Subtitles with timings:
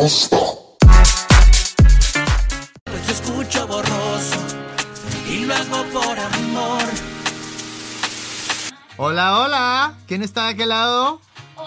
[0.00, 0.38] gusta.
[2.84, 4.36] Pues yo escucho borroso
[5.28, 6.82] y lo hago por amor.
[8.96, 9.94] Hola, hola.
[10.08, 11.20] ¿Quién está de aquel lado?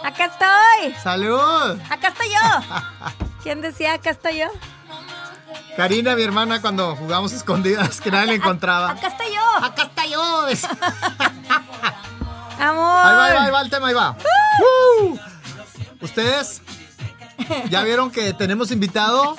[0.04, 0.96] Acá estoy.
[1.04, 1.80] ¡Salud!
[1.90, 3.26] Acá estoy yo.
[3.44, 4.48] ¿Quién decía acá estoy yo?
[5.78, 8.92] Karina, mi hermana, cuando jugamos escondidas, que nadie la encontraba.
[8.92, 9.64] Acá estoy yo.
[9.64, 10.46] ¡Acá está yo!
[12.58, 12.78] Ahí Amor.
[12.86, 14.16] va, ahí va, ahí va el tema, ahí va.
[15.02, 15.18] ¡Uh!
[16.02, 16.62] Ustedes
[17.70, 19.36] ya vieron que tenemos invitado,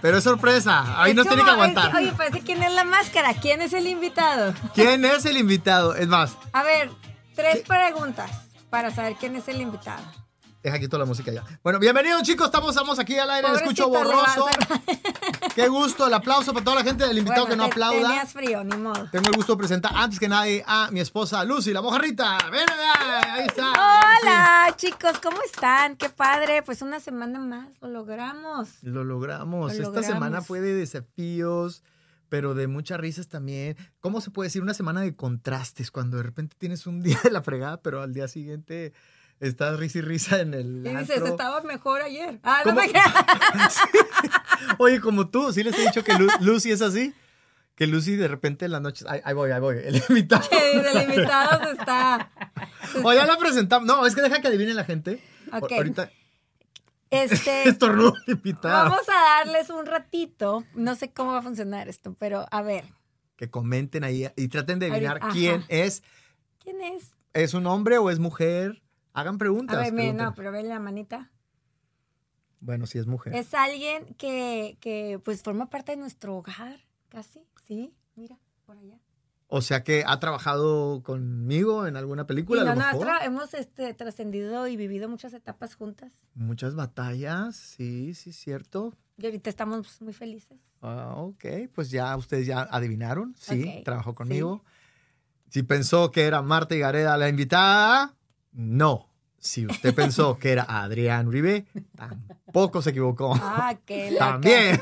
[0.00, 1.00] pero es sorpresa.
[1.02, 1.90] Ahí Es nos tiene que como- aguantar.
[1.90, 3.34] es- Oye, parece quién es la máscara.
[3.34, 4.54] ¿Quién es el invitado?
[4.74, 5.94] ¿Quién es el invitado?
[5.94, 6.90] Es más, A ver,
[7.34, 8.30] tres preguntas
[8.70, 10.02] para saber quién es el invitado.
[10.68, 11.44] Deja quito la música ya.
[11.62, 14.46] Bueno, bienvenidos chicos, estamos, estamos aquí al aire, escucho Pobrecito, borroso.
[15.54, 18.08] Qué gusto, el aplauso para toda la gente del invitado Bueno, que no te- aplauda.
[18.08, 19.08] Tenías frío, ni modo.
[19.10, 22.38] Tengo el gusto de presentar antes que nadie a mi esposa Lucy, la mojarrita.
[22.50, 22.66] Ven,
[23.26, 23.70] ahí está.
[23.72, 25.96] Hola, chicos, ¿cómo están?
[25.96, 26.62] Qué padre.
[26.62, 28.68] Pues una semana más, lo logramos.
[28.82, 29.74] Lo logramos.
[29.74, 31.82] Lo Esta semana fue de desafíos,
[32.28, 33.76] pero de muchas risas también.
[34.00, 34.62] ¿Cómo se puede decir?
[34.62, 38.12] Una semana de contrastes, cuando de repente tienes un día de la fregada, pero al
[38.12, 38.92] día siguiente
[39.40, 41.26] estás risa y risa en el Y dices, antro.
[41.28, 42.38] estaba mejor ayer.
[42.42, 42.80] Ah, no ¿Cómo?
[42.86, 42.92] me.
[44.78, 47.14] Oye, como tú, ¿sí les he dicho que Lu- Lucy es así?
[47.74, 50.42] Que Lucy de repente en las noches, ahí, ahí voy, ahí voy, el invitado.
[50.42, 52.30] Sí, del invitado se está.
[53.04, 53.86] O ya la presentamos.
[53.86, 55.22] No, es que deja que adivine la gente.
[55.52, 55.72] Ok.
[55.72, 56.10] Ahorita
[57.10, 57.68] Este.
[57.68, 58.90] estornudo el invitado.
[58.90, 60.64] Vamos a darles un ratito.
[60.74, 62.84] No sé cómo va a funcionar esto, pero a ver.
[63.36, 65.30] Que comenten ahí y traten de adivinar Ajá.
[65.32, 66.02] quién es.
[66.62, 67.12] ¿Quién es?
[67.32, 68.82] ¿Es un hombre o es mujer?
[69.18, 69.76] Hagan preguntas.
[69.76, 71.30] A ver, miren, no, pero ven la manita.
[72.60, 73.34] Bueno, si es mujer.
[73.34, 77.46] Es alguien que, que, pues, forma parte de nuestro hogar, casi.
[77.66, 78.98] Sí, mira, por allá.
[79.50, 83.22] O sea que ha trabajado conmigo en alguna película, Y a no, lo no, mejor.
[83.22, 86.12] hemos este, trascendido y vivido muchas etapas juntas.
[86.34, 88.94] Muchas batallas, sí, sí, cierto.
[89.16, 90.58] Y ahorita estamos muy felices.
[90.82, 91.44] Ah, ok,
[91.74, 94.62] pues ya ustedes ya adivinaron, sí, trabajó conmigo.
[95.48, 98.14] Si pensó que era Marta y Gareda la invitada,
[98.52, 99.07] no.
[99.40, 101.64] Si usted pensó que era Adrián Uribe,
[101.96, 103.34] tampoco se equivocó.
[103.40, 104.24] Ah, qué loca.
[104.32, 104.80] También.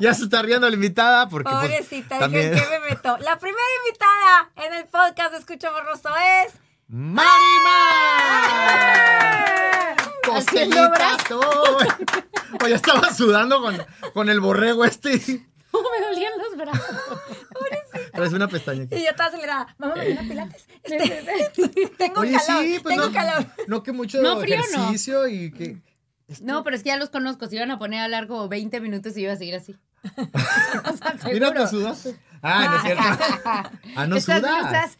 [0.00, 3.18] Ya se está riendo la invitada porque pues, Pobrecita, también- dije, ¿en qué me meto?
[3.18, 6.08] La primera invitada en el podcast de Escucha Borroso
[6.44, 6.54] es...
[8.68, 9.96] ¡Marimar!
[10.34, 11.40] Haciendo Costeñita, tú.
[12.64, 13.76] Oye, estaba sudando con,
[14.14, 15.10] con el borrego este.
[15.72, 16.96] me dolían los brazos.
[18.18, 18.96] Traes una pestaña aquí.
[18.96, 19.74] Y yo estaba acelerada.
[19.78, 20.66] Mamá, mañana pilates.
[20.82, 23.46] Este, tengo Oye, calor, sí, pues tengo no, calor.
[23.66, 24.62] no que mucho No, frío no.
[24.84, 25.82] ejercicio y que...
[26.42, 27.46] No, pero es que ya los conozco.
[27.46, 29.76] Se iban a poner a como 20 minutos y iba a seguir así.
[30.04, 32.18] o sea, Mira, te sudaste.
[32.42, 33.02] Ah, no es cierto.
[33.96, 34.60] Ah, no Estas sudas.
[34.62, 34.98] blusas.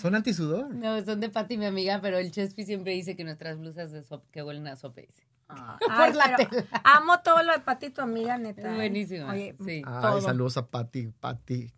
[0.00, 0.74] Son antisudor.
[0.74, 4.02] No, son de Pati, mi amiga, pero el Chespi siempre dice que nuestras blusas de
[4.04, 5.24] sopa, que huelen a sopa, dice.
[5.48, 6.66] Ay, la pero tela.
[6.84, 8.60] Amo todo lo de Pati, tu amiga, neta.
[8.62, 8.74] Es ¿eh?
[8.74, 9.82] buenísima, Oye, sí.
[9.86, 10.20] Ay, todo.
[10.20, 11.72] saludos a Pati, Pati,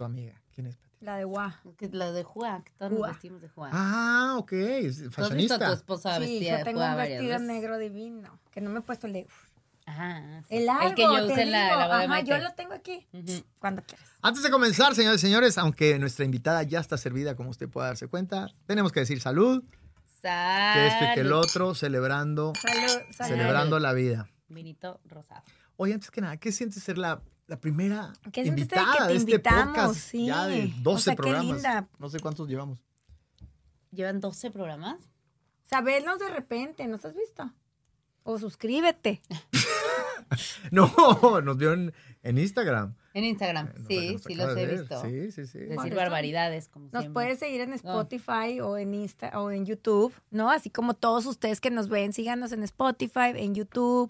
[0.00, 0.40] tu amiga.
[0.54, 0.96] ¿Quién es Pati?
[1.00, 1.60] La de Gua.
[1.76, 3.68] Que La de Juá, que todos nos vestimos de Juá.
[3.72, 5.72] Ah, ok, es ¿Tú has visto a tu fashionista.
[5.74, 7.46] esposa Sí, vestida yo de tengo Juá un varias vestido veces?
[7.46, 8.38] negro divino.
[8.50, 9.26] Que no me he puesto el de...
[9.86, 10.42] Ajá.
[10.48, 10.56] sí.
[10.56, 11.98] El largo, El que yo te usé en la, digo.
[11.98, 13.06] de Ajá, yo lo tengo aquí.
[13.12, 13.44] Ujú.
[13.58, 14.06] Cuando quieras.
[14.22, 17.88] Antes de comenzar, señores y señores, aunque nuestra invitada ya está servida, como usted puede
[17.88, 19.62] darse cuenta, tenemos que decir salud,
[20.22, 21.38] que esto y que el Salud.
[21.44, 23.30] otro, celebrando, Salud, salud.
[23.36, 24.28] celebrando la vida.
[24.48, 25.42] Vinito rosado.
[25.76, 29.12] Oye, antes que nada, ¿qué sientes ser la, la primera ¿Qué de que invitada te
[29.12, 29.66] de este invitamos?
[29.76, 29.94] podcast?
[29.96, 30.26] Sí.
[30.26, 31.44] Ya de O 12 sea, qué programas.
[31.54, 31.88] linda.
[31.98, 32.78] No sé cuántos llevamos.
[33.90, 35.00] ¿Llevan 12 programas?
[35.68, 37.52] Sabernos de repente, ¿nos has visto?
[38.22, 39.20] O suscríbete.
[40.70, 42.94] No, nos vio en, en Instagram.
[43.14, 43.66] En Instagram.
[43.68, 45.02] Eh, Sí, nos sí los he visto.
[45.02, 45.58] Sí, sí, sí.
[45.58, 47.12] Decir barbaridades, como Nos siempre.
[47.12, 50.48] puedes seguir en Spotify o en Insta o en YouTube, ¿no?
[50.50, 54.08] Así como todos ustedes que nos ven, síganos en Spotify, en YouTube,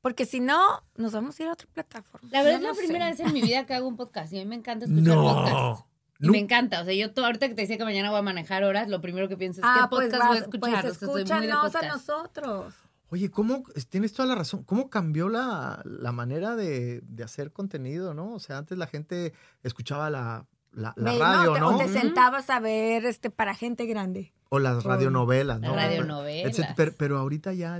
[0.00, 2.28] porque si no, nos vamos a ir a otra plataforma.
[2.32, 3.22] La verdad es la primera sé.
[3.22, 5.22] vez en mi vida que hago un podcast y a mí me encanta escuchar No.
[5.24, 5.84] podcasts.
[6.20, 6.82] Me encanta.
[6.82, 9.00] O sea, yo to- ahorita que te decía que mañana voy a manejar horas, lo
[9.00, 10.82] primero que pienso es Ah, qué pues, podcast voy a escuchar.
[10.82, 12.74] pues O sea, soy muy de escúchanos a nosotros.
[13.10, 13.62] Oye, ¿cómo?
[13.88, 14.64] Tienes toda la razón.
[14.64, 18.34] ¿Cómo cambió la, la manera de, de hacer contenido, no?
[18.34, 21.76] O sea, antes la gente escuchaba la, la, radio, te- ¿no?
[21.76, 24.34] O te sentabas a ver este para gente grande.
[24.50, 25.74] O las radionovelas, ¿no?
[25.76, 26.56] Las radionovelas.
[26.98, 27.78] Pero ahorita ya,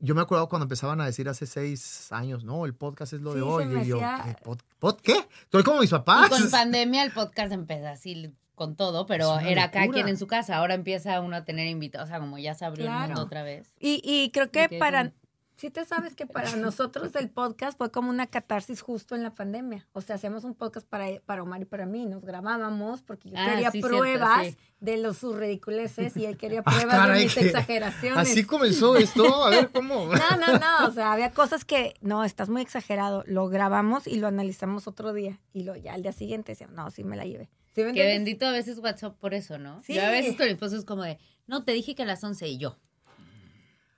[0.00, 3.34] yo me acuerdo cuando empezaban a decir hace seis años, no, el podcast es lo
[3.34, 3.64] de hoy.
[3.64, 4.42] Y yo, hacía- ¿qué?
[4.42, 5.26] ¿Pod, pod qué?
[5.42, 6.28] Estoy como mis Y papás.
[6.28, 10.56] con pandemia el podcast empezó así con todo, pero era cada quien en su casa.
[10.56, 12.08] Ahora empieza uno a tener invitados.
[12.08, 13.72] O sea, como ya se abrió el mundo otra vez.
[13.78, 15.12] Y, y creo que para,
[15.58, 15.70] sí.
[15.70, 19.86] Te sabes que para nosotros el podcast fue como una catarsis justo en la pandemia.
[19.92, 22.06] O sea, hacíamos un podcast para, para Omar y para mí.
[22.06, 24.56] Nos grabábamos porque yo Ah, quería sí, cierto, pruebas sí.
[24.80, 28.18] de los sus ridiculeces y él quería Ah, pruebas caray, de mis que- exageraciones.
[28.18, 29.44] Así comenzó esto.
[29.44, 30.06] A ver cómo.
[30.12, 30.88] No, no, no.
[30.88, 33.24] O sea, había cosas que, no, estás muy exagerado.
[33.26, 35.38] Lo grabamos y lo analizamos otro día.
[35.52, 37.50] Y lo, ya al día siguiente decíamos, no, sí me la llevé.
[37.74, 39.80] ¿Sí Que bendito a veces WhatsApp por eso, ¿no?
[39.82, 39.94] Sí.
[39.94, 42.24] Yo a veces con mi esposo es como de, no, te dije que a las
[42.24, 42.76] 11 y yo.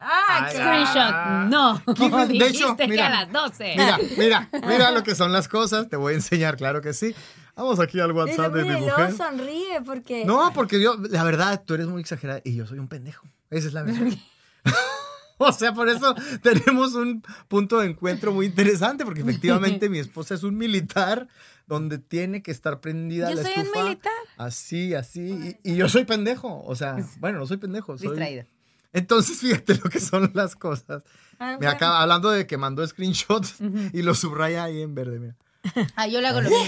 [0.00, 0.48] Ah.
[0.50, 1.82] Screenshot, no.
[1.94, 3.06] ¿Quién- de hecho, Dijiste que mira.
[3.06, 3.74] a las 12.
[3.76, 5.88] Mira, mira, mira lo que son las cosas.
[5.88, 7.14] Te voy a enseñar, claro que sí.
[7.54, 9.12] Vamos aquí al WhatsApp de mi mujer.
[9.14, 10.24] sonríe porque...
[10.24, 13.26] No, porque yo, la verdad, tú eres muy exagerada y yo soy un pendejo.
[13.50, 14.06] Esa es la verdad.
[15.38, 20.34] o sea, por eso tenemos un punto de encuentro muy interesante, porque efectivamente mi esposa
[20.34, 21.28] es un militar
[21.66, 24.12] donde tiene que estar prendida Yo la soy un militar.
[24.38, 25.58] Así, así.
[25.62, 26.64] Y, y yo soy pendejo.
[26.64, 27.98] O sea, bueno, no soy pendejo.
[27.98, 28.08] Soy...
[28.08, 28.44] Distraído.
[28.92, 31.02] Entonces, fíjate lo que son las cosas.
[31.38, 31.70] Ah, Me bueno.
[31.72, 33.56] acaba hablando de que mandó screenshots
[33.92, 35.36] y lo subraya ahí en verde, mira.
[35.96, 36.64] Ah, yo le hago lo mismo.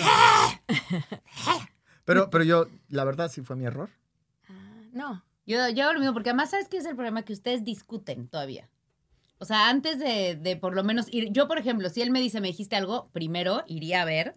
[2.04, 3.88] Pero, pero yo, la verdad, sí fue mi error.
[4.48, 4.52] Ah,
[4.92, 5.24] no.
[5.46, 7.22] Yo, yo hago lo mismo, porque además, ¿sabes qué es el problema?
[7.22, 8.68] Que ustedes discuten todavía.
[9.38, 12.20] O sea, antes de, de por lo menos ir, yo por ejemplo, si él me
[12.20, 14.34] dice, me dijiste algo, primero iría a ver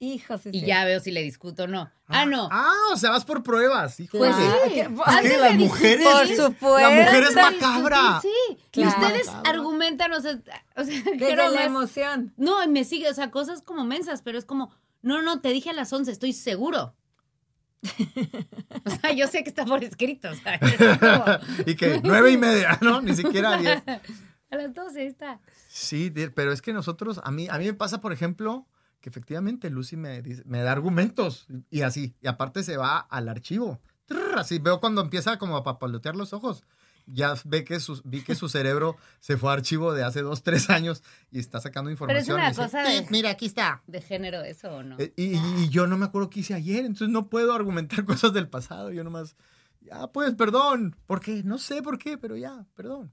[0.00, 0.66] Hijo, sí, y sí.
[0.66, 1.90] ya veo si le discuto o no.
[2.08, 2.48] Ah, no.
[2.52, 3.98] Ah, o sea, vas por pruebas.
[4.00, 4.42] Hijo Pues sí.
[4.42, 4.72] Es
[5.22, 6.04] que las mujeres.
[6.06, 6.78] Por supuesto.
[6.78, 8.20] La mujer es macabra.
[8.20, 8.28] Sí.
[8.70, 8.90] Claro.
[8.90, 9.50] Y ustedes Macabra.
[9.50, 10.32] argumentan, o sea,
[10.76, 12.34] o sea Desde quiero la más- emoción.
[12.36, 15.50] No, y me sigue, o sea, cosas como mensas, pero es como, no, no, te
[15.50, 16.94] dije a las 11, estoy seguro.
[18.84, 20.58] o sea, yo sé que está por escrito, o sea,
[20.98, 23.00] como, y que nueve y media, ¿no?
[23.00, 23.82] Ni siquiera diez.
[24.50, 25.40] a las 12 está.
[25.68, 28.66] Sí, pero es que nosotros, a mí, a mí me pasa, por ejemplo,
[29.04, 33.28] que efectivamente Lucy me, dice- me da argumentos y así, y aparte se va al
[33.28, 33.78] archivo.
[34.06, 36.64] Trrr, Así veo cuando empieza como a papalotear los ojos.
[37.06, 40.42] Ya ve que su, vi que su cerebro se fue a archivo de hace dos,
[40.42, 42.36] tres años y está sacando Pero es información.
[42.38, 43.82] una dice, cosa de- "Tit, Mira, aquí está.
[43.86, 44.96] ¿De género eso o no?
[44.98, 48.06] Eh, Y, y- y yo no me acuerdo qué hice ayer, entonces no puedo argumentar
[48.24, 48.90] cosas del pasado.
[48.90, 49.36] Yo nomás,
[49.82, 50.96] ya pues, perdón.
[51.06, 51.42] ¿Por qué?
[51.44, 53.12] No sé por qué, pero ya, perdón.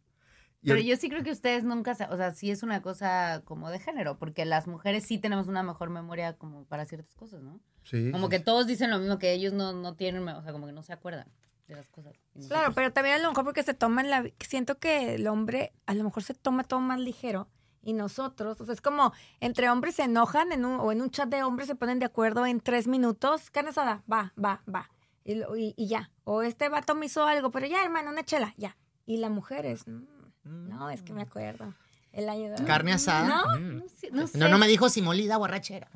[0.63, 3.41] Y Pero yo sí creo que ustedes nunca, sa- o sea, sí es una cosa
[3.45, 7.41] como de género, porque las mujeres sí tenemos una mejor memoria como para ciertas cosas,
[7.41, 7.59] ¿no?
[7.83, 10.51] sí, Como sí, que todos dicen lo mismo, que ellos no, no tienen, o sea,
[10.51, 11.27] como que no se acuerdan
[11.67, 12.13] de las cosas.
[12.33, 14.23] Claro, nosotros- pero también a lo mejor porque se toman la...
[14.39, 17.47] Siento que el hombre a lo mejor se toma todo más ligero
[17.81, 21.09] y nosotros, o sea, es como entre hombres se enojan en un, o en un
[21.09, 24.91] chat de hombres se ponen de acuerdo en tres minutos, carne asada, va, va, va,
[25.23, 26.11] y, y- y ya.
[26.23, 28.77] O este vato me hizo algo, pero ya, hermano, una chela, ya.
[29.07, 30.03] Y la mujer es, mm,
[30.43, 31.73] no, es que me acuerdo.
[32.13, 32.63] El año de...
[32.65, 33.27] Carne asada.
[33.27, 33.77] No, Mm.
[33.77, 34.37] No, sé- no sé.
[34.37, 35.87] No, no me dijo si molida borrachera.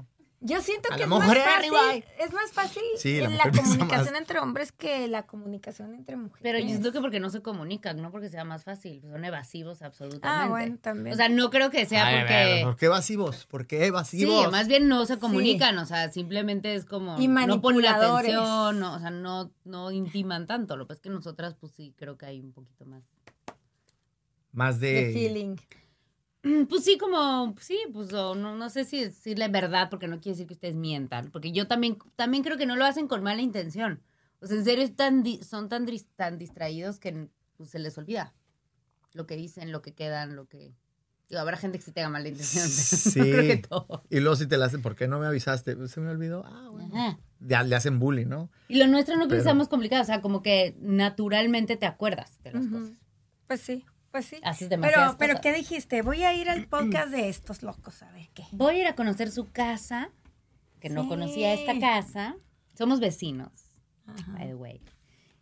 [0.42, 3.52] Yo siento A que la es más, mujer fácil, es más fácil Sí, la en
[3.52, 4.22] comunicación más.
[4.22, 6.44] entre hombres que la comunicación entre mujeres.
[6.44, 9.82] Pero yo siento que porque no se comunican, no porque sea más fácil, son evasivos
[9.82, 10.28] absolutamente.
[10.46, 11.16] Ah, bueno, también.
[11.16, 12.62] O sea, no creo que sea Ay, porque...
[12.64, 13.46] ¿Por qué evasivos?
[13.48, 14.52] ¿Por qué Sí, evasivos?
[14.52, 18.80] más bien no se comunican, o sea, simplemente es como Y no ponen la atención,
[18.80, 20.78] no, o sea, no, no intiman tanto.
[20.78, 23.02] Lo que pasa es que nosotras, pues sí, creo que hay un poquito más.
[24.56, 24.92] Más de...
[25.06, 25.56] de feeling.
[26.70, 30.46] Pues sí, como, sí, pues no, no sé si decirle verdad, porque no quiere decir
[30.46, 34.04] que ustedes mientan, porque yo también, también creo que no lo hacen con mala intención.
[34.42, 37.98] O sea, en serio es tan di- son tan, tan distraídos que pues, se les
[37.98, 38.36] olvida
[39.14, 40.76] lo que dicen, lo que quedan, lo que...
[41.30, 42.68] Digo, habrá gente que sí tenga mala intención.
[42.68, 43.18] Sí.
[43.18, 44.04] no creo que todo.
[44.12, 45.88] Y luego si te la hacen, ¿por qué no me avisaste?
[45.88, 46.44] Se me olvidó.
[46.46, 46.96] Ah, bueno.
[46.96, 47.18] Ajá.
[47.40, 48.52] Ya le hacen bullying, ¿no?
[48.68, 52.38] Y lo nuestro no Pero- sea más complicado, o sea, como que naturalmente te acuerdas
[52.44, 52.80] de las Ujú.
[52.82, 52.94] cosas.
[53.48, 53.84] Pues sí,
[54.16, 54.38] pues sí.
[54.44, 55.42] Haces demasiadas Pero, pero.
[55.42, 56.02] ¿qué dijiste?
[56.02, 58.44] Voy a ir al podcast de estos locos, a ver qué.
[58.54, 60.10] Voy a ir a conocer su casa,
[60.80, 61.10] que no Sí.
[61.10, 62.38] conocía esta casa.
[62.78, 63.52] Somos vecinos,
[64.28, 64.82] by the way.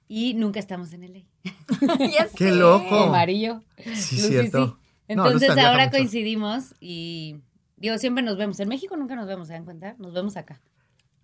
[0.08, 1.20] Y nunca estamos en LA.
[2.18, 2.56] Ya ¡Qué sé.
[2.56, 2.96] loco!
[2.96, 3.62] Amarillo.
[3.78, 4.80] Sí, Lucy, cierto.
[5.08, 5.98] Entonces viaja ahora mucho.
[5.98, 7.42] coincidimos y
[7.78, 8.60] digo, siempre nos vemos.
[8.60, 9.96] En México nunca nos vemos, ¿se dan cuenta?
[10.00, 10.62] Nos vemos acá.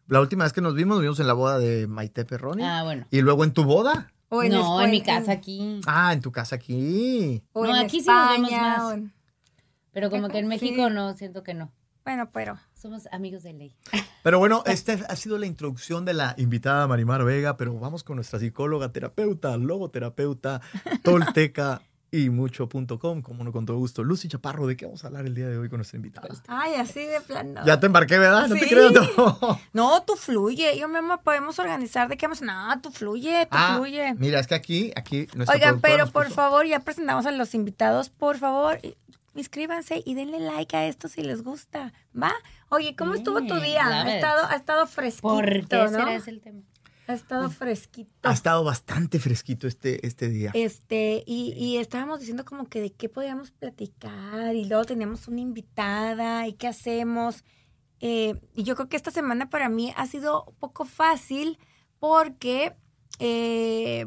[0.08, 2.62] La última vez que nos vimos, nos vimos en la boda de Maite Perroni.
[2.64, 3.08] Ah, bueno.
[3.10, 4.12] Y luego en tu boda.
[4.30, 5.82] O no, en mi casa aquí.
[5.88, 7.44] Ah, en tu casa aquí.
[7.54, 8.94] O No, en aquí sí nos vemos más.
[8.94, 9.12] en-
[9.92, 10.94] Pero como que en México Sí.
[10.94, 11.72] no, siento que no.
[12.04, 13.76] Bueno, pero Somos amigos de ley.
[14.24, 18.16] Pero bueno, esta ha sido la introducción de la invitada Marimar Vega, pero vamos con
[18.16, 20.62] nuestra psicóloga, terapeuta, logoterapeuta,
[21.04, 21.82] tolteca
[22.12, 24.04] y mucho.com, como no con todo gusto.
[24.04, 26.28] Lucy Chaparro, ¿de qué vamos a hablar el día de hoy con nuestra invitada?
[26.48, 27.62] ay, así de plano.
[27.66, 28.48] Ya te embarqué, ¿verdad?
[28.48, 28.92] No te creo.
[28.92, 29.60] No.
[29.74, 30.78] No, tú fluye.
[30.80, 32.42] Yo mismo podemos organizar de qué vamos.
[32.42, 34.14] No, tú fluye, tú Ah, fluye.
[34.16, 37.54] mira, es que aquí, aquí nuestra Oigan, pero por puso- favor, ya presentamos a los
[37.54, 38.10] invitados.
[38.10, 38.80] Por favor,
[39.36, 41.94] inscríbanse y denle like a esto si les gusta.
[42.20, 42.34] ¿Va?
[42.70, 43.86] Oye, ¿cómo estuvo tu día?
[43.88, 45.90] Ha estado, ha estado fresquito, ¿Por qué ¿no?
[45.90, 46.62] será ese el tema?
[47.10, 48.12] Ha estado fresquito.
[48.22, 50.52] Ha estado bastante fresquito este, este día.
[50.54, 55.42] Este, y, y estábamos diciendo como que de qué podíamos platicar, y luego teníamos una
[55.42, 57.44] invitada, y qué hacemos.
[58.00, 61.58] Eh, y yo creo que esta semana para mí ha sido un poco fácil
[61.98, 62.76] porque
[63.18, 64.06] eh,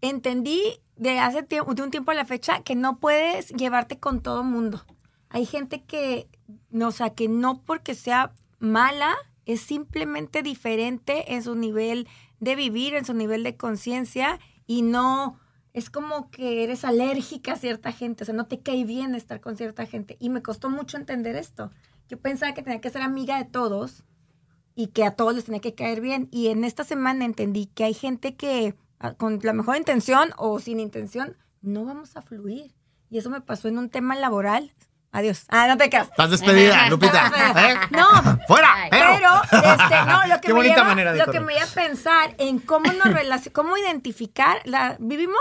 [0.00, 4.22] entendí de hace tiempo, de un tiempo a la fecha que no puedes llevarte con
[4.22, 4.86] todo mundo.
[5.28, 6.30] Hay gente que,
[6.70, 9.14] no, o sea, que no porque sea mala,
[9.48, 12.06] es simplemente diferente en su nivel
[12.38, 15.40] de vivir, en su nivel de conciencia y no
[15.72, 19.40] es como que eres alérgica a cierta gente, o sea, no te cae bien estar
[19.40, 20.16] con cierta gente.
[20.20, 21.70] Y me costó mucho entender esto.
[22.08, 24.04] Yo pensaba que tenía que ser amiga de todos
[24.74, 26.28] y que a todos les tenía que caer bien.
[26.30, 30.58] Y en esta semana entendí que hay gente que ah, con la mejor intención o
[30.58, 32.74] sin intención no vamos a fluir.
[33.08, 34.74] Y eso me pasó en un tema laboral.
[35.10, 35.44] Adiós.
[35.48, 36.08] Ah, no te quedas.
[36.08, 37.32] Estás despedida, Lupita.
[37.56, 37.74] ¿Eh?
[37.90, 38.68] No, ¡Fuera!
[38.90, 39.08] ¡Pero!
[39.50, 41.64] pero este, no, lo que Qué me bonita lleva, manera de lo que me lleva
[41.64, 45.40] a pensar en cómo nos relacion- cómo identificar, la, vivimos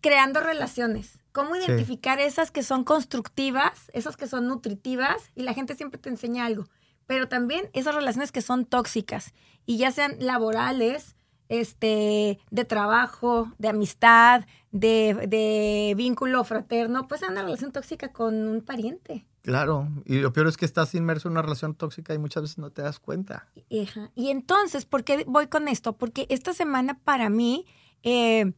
[0.00, 1.18] creando relaciones.
[1.32, 1.62] Cómo Sí.
[1.66, 6.46] identificar esas que son constructivas, esas que son nutritivas, y la gente siempre te enseña
[6.46, 6.66] algo.
[7.06, 9.34] Pero también esas relaciones que son tóxicas,
[9.66, 11.16] y ya sean laborales,
[11.48, 14.44] este, de trabajo, de amistad,
[14.78, 19.26] de, de vínculo fraterno, pues es una relación tóxica con un pariente.
[19.42, 22.58] Claro, y lo peor es que estás inmerso en una relación tóxica y muchas veces
[22.58, 23.48] no te das cuenta.
[23.82, 24.10] Ajá.
[24.14, 25.96] Y entonces, ¿por qué voy con esto?
[25.96, 27.64] Porque esta semana para mí
[28.02, 28.52] eh,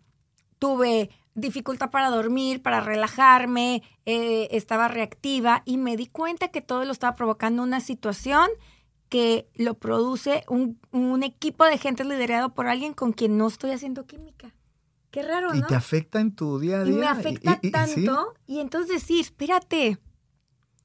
[0.59, 6.85] tuve dificultad para dormir, para relajarme, eh, estaba reactiva y me di cuenta que todo
[6.85, 8.49] lo estaba provocando una situación
[9.09, 13.71] que lo produce un, un equipo de gente liderado por alguien con quien no estoy
[13.71, 14.53] haciendo química.
[15.21, 15.67] Qué raro, Y ¿no?
[15.67, 17.01] te afecta en tu día a Y día.
[17.01, 18.35] me afecta y- y- y tanto.
[18.47, 18.53] sí.
[18.55, 19.99] Y entonces sí, espérate.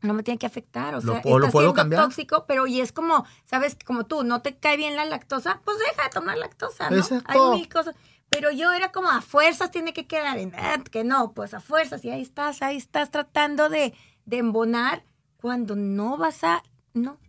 [0.01, 0.95] No me tiene que afectar.
[0.95, 2.03] O ¿Lo sea, puedo- lo está puedo siendo cambiar?
[2.03, 3.77] tóxico, pero y es como, ¿sabes?
[3.85, 6.97] Como tú, no te cae bien la lactosa, pues deja de tomar lactosa, ¿no?
[6.97, 7.31] Exacto.
[7.53, 7.95] Hay mil cosas.
[8.29, 11.59] Pero yo era como a fuerzas tiene que quedar en "Ah, que no, pues a
[11.61, 12.03] fuerzas.
[12.03, 13.93] Y ahí estás, ahí estás tratando de,
[14.25, 15.03] de embonar
[15.37, 16.63] cuando no vas a.
[16.93, 17.19] No.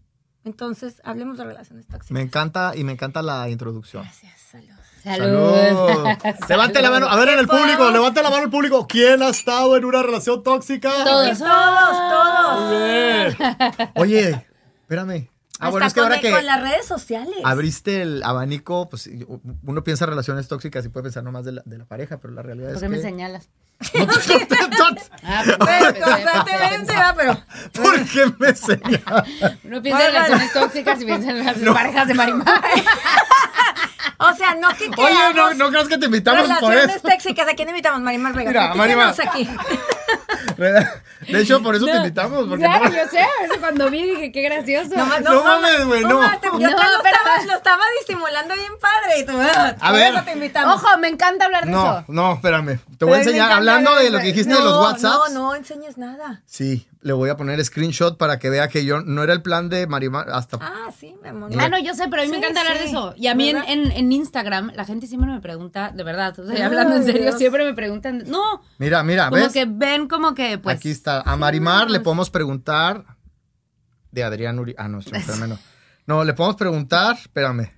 [0.44, 2.10] Entonces, hablemos de relaciones tóxicas.
[2.12, 4.02] Me encanta y me encanta la introducción.
[4.04, 4.68] Gracias, salud.
[5.04, 6.08] Salud.
[6.48, 7.06] Levante la mano.
[7.08, 8.86] A ver, en el ¿Qué público, levante la mano el público.
[8.88, 10.90] ¿Quién ha estado en una relación tóxica?
[11.04, 11.38] Todos.
[11.38, 12.70] Todos, todos.
[12.70, 13.36] Muy bien.
[13.96, 14.46] Oye,
[14.82, 15.28] espérame.
[15.60, 17.34] Ah, bueno, Hasta es que con, ahora que con las redes sociales.
[17.44, 19.08] abriste el abanico, pues
[19.62, 22.34] uno piensa en relaciones tóxicas y puede pensar nomás de la, de la pareja, pero
[22.34, 23.02] la realidad ¿Por es qué me que...
[23.02, 23.48] señalas?
[23.80, 24.06] No,
[25.26, 25.94] Ah, Pero
[27.16, 27.42] pero.
[27.72, 29.28] ¿Por qué me señalas?
[29.64, 32.46] Uno piensa en relaciones tóxicas y piensa en las parejas de Marimar.
[34.16, 37.08] O sea, no que Oye, no, no creas que te invitamos por relaciones eso.
[37.08, 37.48] tóxicas.
[37.48, 38.00] ¿A quién invitamos?
[38.00, 38.48] Marimar Vega.
[38.50, 39.14] Mira, Marimar.
[39.28, 39.48] aquí.
[40.56, 42.46] De hecho, por eso te No, invitamos.
[42.48, 44.94] Porque Claro, no- yo sé, eso cuando vi dije, qué gracioso.
[44.96, 46.20] ma- No mames, güey, no.
[46.38, 49.18] te- Yo No, te lo, pero- estaba, lo estaba disimulando bien padre.
[49.20, 49.32] Y tú,
[49.80, 50.14] A ver.
[50.14, 50.74] eso te invitamos.
[50.82, 52.04] Ojo, me encanta hablar de No, eso.
[52.08, 52.78] no, espérame.
[52.98, 55.32] Te voy a enseñar, hablando ver- de lo que dijiste de los WhatsApps.
[55.32, 56.42] No, no enseñes nada.
[56.46, 59.68] Sí, le voy a poner screenshot para que vea que yo no era el plan
[59.68, 60.58] de Marimar hasta...
[60.60, 61.50] Ah, sí, mi amor.
[61.58, 63.14] Ah, no, yo sé, pero a mí me Sí, encanta hablar de eso.
[63.16, 66.46] Y a mí en, en, en Instagram, la gente siempre me pregunta, de verdad, o
[66.46, 67.38] sea, Ay, hablando en serio, Dios.
[67.38, 69.52] siempre me preguntan, no, Mira, mira, como ¿ves?
[69.52, 71.20] que ven como que, pues, Aquí está.
[71.20, 73.04] A Marimar le podemos preguntar
[74.10, 74.74] de Adrián Uri...
[74.78, 75.58] Ah, no, espérame, no.
[76.06, 77.70] No, le podemos preguntar, espérame,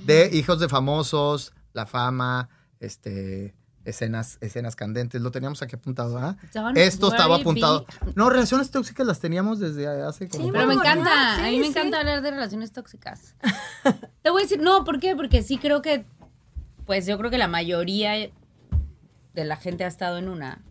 [0.00, 2.48] de hijos de famosos, la fama,
[2.80, 3.54] este...
[3.86, 6.36] Escenas, escenas candentes, lo teníamos aquí apuntado, ¿ah?
[6.74, 7.86] Esto estaba apuntado.
[8.16, 10.44] No, relaciones tóxicas las teníamos desde hace como...
[10.44, 13.36] Sí, Pero me encanta, sí, a mí me encanta hablar de relaciones tóxicas.
[14.22, 15.14] Te voy a decir, no, ¿por qué?
[15.14, 16.04] Porque sí creo que,
[16.84, 18.12] pues yo creo que la mayoría
[19.34, 20.62] de la gente ha estado en una.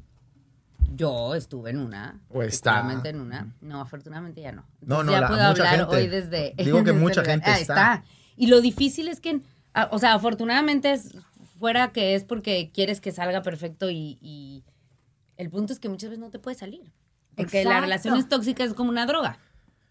[0.94, 2.20] Yo estuve en una.
[2.30, 2.86] O está.
[3.06, 3.54] en una.
[3.62, 4.66] No, afortunadamente ya no.
[4.82, 5.96] No, Entonces no, ya la- puedo mucha hablar gente.
[5.96, 6.54] hoy desde.
[6.58, 8.04] Digo que desde mucha gente Ah, está.
[8.38, 9.42] Y lo difícil es que,
[9.74, 11.16] ah, o sea, afortunadamente es
[11.66, 14.64] fuera que es porque quieres que salga perfecto y, y
[15.38, 16.92] el punto es que muchas veces no te puede salir.
[17.36, 17.82] Porque la Exacto.
[17.82, 19.40] relación es tóxica, es como una droga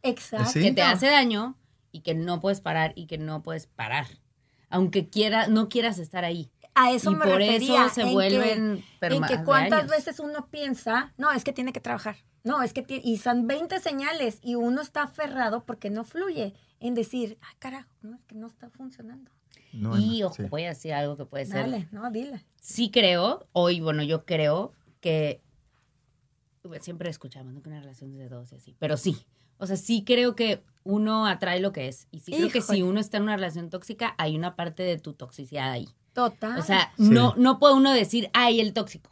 [0.02, 0.50] Exacto.
[0.50, 0.60] Sí.
[0.62, 1.56] que te hace daño
[1.92, 4.06] y que no puedes parar y que no puedes parar.
[4.70, 6.50] Aunque quiera, no quieras estar ahí.
[6.76, 7.86] A eso y me por refería.
[7.86, 9.90] eso se en que- vuelven En perma- que cuántas años.
[9.90, 12.16] veces uno piensa, no, es que tiene que trabajar.
[12.44, 16.54] No, es que tiene, y son 20 señales y uno está aferrado porque no fluye
[16.80, 19.30] en decir, ah, carajo, no, es que no está funcionando.
[19.74, 20.42] No, y no, ojo, sí.
[20.44, 21.56] voy a decir algo que puede ser.
[21.70, 22.44] Dale, no, dile.
[22.60, 25.40] Sí creo, hoy, bueno, yo creo que
[26.80, 27.62] siempre escuchamos ¿no?
[27.62, 29.16] que una relación es de dos y así, pero sí.
[29.58, 32.08] O sea, sí creo que uno atrae lo que es.
[32.10, 34.98] Y sí creo que si uno está en una relación tóxica, hay una parte de
[34.98, 35.88] tu toxicidad ahí.
[36.12, 36.58] Total.
[36.58, 37.08] O sea, Sí.
[37.10, 39.10] no, no puede uno decir, ay, el tóxico.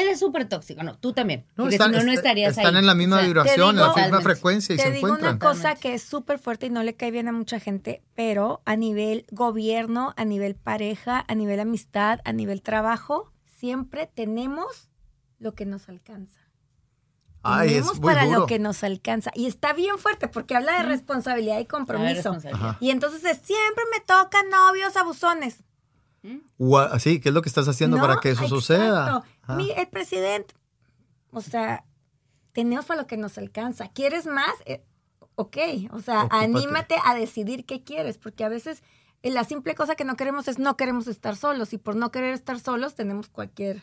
[0.00, 1.44] Él es súper tóxico, no, tú también.
[1.56, 2.80] No, porque están, si no, no est- estarías están ahí.
[2.80, 4.24] en la misma O sea, vibración, en la misma Totalmente.
[4.24, 5.36] frecuencia y Te se digo encuentran.
[5.36, 8.62] una cosa que es súper fuerte y no le cae bien a mucha gente, pero
[8.64, 14.88] a nivel gobierno, a nivel pareja, a nivel amistad, a nivel trabajo, siempre tenemos
[15.38, 16.40] lo que nos alcanza.
[17.44, 18.38] Ay, tenemos es muy para duro.
[18.40, 19.32] lo que nos alcanza.
[19.34, 22.14] Y está bien fuerte porque habla de responsabilidad y compromiso.
[22.14, 22.76] responsabilidad.
[22.80, 25.58] Y entonces es, siempre me tocan novios abusones.
[26.58, 28.60] Gua- Sí, ¿qué es lo que estás haciendo No, para que eso exacto.
[28.60, 29.22] suceda?
[29.42, 29.56] Ajá.
[29.56, 30.54] Mi- el presidente,
[31.32, 31.84] o sea,
[32.52, 33.88] tenemos para lo que nos alcanza.
[33.88, 34.52] ¿Quieres más?
[34.66, 34.82] Eh,
[35.34, 35.56] ok,
[35.90, 36.44] o sea, Ocúpate.
[36.44, 38.82] anímate a decidir qué quieres, porque a veces
[39.22, 42.10] eh, la simple cosa que no queremos es no queremos estar solos y por no
[42.10, 43.82] querer estar solos tenemos cualquier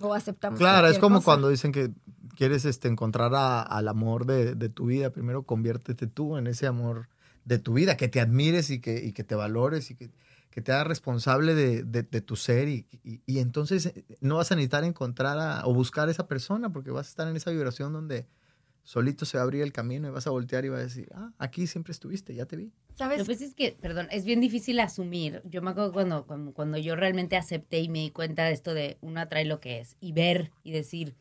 [0.00, 0.58] o aceptamos.
[0.58, 1.24] Claro, es como cosa.
[1.24, 1.90] cuando dicen que
[2.36, 5.10] quieres este, encontrar a- al amor de, de tu vida.
[5.10, 7.08] Primero conviértete tú en ese amor
[7.44, 10.10] de tu vida, que te admires y que, y que te valores y que,
[10.50, 12.68] que te hagas responsable de, de- de tu ser.
[12.68, 16.26] Y, y- y entonces eh, no vas a necesitar encontrar a- o buscar a esa
[16.26, 18.26] persona porque vas a estar en esa vibración donde
[18.82, 21.10] solito se va a abrir el camino y vas a voltear y vas a decir,
[21.14, 22.72] ah, aquí siempre estuviste, ya te vi.
[22.94, 23.18] ¿Sabes?
[23.18, 25.42] Lo que pasa es que, perdón, es bien difícil asumir.
[25.44, 28.72] Yo me acuerdo cuando, cuando, cuando yo realmente acepté y me di cuenta de esto
[28.74, 31.14] de uno atrae lo que es y ver y decir,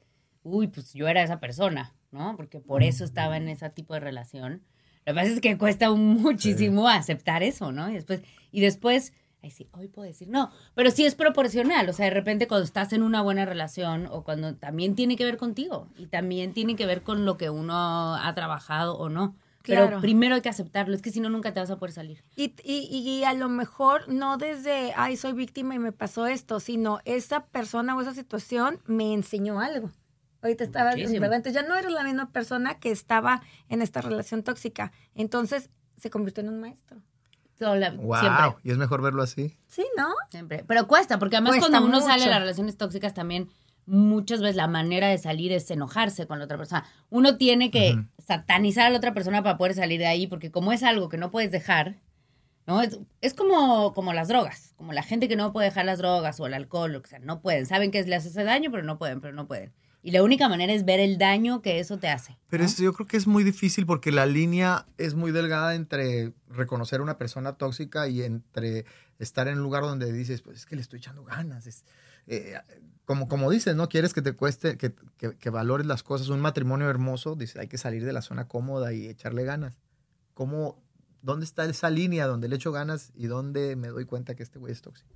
[0.44, 2.36] uy, pues yo era esa persona, ¿no?
[2.38, 4.64] Porque por eso estaba en ese tipo de relación.
[5.08, 7.90] Lo que pasa es que cuesta muchísimo aceptar eso, ¿no?
[7.90, 11.88] Y después, y después, ay, sí, hoy puedo decir, no, pero sí es proporcional.
[11.88, 15.24] O sea, de repente cuando estás en una buena relación o cuando también tiene que
[15.24, 19.38] ver contigo y también tiene que ver con lo que uno ha trabajado o no.
[19.64, 22.26] Pero primero hay que aceptarlo, es que si no, nunca te vas a poder salir.
[22.36, 26.60] Y, y, y a lo mejor no desde, ay, soy víctima y me pasó esto,
[26.60, 29.90] sino esa persona o esa situación me enseñó algo.
[30.48, 31.22] Ahorita estaba, Muchísimo.
[31.22, 31.38] ¿verdad?
[31.38, 34.92] Entonces ya no eres la misma persona que estaba en esta relación tóxica.
[35.16, 37.02] Entonces se convirtió en un maestro.
[37.60, 39.58] Wow, Siempre, y es mejor verlo así.
[39.66, 40.10] Sí, ¿no?
[40.30, 40.64] siempre.
[40.68, 43.50] Pero cuesta, porque además Cuesta cuando uno sale de las relaciones tóxicas también
[43.88, 46.86] muchas veces la manera de salir es enojarse con la otra persona.
[47.10, 50.72] Uno tiene que satanizar a la otra persona para poder salir de ahí, porque como
[50.72, 51.96] es algo que no puedes dejar,
[52.68, 52.82] ¿no?
[52.82, 56.40] Es, es como, como las drogas, como la gente que no puede dejar las drogas
[56.40, 57.66] o el alcohol, o sea, no pueden.
[57.66, 59.72] Saben que les hace daño, pero no pueden, pero no pueden.
[60.04, 62.38] Y la única manera es ver el daño que eso te hace.
[62.50, 62.70] Pero ¿no?
[62.70, 67.00] eso yo creo que es muy difícil porque la línea es muy delgada entre reconocer
[67.00, 68.86] a una persona tóxica y entre
[69.20, 71.68] estar en un lugar donde dices, pues es que le estoy echando ganas.
[71.68, 71.84] Es,
[72.28, 72.54] eh,
[73.06, 73.90] como, como dices, ¿no?
[73.90, 76.30] Quieres que te cueste, que, que- que valores las cosas.
[76.30, 79.74] Un matrimonio hermoso, dice, hay que salir de la zona cómoda y echarle ganas.
[80.36, 80.82] ¿Cómo,
[81.22, 84.60] ¿Dónde está esa línea donde le echo ganas y dónde me doy cuenta que este
[84.60, 85.16] güey es tóxico?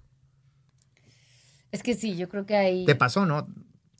[1.72, 2.86] Es que sí, yo creo que hay...
[2.86, 3.48] ¿Te pasó, no?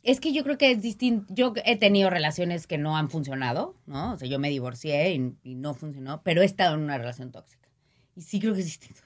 [0.04, 1.32] Es que yo creo que es distinto.
[1.34, 4.14] Yo he tenido relaciones que no han funcionado, ¿no?
[4.14, 7.32] O sea, yo me divorcié y, y no funcionó, pero he estado en una relación
[7.32, 7.70] tóxica.
[8.16, 9.02] Y sí creo que es distinto.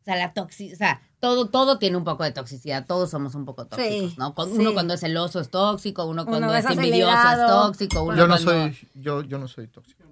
[0.00, 3.34] O sea, la toxicidad, o sea, todo, todo tiene un poco de toxicidad, todos somos
[3.34, 4.34] un poco tóxicos, Sí, ¿no?
[4.34, 4.58] Con- sí.
[4.58, 8.26] Uno cuando es celoso es tóxico, uno cuando es es envidioso es tóxico, uno Yo
[8.26, 8.50] no, cuando...
[8.50, 10.04] soy, yo, yo no soy tóxico.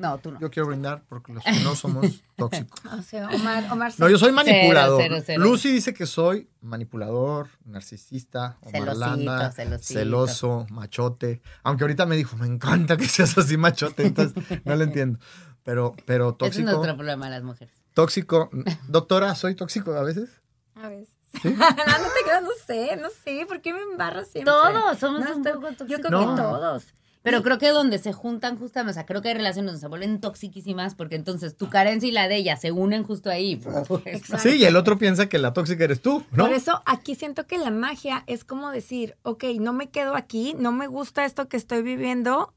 [0.00, 0.40] No, tú no.
[0.40, 2.80] Yo quiero brindar porque los que no somos tóxicos.
[2.98, 5.00] O sea, Omar, Omar No, yo soy manipulador.
[5.02, 5.42] cero, cero.
[5.44, 10.00] Lucy dice que soy manipulador, narcisista, Celosito, celosito.
[10.00, 11.42] celoso, machote.
[11.62, 15.18] Aunque ahorita me dijo, me encanta que seas así machote, entonces no lo entiendo.
[15.64, 17.74] Pero, pero Ese es tóxico, nuestro problema de las mujeres.
[17.92, 18.48] tóxico.
[18.88, 20.30] Doctora, ¿soy tóxico a veces?
[20.74, 21.14] A veces.
[21.44, 24.50] no, no te creas, no sé, no sé, ¿por qué me embarras siempre?
[24.52, 26.06] Todos somos No, un poco Yo tóxicos.
[26.06, 26.34] creo No.
[26.34, 26.84] que todos.
[27.22, 29.88] Pero creo que donde se juntan justamente, o sea, creo que hay relaciones donde se
[29.88, 33.60] vuelven toxiquísimas porque entonces tu carencia y la de ella se unen justo ahí.
[33.88, 34.22] Pues.
[34.40, 36.44] Sí, y el otro piensa que la tóxica eres tú, ¿no?
[36.44, 40.54] Por eso aquí siento que la magia es como decir, ok, no me quedo aquí,
[40.58, 42.54] no me gusta esto que estoy viviendo,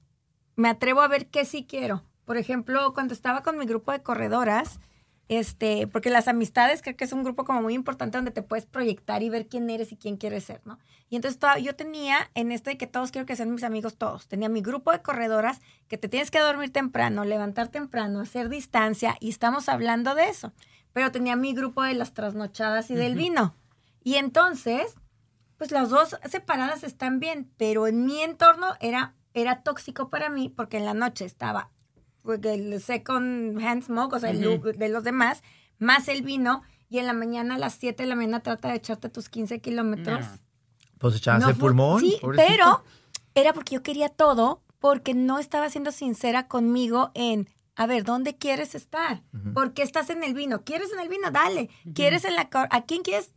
[0.56, 2.04] me atrevo a ver qué sí quiero.
[2.26, 4.80] Por ejemplo, cuando estaba con mi grupo de corredoras,
[5.30, 8.66] este, porque las amistades creo que es un grupo como muy importante donde te puedes
[8.66, 10.80] proyectar y ver quién eres y quién quieres ser, ¿no?
[11.10, 13.96] Y entonces toda- yo tenía en esto de que todos quiero que sean mis amigos
[13.98, 14.28] todos.
[14.28, 19.16] Tenía mi grupo de corredoras que te tienes que dormir temprano, levantar temprano, hacer distancia
[19.20, 20.52] y estamos hablando de eso.
[20.92, 23.56] Pero tenía mi grupo de las trasnochadas y del vino.
[24.04, 24.96] Y entonces,
[25.58, 30.50] pues las dos separadas están bien, pero en mi entorno era, era tóxico para mí
[30.50, 31.70] porque en la noche estaba
[32.24, 34.66] pues, el second hand smoke, o sea, el Ujú.
[34.68, 35.44] lu- de los demás,
[35.78, 38.76] más el vino, y en la mañana a las 7 de la mañana trata de
[38.76, 40.22] echarte tus 15 kilómetros.
[40.22, 40.40] No.
[41.00, 42.00] Pues echabas No el pulmón.
[42.00, 42.48] Sí, pobrecito.
[42.56, 42.84] pero
[43.36, 48.36] era porque yo quería todo, porque no estaba siendo sincera conmigo en, a ver, ¿dónde
[48.38, 49.24] quieres estar?
[49.34, 49.54] Ujú.
[49.54, 50.64] ¿Por qué estás en el vino?
[50.64, 51.32] ¿Quieres en el vino?
[51.32, 51.70] Dale.
[51.96, 52.50] ¿Quieres en la...
[52.70, 53.34] ¿A quién quieres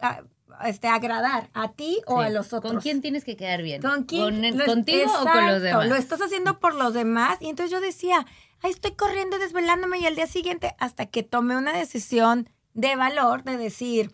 [0.00, 0.22] ah,
[0.64, 1.50] este, agradar?
[1.54, 2.26] ¿A ti o Sí.
[2.26, 2.72] a los otros?
[2.72, 3.82] ¿Con quién tienes que quedar bien?
[3.82, 4.56] ¿Con quién?
[4.56, 5.88] Lo- ¿Contigo o con Exacto, los demás?
[5.88, 7.38] Lo estás haciendo por los demás.
[7.40, 8.26] Y entonces yo decía,
[8.62, 12.96] ay, estoy corriendo y desvelándome y al día siguiente, hasta que tomé una decisión de
[12.96, 14.10] valor de decir,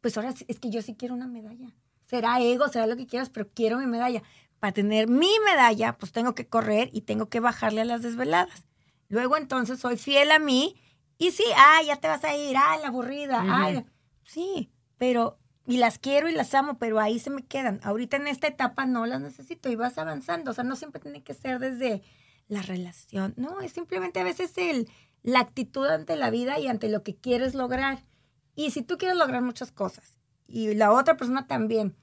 [0.00, 1.68] pues ahora es que yo sí quiero una medalla.
[2.06, 4.22] será ego, será lo que quieras, pero quiero mi medalla.
[4.60, 8.64] Para tener mi medalla, pues tengo que correr y tengo que bajarle a las desveladas.
[9.08, 10.76] Luego entonces soy fiel a mí
[11.18, 13.84] y sí, ah, ya te vas a ir, ah, la aburrida, ay,
[14.24, 17.80] sí, pero y las quiero y las amo, pero ahí se me quedan.
[17.82, 20.52] Ahorita en esta etapa no las necesito y vas avanzando.
[20.52, 22.02] O sea, no siempre tiene que ser desde
[22.48, 23.34] la relación.
[23.36, 24.88] No, es simplemente a veces el,
[25.22, 27.98] la actitud ante la vida y ante lo que quieres lograr.
[28.54, 31.96] Y si tú quieres lograr muchas cosas y la otra persona también,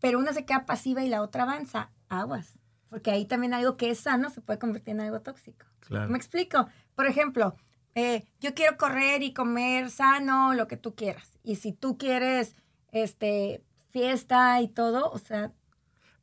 [0.00, 2.58] pero una se queda pasiva y la otra avanza, aguas.
[2.88, 5.66] Porque ahí también algo que es sano se puede convertir en algo tóxico.
[5.80, 6.10] Claro.
[6.10, 6.68] ¿Me explico?
[6.94, 7.56] Por ejemplo,
[7.94, 11.38] eh, yo quiero correr y comer sano, lo que tú quieras.
[11.42, 12.56] Y si tú quieres,
[12.92, 15.52] este, fiesta y todo, o sea,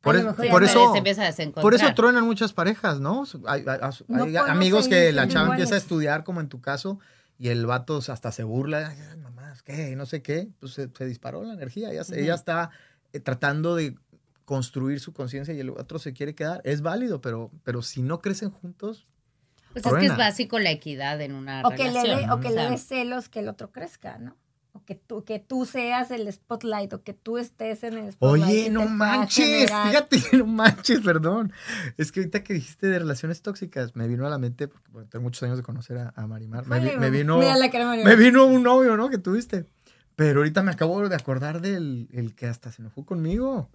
[0.00, 3.24] Por, es- por eso, se por eso truenan muchas parejas, ¿no?
[3.46, 6.60] Hay, hay- hay No podemos amigos que la chava empieza a estudiar, como en tu
[6.60, 6.98] caso,
[7.38, 9.94] y el vato hasta se burla, "Ay, mamás, ¿qué?
[9.96, 10.48] No sé qué.
[10.60, 11.90] Pues se, se disparó la energía.
[11.90, 12.70] Ella está
[13.12, 13.94] eh, tratando de
[14.44, 16.60] construir su conciencia y el otro se quiere quedar.
[16.64, 19.06] Es válido, pero, pero si no crecen juntos,
[19.72, 22.30] Pues es que es básico la equidad en una o que le relación.
[22.30, 24.36] o que o le dé celos que el otro crezca, ¿no?
[24.74, 28.44] O que tú, que tú seas el spotlight o que tú estés en el spotlight.
[28.50, 31.52] Oye, no manches, fíjate, no manches, perdón.
[31.98, 35.08] Es que ahorita que dijiste de relaciones tóxicas, me vino a la mente, porque bueno,
[35.10, 36.66] tengo muchos años de conocer a, a Marimar.
[36.66, 37.38] Me, vi- Híjole, me vino,
[38.04, 39.10] me vino un novio, ¿no?
[39.10, 39.66] Que tuviste.
[40.16, 43.68] Pero ahorita me acabo de acordar del el que hasta se enojó conmigo.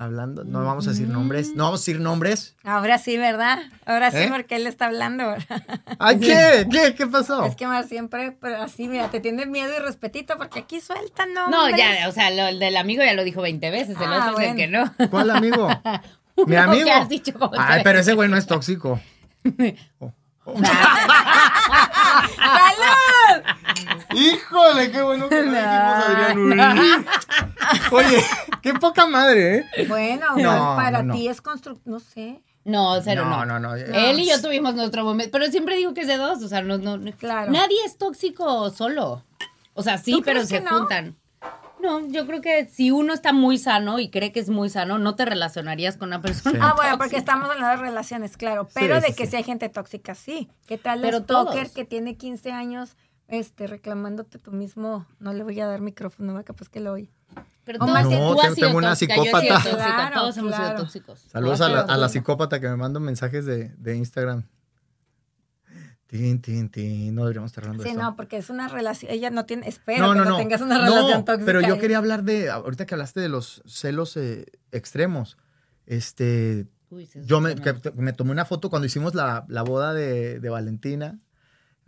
[0.00, 2.54] Hablando, no vamos a decir nombres, no vamos a decir nombres.
[2.62, 3.58] Ahora sí, ¿verdad?
[3.84, 4.28] Ahora sí, ¿Eh?
[4.30, 5.34] porque él está hablando.
[5.98, 6.68] Ay, ¿qué?
[6.70, 6.94] ¿Qué?
[6.94, 7.44] ¿Qué pasó?
[7.44, 11.26] Es que Mar siempre, pero así, mira, te tiene miedo y respetito porque aquí suelta,
[11.26, 11.48] ¿no?
[11.50, 14.28] No, ya, o sea, lo, el del amigo ya lo dijo 20 veces, el Ah,
[14.30, 14.88] otro es el que no.
[15.10, 15.68] ¿Cuál amigo?
[16.46, 16.88] Mi amigo.
[16.92, 19.00] has dicho Ay, tres pero ese güey no es tóxico.
[22.36, 23.42] ¡Salud!
[24.14, 27.06] Híjole, qué bueno que lo dijimos, Adrián.
[27.92, 28.24] Oye,
[28.62, 29.86] qué poca madre, ¿eh?
[29.86, 31.14] Bueno, No, para no, no.
[31.14, 32.40] ti es constructivo, no sé.
[32.64, 33.58] No, cero No, no.
[33.60, 33.74] no, no.
[33.76, 36.60] Él y yo tuvimos nuestro momento, pero siempre digo que es de dos, o sea,
[36.62, 37.50] no, no, no- Claro.
[37.50, 39.24] nadie es tóxico solo.
[39.74, 40.78] O sea, sí, ¿Tú pero crees se que no?
[40.80, 41.16] juntan.
[41.80, 44.98] No, yo creo que si uno está muy sano y cree que es muy sano,
[44.98, 46.58] no te relacionarías con una persona.
[46.58, 46.58] Sí.
[46.62, 46.98] Ah, bueno, tóxica.
[46.98, 48.68] porque estamos hablando de relaciones, claro.
[48.74, 49.30] Pero Sí, de sí, que sí.
[49.30, 50.48] si hay gente tóxica, sí.
[50.66, 52.96] ¿Qué tal Pero el stalker que tiene 15 años
[53.28, 55.06] este, reclamándote tú mismo?
[55.20, 57.10] No le voy a dar micrófono, va, capaz que lo oye.
[57.64, 59.26] Pero O tú, más has- bien, tú No, has tengo- sido una tóxica, yo he
[59.26, 59.62] sido psicópata.
[59.70, 61.20] tóxica, Claro, todos hemos sido tóxicos.
[61.30, 64.44] Saludos a la, a psicópata que me manda mensajes de, de Instagram.
[66.08, 67.14] Tin, tin, tin.
[67.14, 68.02] No deberíamos estar hablando de Sí, esto.
[68.02, 69.12] no, porque es una relación.
[69.12, 69.68] Ella no tiene.
[69.68, 70.36] Espero no, que no, no, no.
[70.38, 71.44] tengas una No, relación tóxica.
[71.46, 71.80] Pero yo ahí.
[71.80, 75.36] quería hablar de, ahorita que hablaste de los celos eh, extremos.
[75.86, 80.40] Este, Uy, yo me, que- me tomé una foto cuando hicimos la, la boda de,
[80.40, 81.18] de Valentina.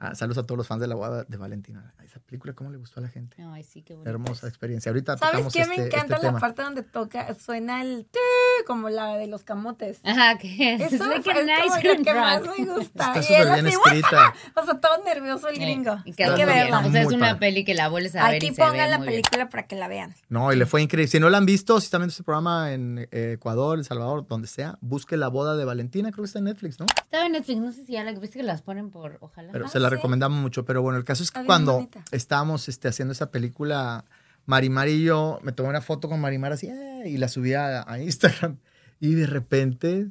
[0.03, 1.93] Ah, saludos a todos los fans de la boda de Valentina.
[2.03, 3.37] Esa película, ¿cómo le gustó a la gente?
[3.53, 4.09] Ay, sí, qué bonito.
[4.09, 4.89] Hermosa experiencia.
[4.91, 5.61] Ahorita ¿Sabes tocamos qué?
[5.61, 6.41] este, me encanta este la tema.
[6.41, 8.19] parte donde toca, suena el tí,
[8.67, 10.01] como la de los camotes.
[10.03, 13.13] Ajá, que es Eso like es nice como lo que más me gusta.
[13.15, 14.35] Está súper bien así, escrita.
[14.57, 15.99] O sea, todo nervioso el gringo.
[16.07, 16.79] Y Hay que verla.
[16.87, 17.39] O sea, es una padre.
[17.41, 19.11] peli que la vuelves a ver Aquí y se ve pongan la bien.
[19.11, 20.15] película para que la vean.
[20.31, 21.09] No, y le fue increíble.
[21.11, 24.27] Si no la han visto, si están viendo este programa en eh, Ecuador, El Salvador,
[24.27, 26.87] donde sea, busque la boda de Valentina, creo que está en Netflix, ¿no?
[27.05, 29.53] Estaba en Netflix, no sé si ya la viste que las ponen por, ojalá.
[29.53, 30.65] Pero Ah, se la recomendamos mucho.
[30.65, 32.05] Pero bueno, el caso es que cuando bonita.
[32.13, 34.05] estábamos este, haciendo esa película,
[34.47, 37.85] Marimar y yo, me tomé una foto con Marimar así eh, y la subí a,
[37.91, 38.59] a Instagram.
[39.01, 40.09] Y de repente,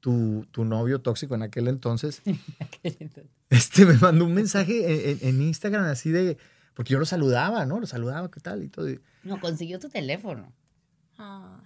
[0.00, 2.22] tu, tu novio tóxico en aquel entonces,
[3.50, 6.38] este, me mandó un mensaje en, en- en Instagram así de...
[6.74, 7.78] Porque yo lo saludaba, ¿no?
[7.80, 8.62] Lo saludaba, ¿qué tal?
[8.64, 8.88] Y todo.
[8.88, 10.52] y- No, consiguió tu teléfono.
[11.18, 11.60] Ah.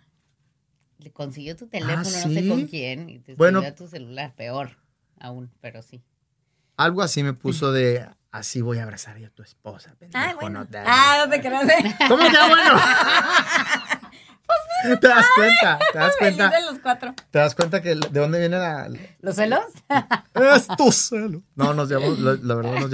[0.98, 3.08] Le consiguió tu teléfono, no sé Ah, con quién.
[3.08, 3.62] Y te Bueno.
[3.74, 4.70] tu celular, peor
[5.20, 6.02] aún, pero sí.
[6.76, 8.06] Algo así me puso de...
[8.32, 9.94] Así voy a abrazar yo a tu esposa.
[9.98, 10.58] pendejo, Ah, bueno.
[10.60, 11.66] no te- Ah, no te creas.
[11.70, 11.96] ¿eh?
[12.06, 12.80] ¿Cómo que bueno?
[15.00, 15.78] ¿Te das cuenta?
[15.90, 16.50] ¿Te das cuenta?
[16.50, 17.14] De los cuatro.
[17.30, 18.88] ¿Te das cuenta que de dónde viene la...
[19.20, 19.64] ¿Los celos?
[20.34, 21.42] Es tu celo.
[21.54, 22.90] No, nos llamamos, la, la verdad nos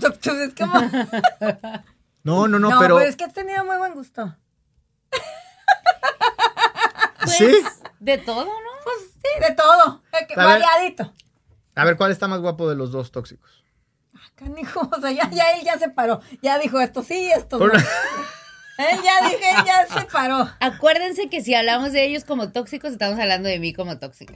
[0.20, 0.80] tup, es como.
[2.22, 2.96] No, no, no, No, pero...
[2.98, 4.36] pero es que has tenido muy buen gusto.
[7.24, 7.62] Pues, ¿Sí?
[8.00, 8.50] De todo, ¿no?
[8.84, 10.02] Pues sí, de todo.
[10.36, 11.12] Variadito.
[11.74, 13.64] A ver, ¿cuál está más guapo de los dos tóxicos?
[14.34, 16.20] Canijo, o sea, ya, ya él ya se paró.
[16.42, 17.72] Ya dijo esto sí, esto no.
[18.78, 20.48] Él ya dije, él ya se paró.
[20.58, 24.34] Acuérdense que si hablamos de ellos como tóxicos, estamos hablando de mí como tóxica.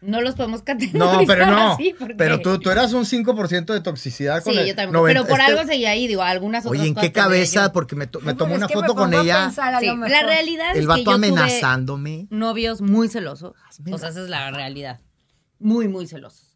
[0.00, 1.72] No los podemos categorizar No, pero no.
[1.72, 4.92] así porque- Pero tú, tú eras un 5% de toxicidad con Sí, el yo también.
[4.94, 7.66] 90 pero por este- algo seguía ahí, digo, algunas otras Oye, ¿en cosas qué cabeza?
[7.66, 7.72] yo.
[7.72, 9.86] Porque me, to- me tomé una es que foto me con ella, pensar, a Sí,
[9.86, 10.10] lo mejor.
[10.10, 12.26] la realidad el es que vato yo tuve amenazándome.
[12.30, 13.54] novios muy celosos.
[13.68, 15.00] Hazme O sea, esa es la realidad.
[15.60, 16.47] Muy, muy celosos.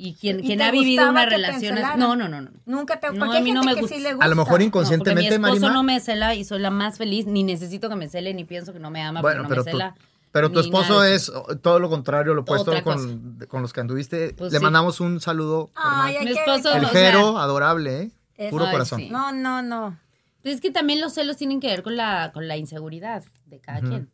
[0.00, 1.74] Y quien, ¿Y quien ha vivido una relación?
[1.96, 2.50] No, no, no, no.
[2.66, 3.96] Nunca te No, porque a mí no me que gusta.
[3.96, 4.28] sí le A lo gusta.
[4.28, 5.72] mejor No, porque mi inconscientemente, esposo Marima.
[5.72, 7.26] no me cela y soy la más feliz.
[7.26, 9.70] Ni necesito que me cele, ni pienso que no me ama Bueno, no pero me
[9.72, 9.96] tú- cela.
[10.30, 11.32] Pero tu nada esposo de es
[11.62, 14.34] todo lo contrario, lo opuesto con, con los que anduviste.
[14.34, 14.62] Pues Le sí.
[14.62, 15.70] mandamos un saludo.
[15.74, 18.10] Ay, Mi esposo El o sea, Jero, adorable, ¿eh?
[18.36, 19.00] Es- Puro Ay, corazón.
[19.00, 19.08] sí.
[19.10, 19.98] No, no, no.
[20.42, 23.58] Pues es que también los celos tienen que ver con la, con la inseguridad de
[23.58, 23.88] cada Ujú.
[23.88, 24.10] quien.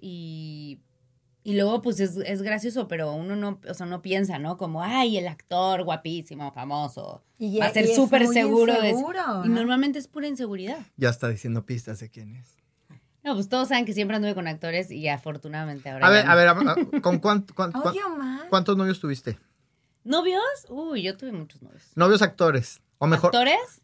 [0.00, 0.78] Y,
[1.42, 4.56] y luego, pues es, es gracioso, pero uno no, o sea, no piensa, ¿no?
[4.56, 7.22] Como, ay, el actor guapísimo, famoso.
[7.38, 8.74] Y va a ser súper seguro.
[8.80, 9.54] de- inseguro, y ¿no?
[9.54, 10.78] normalmente es pura inseguridad.
[10.96, 12.56] Ya está diciendo pistas de quién es.
[13.22, 16.06] No, pues todos saben que siempre anduve con actores y afortunadamente ahora.
[16.06, 16.30] A ver, no.
[16.32, 18.48] a ver, a- a- ¿con cuánto- cuán- cuán- Oye, Omar.
[18.48, 19.38] cuántos novios tuviste?
[20.04, 20.40] ¿Novios?
[20.70, 21.82] Uy, yo tuve muchos novios.
[21.94, 22.80] Novios actores.
[22.98, 23.28] O mejor.
[23.28, 23.82] ¿Actores?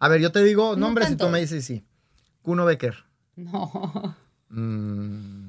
[0.00, 1.84] A ver, yo te digo No nombres y tú me dices sí.
[2.42, 2.96] Kuno Becker.
[3.36, 4.16] No.
[4.48, 5.39] Mm.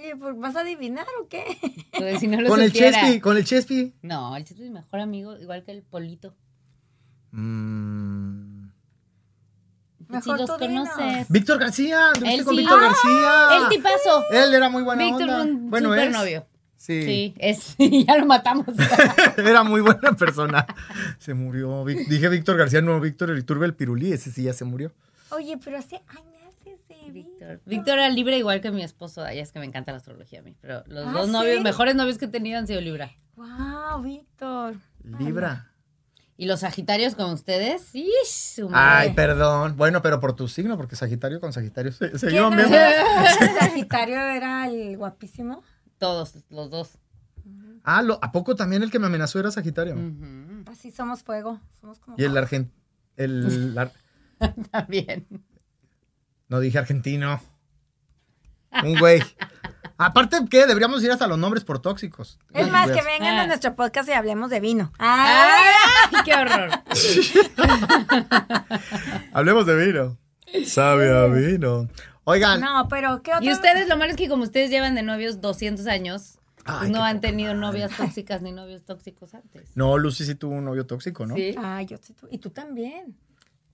[0.00, 1.44] Oye, ¿pues ¿vas a adivinar o qué?
[1.92, 2.72] Pues, si no lo Con el.
[2.72, 3.92] Chespi, con el Chespi.
[4.00, 6.34] No, el Chespi es mi mejor amigo, igual que el Polito.
[7.32, 8.70] Mm.
[10.22, 11.28] Si los conoces.
[11.28, 12.60] Víctor García, anduviste Él con sí.
[12.60, 12.86] Víctor ¡Ah!
[12.86, 13.58] García.
[13.58, 14.24] El tipazo.
[14.30, 15.36] Él era muy buena Víctor onda.
[15.42, 16.12] fue un bueno, super es.
[16.12, 16.46] novio.
[16.76, 17.02] Sí.
[17.02, 18.66] Sí, es, ya lo matamos.
[19.36, 20.66] era muy buena persona.
[21.18, 21.84] Se murió.
[21.84, 24.92] Dije Víctor García, no, Víctor Iturbe el Pirulí, ese sí ya se murió.
[25.30, 26.29] Oye, pero hace años
[27.10, 27.60] Víctor.
[27.66, 29.22] Víctor era libre igual que mi esposo.
[29.22, 30.56] Ay, es que me encanta la astrología a mí.
[30.60, 31.32] Pero los ¿Ah, dos sí?
[31.32, 33.10] novios, mejores novios que he tenido han sido Libra.
[33.36, 34.74] Wow, Víctor.
[35.18, 35.66] Libra.
[36.36, 39.76] Y los Sagitarios con ustedes, sí, su Ay, perdón.
[39.76, 42.30] Bueno, pero por tu signo, porque Sagitario con Sagitario se, se.
[43.60, 45.62] Sagitario era el guapísimo.
[45.98, 46.98] Todos, los dos.
[47.84, 49.94] Ah, lo- ¿a poco también el que me amenazó era Sagitario?
[49.94, 50.64] Ujú.
[50.70, 51.60] Así somos fuego.
[51.80, 52.16] Somos como.
[52.18, 52.74] Y el argentino.
[53.16, 53.92] El, ar-
[54.70, 55.26] También.
[56.50, 57.40] No dije argentino.
[58.84, 59.22] Un güey.
[59.96, 60.66] Aparte, ¿qué?
[60.66, 62.38] Deberíamos ir hasta los nombres por tóxicos.
[62.54, 63.42] Es más, que a- vengan Ah.
[63.42, 64.92] a nuestro podcast y hablemos de vino.
[64.98, 65.58] Ah,
[66.12, 66.70] ¡Ay, qué horror!
[69.32, 70.18] Hablemos de vino.
[70.66, 71.88] Sabe a vino.
[72.24, 72.60] Oigan.
[72.60, 73.44] no, pero ¿qué otro?
[73.44, 76.90] Y ustedes, lo malo es que como ustedes llevan de novios 200 años, pues Ay,
[76.90, 77.66] no qué han tenido madre.
[77.66, 79.70] novias tóxicas ni novios tóxicos antes.
[79.74, 81.34] No, Lucy sí tuvo un novio tóxico, ¿no?
[81.34, 81.54] Sí.
[81.58, 82.12] Ah, yo sí.
[82.14, 83.16] tú- Y tú también.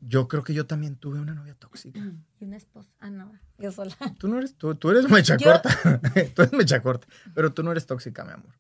[0.09, 2.01] Yo creo que yo también tuve una novia tóxica.
[2.41, 2.91] Y una esposa.
[3.01, 3.33] Ah, no.
[3.59, 3.97] Yo sola.
[4.19, 6.01] Tú no eres, tú, tú eres mecha Yo- corta.
[6.35, 7.07] tú eres mecha corta.
[7.35, 8.53] Pero tú no eres tóxica, mi amor.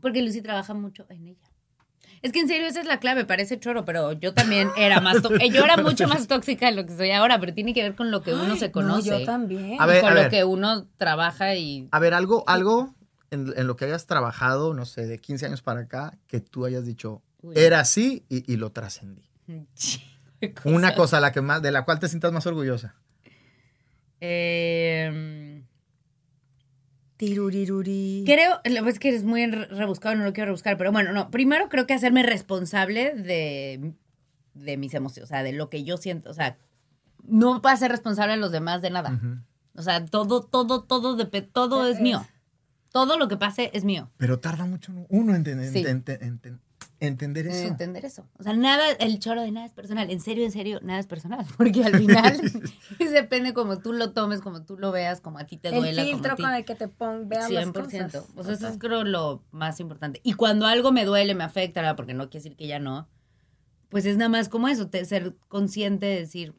[0.00, 1.48] Porque Lucy trabaja mucho en ella.
[2.22, 5.16] Es que en serio esa es la clave, parece choro, pero yo también era más
[5.52, 8.10] yo era mucho más tóxica de lo que soy ahora, pero tiene que ver con
[8.12, 9.08] lo que uno se No, conoce.
[9.10, 9.80] yo también.
[9.80, 12.94] A ver, con a lo que uno trabaja y A ver, algo, algo
[13.30, 16.64] en, en lo que hayas trabajado, no sé, de 15 años para acá, que tú
[16.64, 17.54] hayas dicho, Uy.
[17.56, 19.22] era así y, y lo trascendí.
[20.64, 22.94] Una cosa la que más, de la cual te sientas más orgullosa.
[24.20, 25.62] Eh,
[27.16, 28.24] Tiruriruri.
[28.26, 31.30] creo, lo es que eres muy re- rebuscado, no lo quiero rebuscar, pero bueno, no.
[31.30, 33.92] Primero creo que hacerme responsable de,
[34.54, 36.56] de mis emociones, o sea, de lo que yo siento, o sea,
[37.24, 39.20] no para ser responsable a los demás de nada.
[39.74, 41.18] O sea, todo, todo, todo,
[41.52, 42.26] todo es mío.
[42.90, 44.10] Todo lo que pase es mío.
[44.18, 45.82] Pero tarda mucho uno en, en- Sí.
[47.02, 47.66] En- en- en- entender en eso.
[47.66, 48.26] entender eso.
[48.38, 50.10] O sea, nada, el choro de nada es personal.
[50.10, 51.44] En serio, en serio, nada es personal.
[51.58, 52.40] Porque al final
[52.98, 56.02] depende como tú lo tomes, como tú lo veas, como a ti te El duela.
[56.04, 56.58] filtro como con a ti.
[56.60, 57.72] el que te pon, vean las 100%.
[57.72, 58.26] cosas.
[58.36, 60.20] O sea, eso es creo lo más importante.
[60.24, 61.96] Y cuando algo me duele, me afecta, ¿verdad?
[61.96, 63.08] porque no quiere decir que ya no,
[63.88, 66.54] pues es nada más como eso, te- ser consciente de decir,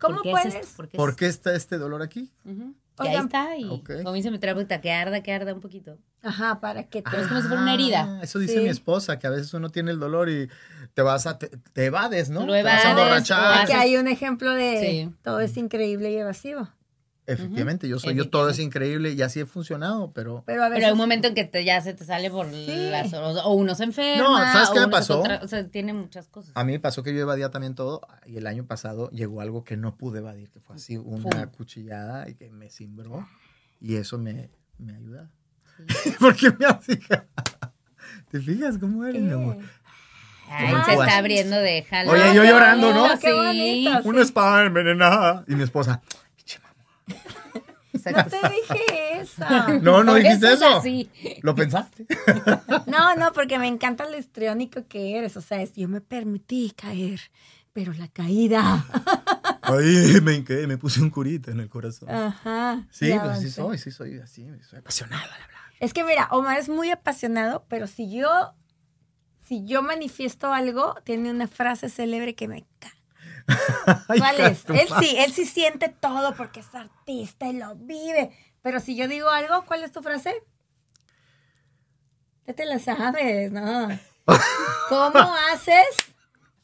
[0.00, 0.54] ¿por ¿Cómo qué puedes?
[0.54, 0.76] es esto?
[0.76, 2.32] ¿Por qué, ¿Por es qué está este dolor aquí?
[2.44, 2.74] Ujú.
[3.04, 3.56] Y ahí está.
[3.56, 3.90] Y Ok.
[4.02, 5.98] como dice mi terapeuta, que arda, que arda un poquito.
[6.22, 7.10] Ajá, para que te...
[7.10, 8.06] Pero es como si fuera una herida.
[8.18, 8.60] Ah, Eso dice Sí.
[8.60, 10.48] mi esposa, que a veces uno tiene el dolor y
[10.94, 12.44] te vas a, te, te evades, ¿no?
[12.46, 13.66] Lo Te vas a evades, emborrachar.
[13.68, 15.14] que hay un ejemplo de Sí.
[15.22, 16.68] todo es increíble y evasivo.
[17.30, 20.76] Efectivamente, yo soy yo, todo es increíble y así he funcionado, pero Pero a veces...
[20.78, 22.66] Pero hay un momento en que te- ya se te sale por Sí.
[22.90, 24.22] las o, o uno se enferma.
[24.22, 25.14] No, ¿sabes qué me se pasó?
[25.20, 26.52] contra- o sea, tiene muchas cosas.
[26.54, 29.62] a mí me pasó que yo evadía también todo y el año pasado llegó algo
[29.62, 31.56] que no pude evadir, que fue así una Pum.
[31.56, 33.28] cuchillada y que me cimbró
[33.80, 35.30] y eso me, me ayuda.
[36.20, 36.98] Porque me hace...
[38.30, 39.58] ¿Te fijas cómo eres, mi amor?
[40.50, 42.10] Ay, se está abriendo de jalo.
[42.12, 43.00] Oye, yo llorando, ¿no?
[43.02, 43.34] bonito, Qué Sí.
[43.36, 44.08] bonito.
[44.08, 45.44] Una espada envenenada.
[45.46, 46.00] Y mi esposa.
[48.12, 49.44] No te dije eso.
[49.82, 50.82] no, no dijiste es eso.
[51.42, 52.06] ¿Lo pensaste?
[52.86, 55.36] No, no, porque me encanta lo histriónico que eres.
[55.36, 57.20] O sea, es, yo me permití caer,
[57.72, 58.84] pero la caída.
[59.62, 62.10] Ahí me me puse un curita en el corazón.
[62.10, 62.86] Ajá.
[62.90, 63.46] Sí, pues avancé.
[63.46, 65.58] sí soy, sí soy así, soy apasionada, la verdad.
[65.80, 68.54] Es que mira, Omar es muy apasionado, pero si yo,
[69.46, 72.97] si yo manifiesto algo, tiene una frase célebre que me cae.
[74.06, 74.64] ¿Cuál es?
[74.68, 78.30] Él sí, él sí siente todo porque es artista y lo vive.
[78.62, 80.34] Pero si yo digo algo, ¿cuál es tu frase?
[82.46, 83.88] Ya te la sabes, ¿no?
[84.88, 85.86] ¿Cómo haces?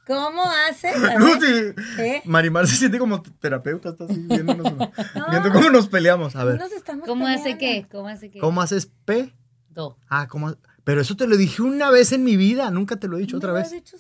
[0.07, 0.97] ¿Cómo haces?
[1.19, 1.75] Lucy.
[1.99, 2.23] ¿eh?
[2.27, 4.75] Marimar se siente como terapeuta, está así viéndonos,
[5.31, 6.37] viendo cómo nos peleamos.
[6.37, 7.87] A ver, Nos estamos ¿Cómo hace qué?
[7.91, 8.39] ¿Cómo hace qué?
[8.39, 9.35] ¿cómo haces P?
[9.71, 9.97] Do.
[10.09, 10.55] Ah, ¿cómo?
[10.85, 13.39] Pero eso te lo dije una vez en mi vida, nunca te lo he dicho
[13.39, 13.65] otra vez.
[13.65, 13.97] has dicho.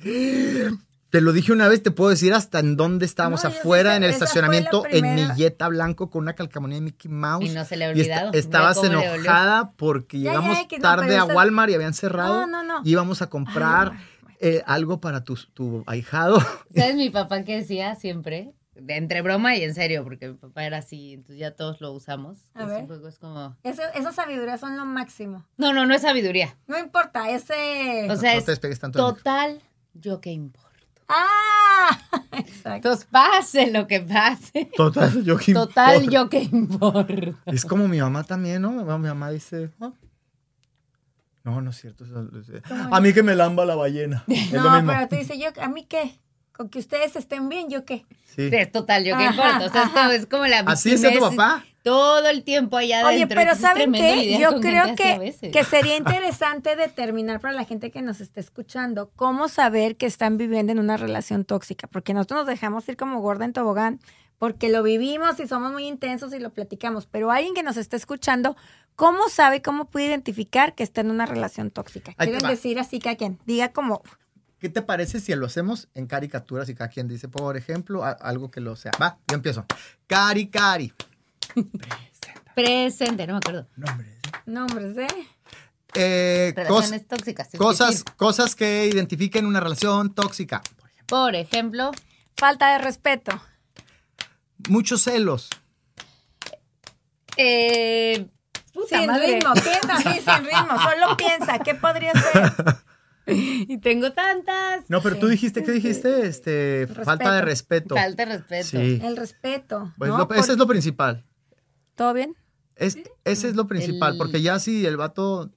[1.10, 3.96] Te lo dije una vez, te puedo decir hasta en dónde estábamos No, afuera sé,
[3.96, 5.34] en el estacionamiento en mi primera.
[5.34, 7.44] Jetta blanco con una calcamonía de Mickey Mouse.
[7.44, 8.32] Y no se le ha Y esta- olvidado.
[8.38, 12.46] Estabas enojada porque Ya, llegamos ya, que no, tarde a Walmart y habían cerrado.
[12.46, 12.82] No, no, no.
[12.84, 13.92] Y íbamos a comprar
[14.38, 16.38] eh, algo para tu, tu ahijado.
[16.74, 18.52] ¿Sabes mi papá que decía siempre?
[18.76, 21.92] De entre broma y en serio, porque mi papá era así, entonces ya todos lo
[21.92, 22.38] usamos.
[22.54, 22.86] A ver.
[22.86, 23.56] juego es como...
[23.64, 25.44] Eso- esas sabidurías son lo máximo.
[25.58, 26.56] No, no, no es sabiduría.
[26.68, 28.06] No importa, ese.
[28.08, 28.98] O sea, no es te despegues tanto.
[28.98, 29.60] total,
[29.92, 30.69] yo qué importo.
[31.10, 31.98] ¡Ah!
[32.32, 32.74] Exacto.
[32.76, 34.70] Entonces pase lo que pase.
[34.76, 36.12] Total, yo qué Total, importa.
[36.12, 37.34] yo qué importo.
[37.46, 38.70] Es como mi mamá también, ¿no?
[38.70, 39.70] Mi mamá dice.
[39.80, 39.90] "Ah".
[41.44, 42.04] No, no es cierto.
[42.04, 42.28] eso-
[42.92, 44.24] A mí que me lamba la ballena.
[44.28, 44.92] Es lo No, mismo.
[44.92, 46.18] pero tú dices, yo, ¿a mí qué?
[46.52, 48.04] Con que ustedes estén bien, ¿yo qué?
[48.36, 48.50] Sí.
[48.52, 49.66] Es total, yo qué Ajá, importo.
[49.66, 51.64] O sea, es como, es como la Así decía tu papá.
[51.82, 53.36] Todo el tiempo allá Oye, adentro.
[53.36, 54.38] pero entonces es ¿saben qué?
[54.38, 59.48] Yo creo que, que sería interesante determinar para la gente que nos esté escuchando cómo
[59.48, 63.46] saber que están viviendo en una relación tóxica, porque nosotros nos dejamos ir como gorda
[63.46, 64.00] en tobogán,
[64.38, 67.96] porque lo vivimos y somos muy intensos y lo platicamos, pero alguien que nos esté
[67.96, 68.56] escuchando,
[68.94, 72.12] ¿cómo sabe, cómo puede identificar que está en una relación tóxica?
[72.14, 74.02] Quieren decir así que a quien diga como,
[74.60, 78.50] ¿Qué te parece si lo hacemos en caricaturas y cada quien dice, por ejemplo, algo
[78.50, 78.92] que lo sea?
[79.00, 79.64] Va, yo empiezo.
[80.06, 80.92] Cari, cari.
[82.54, 83.68] Presente, no me acuerdo.
[83.76, 84.18] Nombres.
[84.46, 85.06] nombres, ¿eh?
[85.94, 87.48] Eh, cos- Relaciones tóxicas.
[87.56, 90.62] cosas, cosas que identifiquen una relación tóxica.
[91.06, 91.90] Por ejemplo,
[92.36, 93.32] Falta de respeto.
[94.68, 95.50] Muchos celos.
[97.36, 98.28] eh,
[98.72, 99.34] puta Sin madre.
[99.34, 102.52] ritmo, piensa así, sin ritmo, solo piensa, ¿qué podría ser?
[103.26, 104.84] Y tengo tantas.
[104.88, 105.20] No, pero Sí.
[105.20, 106.26] tú dijiste, ¿qué dijiste?
[106.26, 107.94] Este, falta de respeto.
[107.94, 108.68] Falta de respeto.
[108.68, 109.00] Sí.
[109.04, 109.92] El respeto.
[109.98, 110.18] Pues ¿no?
[110.18, 111.26] lo- Por- ese es lo principal.
[112.00, 112.34] ¿Todo bien?
[112.76, 115.50] Es, ese es lo principal, El- porque ya si el vato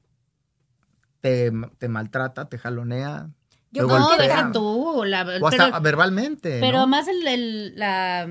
[1.22, 3.30] te, te maltrata, te jalonea,
[3.72, 5.04] Yo creo No, deja tú.
[5.06, 6.60] La, o hasta pero verbalmente.
[6.60, 6.88] pero ¿no?
[6.88, 8.28] más el, el- la.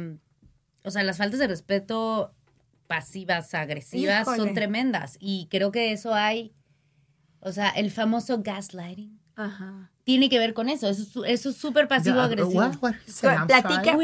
[0.85, 2.35] O sea, las faltas de respeto
[2.87, 4.37] pasivas, agresivas, Híjole.
[4.37, 5.17] son tremendas.
[5.19, 6.53] Y creo que eso hay.
[7.41, 9.19] O sea, el famoso gaslighting.
[9.37, 9.91] Ajá.
[10.05, 10.89] Tiene que ver con eso.
[10.89, 12.61] Eso es su- eso es súper pasivo-agresivo.
[12.61, 14.03] What- what Platica, in platícanos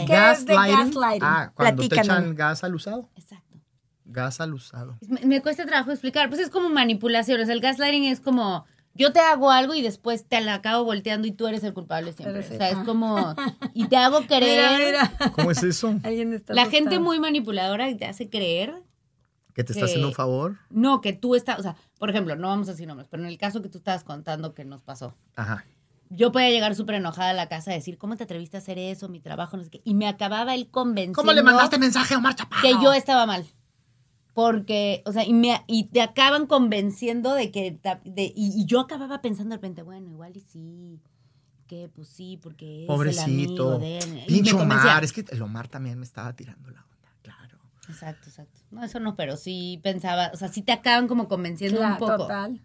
[0.00, 0.04] LA.
[0.06, 1.22] qué es de Gaslighting.
[1.22, 3.08] Ah, cuando te echan gas al usado.
[3.16, 3.58] Exacto.
[4.04, 4.98] Gas al usado.
[5.08, 6.28] Me, me cuesta trabajo explicar.
[6.28, 7.40] Pues es como manipulación.
[7.40, 8.64] O sea, el gaslighting es como.
[8.92, 12.12] Yo te hago algo y después te la acabo volteando y tú eres el culpable
[12.12, 12.40] siempre.
[12.40, 13.34] O sea, es como.
[13.74, 14.86] Y te hago creer.
[14.92, 15.30] mira.
[15.32, 15.94] ¿Cómo es eso?
[16.02, 18.74] Alguien está La gente muy manipuladora y te hace creer
[19.54, 20.58] ¿Que te está haciendo un favor?
[20.70, 23.28] No, que tú estás, o sea, por ejemplo, no vamos a decir nombres, pero en
[23.28, 25.64] el caso que tú estabas contando que nos pasó, Ajá.
[26.08, 28.78] yo podía llegar súper enojada a la casa a decir, ¿cómo te atreviste a hacer
[28.78, 29.08] eso?
[29.08, 29.80] Mi trabajo, no sé qué.
[29.84, 32.62] Y me acababa él convenciendo ¿Cómo le mandaste mensaje a Omar Chaparro?
[32.62, 33.46] que yo estaba mal.
[34.32, 38.80] Porque, o sea, y, me, y te acaban convenciendo de que, de, y, y yo
[38.80, 41.00] acababa pensando de repente, bueno, igual y sí,
[41.70, 44.24] que pues sí, porque es el amigo de él.
[44.26, 44.60] Convencía.
[44.60, 45.04] Omar.
[45.04, 46.84] Es que el Omar también me estaba tirando la.
[47.90, 48.60] Exacto, exacto.
[48.70, 51.98] No, eso no, pero sí pensaba, o sea, sí te acaban como convenciendo Claro, un
[51.98, 52.16] poco.
[52.18, 52.60] total.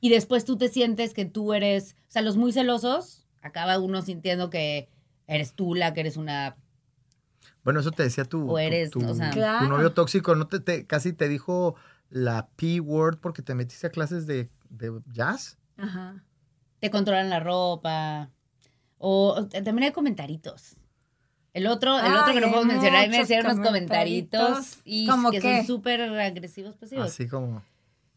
[0.00, 4.02] Y después tú te sientes que tú eres, o sea, los muy celosos, acaba uno
[4.02, 4.88] sintiendo que
[5.26, 6.56] eres tú la que eres una...
[7.64, 10.34] Bueno, eso te decía tu, O tu- eres, tu, o sea- tu novio tóxico.
[10.34, 11.74] ¿No te, te- casi te dijo
[12.10, 15.58] la P-word porque te metiste a clases de, de jazz?
[15.76, 16.24] Ajá.
[16.80, 18.30] Te controlan la ropa.
[18.98, 20.76] O, también hay comentaritos.
[21.58, 25.40] El otro, el otro que no puedo mencionar, me decían unos comentaritos y ¿Cómo que
[25.40, 25.56] qué?
[25.58, 27.06] son súper agresivos, pasivos.
[27.06, 27.64] Así como...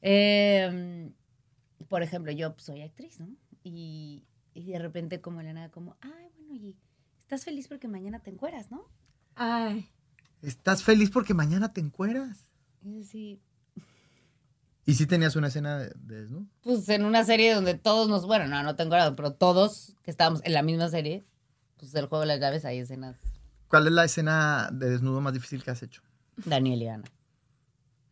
[0.03, 1.09] Eh,
[1.87, 3.29] por ejemplo, yo soy actriz, ¿no?
[3.63, 4.23] Y,
[4.53, 6.77] y de repente como la nada, como, ay, bueno, y
[7.19, 8.85] estás feliz porque mañana te encueras, ¿no?
[9.35, 9.89] Ay.
[10.43, 12.45] ¿Estás feliz porque mañana te encueras?
[12.99, 13.41] Así,
[14.85, 16.45] ¿Y si tenías una escena de, de desnudo?
[16.61, 20.11] pues en una serie donde todos nos, bueno, no, no tengo grado, pero todos que
[20.11, 21.23] estábamos en la misma serie,
[21.77, 23.15] pues del juego de las llaves hay escenas
[23.71, 26.01] ¿Cuál es la escena de desnudo más difícil que has hecho?
[26.35, 27.03] Daniel y Ana.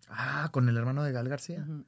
[0.10, 1.64] Ah, con el hermano de Gal García.
[1.68, 1.84] Pero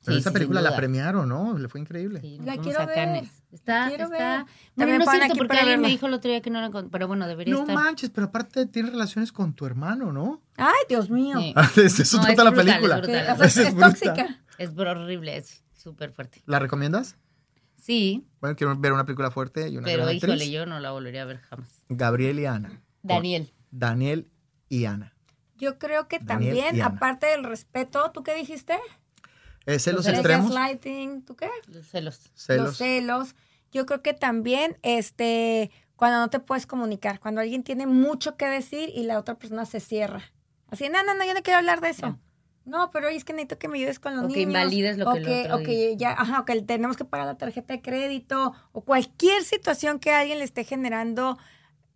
[0.00, 1.58] Sí, esa sí, película la premiaron, ¿no?
[1.58, 2.20] Le fue increíble.
[2.20, 3.24] Sí, La quiero ver.
[3.52, 4.08] Está, quiero está.
[4.08, 4.44] ver.
[4.44, 6.70] Bueno, También no es cierto porque alguien me dijo el otro día que no la
[6.90, 7.74] pero bueno, debería No estar.
[7.74, 10.42] manches, pero aparte tiene relaciones con tu hermano, ¿no?
[10.56, 11.38] Ay, Dios mío.
[11.38, 11.54] Sí.
[11.80, 12.96] De eso No, trata es la brutal, película.
[13.44, 13.90] es brutal.
[13.90, 14.40] tóxica.
[14.58, 16.42] Es horrible, es súper fuerte.
[16.46, 17.16] ¿La recomiendas?
[17.80, 20.50] Sí, Bueno, quiero ver una película fuerte y una pero gran híjole, actriz.
[20.50, 21.82] yo no la volvería a ver jamás.
[21.88, 22.82] Gabriel y Ana.
[23.02, 23.52] Daniel.
[23.70, 24.28] Daniel
[24.68, 25.14] y Ana.
[25.56, 28.78] Yo creo que Daniel también, aparte del respeto, ¿tú qué dijiste?
[29.66, 30.46] Eh, celos Los extremos.
[30.52, 31.48] gaslighting, ¿tú qué?
[31.68, 32.30] Los celos.
[32.32, 32.76] Los Celos.
[32.76, 33.34] celos.
[33.72, 38.46] Yo creo que también, este, cuando no te puedes comunicar, cuando alguien tiene mucho que
[38.46, 40.22] decir y la otra persona se cierra.
[40.68, 42.06] Así, no, no, no, yo no quiero hablar de eso.
[42.06, 42.18] Ya.
[42.68, 44.48] No, pero es que necesito que me ayudes con los O que niños.
[44.48, 47.26] invalides lo o que el otro o que ya, ajá, o que tenemos que pagar
[47.26, 51.38] la tarjeta de crédito, o cualquier situación que alguien le esté generando,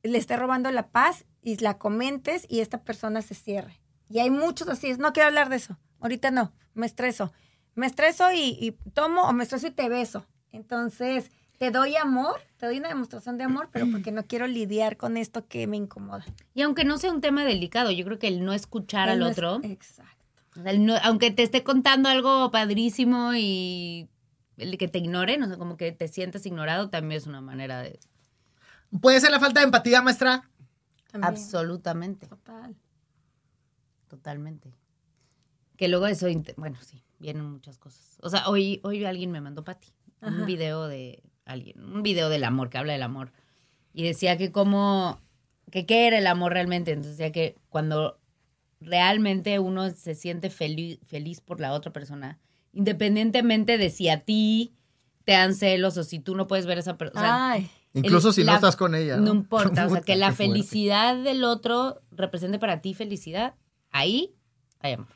[0.02, 3.80] le esté robando la paz y la comentes y esta persona se cierre.
[4.08, 7.32] Y hay muchos así, es, no quiero hablar de eso, ahorita no, me estreso.
[7.74, 10.26] Me estreso y, y tomo o me estreso y te beso.
[10.52, 14.96] Entonces, te doy amor, te doy una demostración de amor, pero porque no quiero lidiar
[14.96, 16.24] con esto que me incomoda.
[16.54, 19.26] Y aunque no sea un tema delicado, yo creo que el no escuchar al No
[19.28, 20.21] es- otro, Exacto.
[20.58, 24.08] O sea, el no- aunque te esté contando algo padrísimo y
[24.56, 27.80] el que te ignoren, o sea, como que te sientas ignorado, también es una manera
[27.82, 27.98] de...
[29.00, 30.48] ¿Puede ser la falta de empatía, maestra?
[31.10, 31.28] También.
[31.32, 32.76] Absolutamente, Total.
[34.08, 34.72] totalmente.
[35.76, 36.26] Que luego eso,
[36.56, 38.18] bueno, sí, vienen muchas cosas.
[38.22, 39.88] O sea, hoy, hoy alguien me mandó Pati
[40.20, 43.32] un video de alguien, un video del amor, que habla del amor.
[43.92, 45.20] Y decía que cómo,
[45.72, 46.92] que qué era el amor realmente.
[46.92, 48.20] Entonces decía que cuando
[48.84, 52.38] realmente uno se siente feliz, feliz por la otra persona,
[52.72, 54.74] independientemente de si a ti
[55.24, 57.52] te dan celos o si tú no puedes ver a esa persona.
[57.52, 57.70] Ay.
[57.94, 59.18] Incluso El- si no estás con ella.
[59.18, 63.54] no importa, o sea, que la felicidad del otro represente para ti felicidad,
[63.90, 64.34] ahí
[64.80, 65.08] hay amor.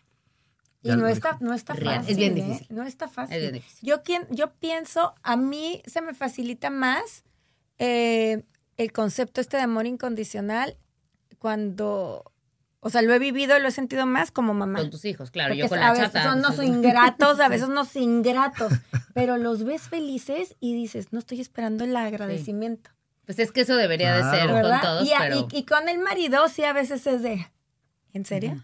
[0.82, 1.96] Y no está, no está Real.
[1.96, 2.10] fácil.
[2.12, 2.42] Es bien ¿eh?
[2.44, 2.66] difícil.
[2.70, 3.34] No está fácil.
[3.36, 3.88] Es bien difícil.
[3.88, 7.24] Yo, quien, yo pienso, a mí se me facilita más
[7.78, 8.44] eh,
[8.76, 10.76] el concepto este de amor incondicional
[11.40, 12.30] cuando,
[12.80, 14.78] o sea, lo he vivido, lo he sentido más como mamá.
[14.80, 16.24] Con tus hijos, claro, Porque yo con a la veces chata.
[16.30, 18.72] son unos ingratos, a veces unos ingratos,
[19.14, 22.90] pero los ves felices y dices, no estoy esperando el agradecimiento.
[23.24, 24.70] Pues es que eso debería de ser ¿Verdad?
[24.70, 25.48] con todos, y, a- pero...
[25.52, 27.46] y- y con el marido sí a veces es de,
[28.12, 28.62] ¿en serio?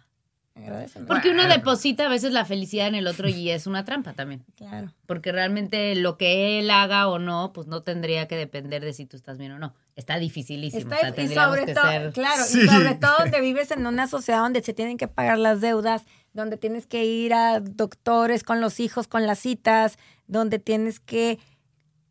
[0.54, 1.06] Agradeceme.
[1.06, 4.44] Porque uno deposita a veces la felicidad en el otro y es una trampa también.
[4.54, 4.92] Claro.
[5.06, 9.06] Porque realmente lo que él haga o no, pues no tendría que depender de si
[9.06, 9.74] tú estás bien o no.
[9.96, 10.92] Está dificilísimo.
[10.92, 12.12] Está- o sea, y sobre que todo, ser...
[12.12, 12.60] claro, Sí.
[12.62, 16.04] y sobre todo donde vives en una sociedad donde se tienen que pagar las deudas,
[16.32, 21.38] donde tienes que ir a doctores con los hijos, con las citas, donde tienes que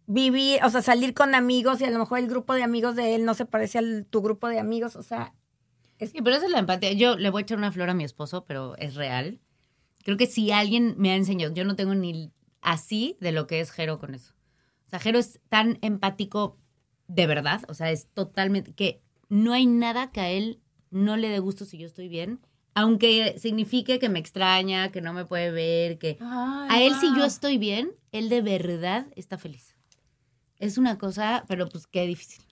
[0.06, 3.16] vivir, o sea, salir con amigos y a lo mejor el grupo de amigos de
[3.16, 5.34] él no se parece al tu grupo de amigos, o sea,
[6.00, 6.94] Sí, pero esa es la empatía.
[6.94, 9.40] Yo le voy a echar una flor a mi esposo, pero es real.
[10.04, 13.60] Creo que si alguien me ha enseñado, yo no tengo ni así de lo que
[13.60, 14.34] es Jero con eso.
[14.88, 16.58] O sea, Jero es tan empático
[17.14, 20.60] de verdad, o sea, es totalmente que no hay nada que a él
[20.92, 22.40] no le dé gusto si yo estoy bien,
[22.74, 26.18] aunque signifique que me extraña, que no me puede ver, que
[26.70, 29.76] a él si yo estoy bien, él de verdad está feliz.
[30.58, 32.44] Es una cosa, pero pues qué difícil.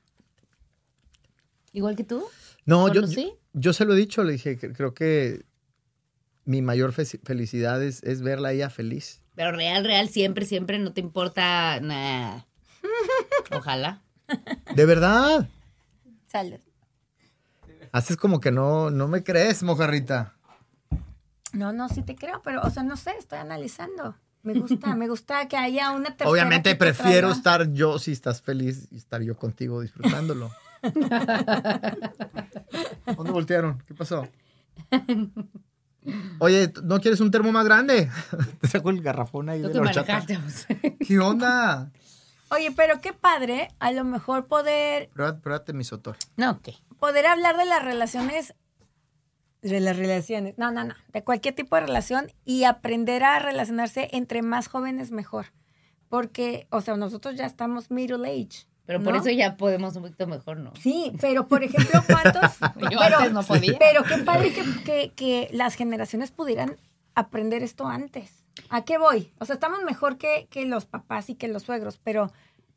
[1.72, 2.26] Igual que tú.
[2.66, 3.08] No, yo, yo,
[3.54, 5.46] yo se lo he dicho, le dije, que creo que
[6.46, 9.22] mi mayor fe- felicidad es, es verla a ella feliz.
[9.36, 12.48] Pero real, real, siempre, siempre no te importa nada.
[13.52, 14.02] Ojalá.
[14.76, 15.48] De verdad.
[16.28, 16.60] Salud.
[17.92, 20.36] Haces como que no, no me crees, mojarrita.
[21.54, 24.16] No, no, sí te creo, pero, o sea, no sé, estoy analizando.
[24.44, 28.42] Me gusta, me gusta que haya una tercera Obviamente prefiero traiga- estar yo si estás
[28.42, 30.50] feliz y estar yo contigo disfrutándolo.
[33.18, 33.84] ¿Dónde voltearon?
[33.86, 34.28] ¿Qué pasó?
[36.40, 38.10] Oye, ¿no quieres un termo más grande?
[38.62, 40.26] Te saco el garrafón ahí Tú de la horchata.
[41.06, 41.92] ¿Qué onda?
[42.52, 46.18] Oye, pero qué padre, a lo mejor poder Pruébate, pruébate mi sotor.
[46.36, 46.76] No, ¿qué?
[47.00, 48.54] poder hablar de las relaciones,
[49.62, 54.10] de las relaciones, no, no, no, de cualquier tipo de relación y aprender a relacionarse
[54.12, 55.48] entre más jóvenes mejor.
[56.10, 58.68] Porque, o sea, nosotros ya estamos middle age.
[58.86, 59.20] Pero por ¿no?
[59.20, 60.74] eso ya podemos un poquito mejor, ¿no?
[60.82, 62.58] Sí, pero por ejemplo, ¿cuántos?
[62.92, 63.78] Yo pero, antes no podía.
[63.78, 66.78] pero qué padre que, que, que las generaciones pudieran
[67.14, 68.44] aprender esto antes.
[68.70, 69.32] ¿A qué voy?
[69.40, 72.32] O sea, estamos mejor que, que los papás y que los suegros, pero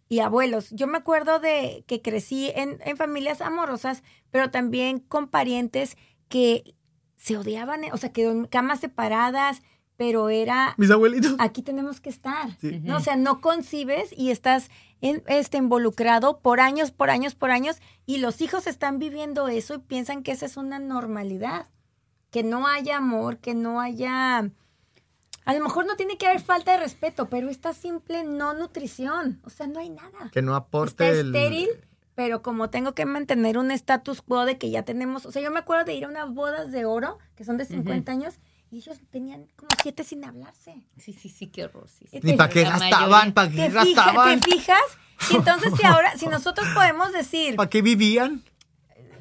[0.09, 0.71] y abuelos.
[0.71, 5.97] Yo me acuerdo de que crecí en, en familias amorosas, pero también con parientes
[6.29, 6.75] que
[7.17, 9.63] se odiaban, o sea, que en camas separadas,
[9.97, 11.37] pero era Mis abuelitos.
[11.39, 12.51] aquí tenemos que estar.
[12.61, 12.81] Sí.
[12.83, 12.97] ¿no?
[12.97, 14.71] O sea, no concibes y estás
[15.01, 19.75] en- este, involucrado por años, por años, por años, y los hijos están viviendo eso
[19.75, 21.69] y piensan que esa es una normalidad.
[22.31, 24.51] Que no haya amor, que no haya...
[25.45, 29.41] A lo mejor no tiene que haber falta de respeto, pero esta simple no nutrición.
[29.45, 30.31] O sea, no hay nada.
[30.33, 31.27] Que no aporte Está el...
[31.35, 31.69] estéril,
[32.15, 35.51] pero como tengo que mantener un status quo de que ya tenemos, o sea, yo
[35.51, 38.35] me acuerdo de ir a unas bodas de oro, que son de 50 años,
[38.71, 40.83] y ellos tenían como siete sin hablarse.
[40.97, 41.89] Sí, sí, sí, qué horror.
[41.89, 42.21] Sí, sí.
[42.23, 44.81] Ni para qué gastaban, para qué ¿Te, fija- gastaban, ¿Te fijas?
[45.31, 48.45] Y entonces si ahora, si nosotros podemos decir, para qué vivían.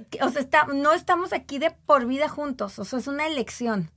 [0.09, 3.25] que, o sea, está- no estamos aquí de por vida juntos, o sea, es una
[3.27, 3.89] elección.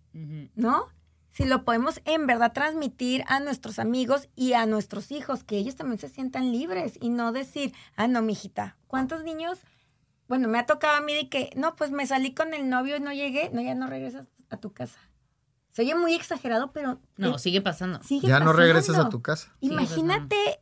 [0.55, 0.89] ¿no?
[1.35, 5.75] Si lo podemos en verdad transmitir a nuestros amigos y a nuestros hijos, que ellos
[5.75, 9.59] también se sientan libres y no decir, ah, no, mijita, ¿cuántos niños?
[10.29, 12.97] Bueno, me ha tocado a mí de que, no, pues me salí con el novio
[12.97, 15.01] y no llegué, no, ya no regresas a tu casa.
[15.73, 18.01] Se oye muy exagerado, pero No, eh, sigue pasando.
[18.05, 19.53] sigue Ya no regresas a tu casa.
[19.61, 20.61] Imagínate,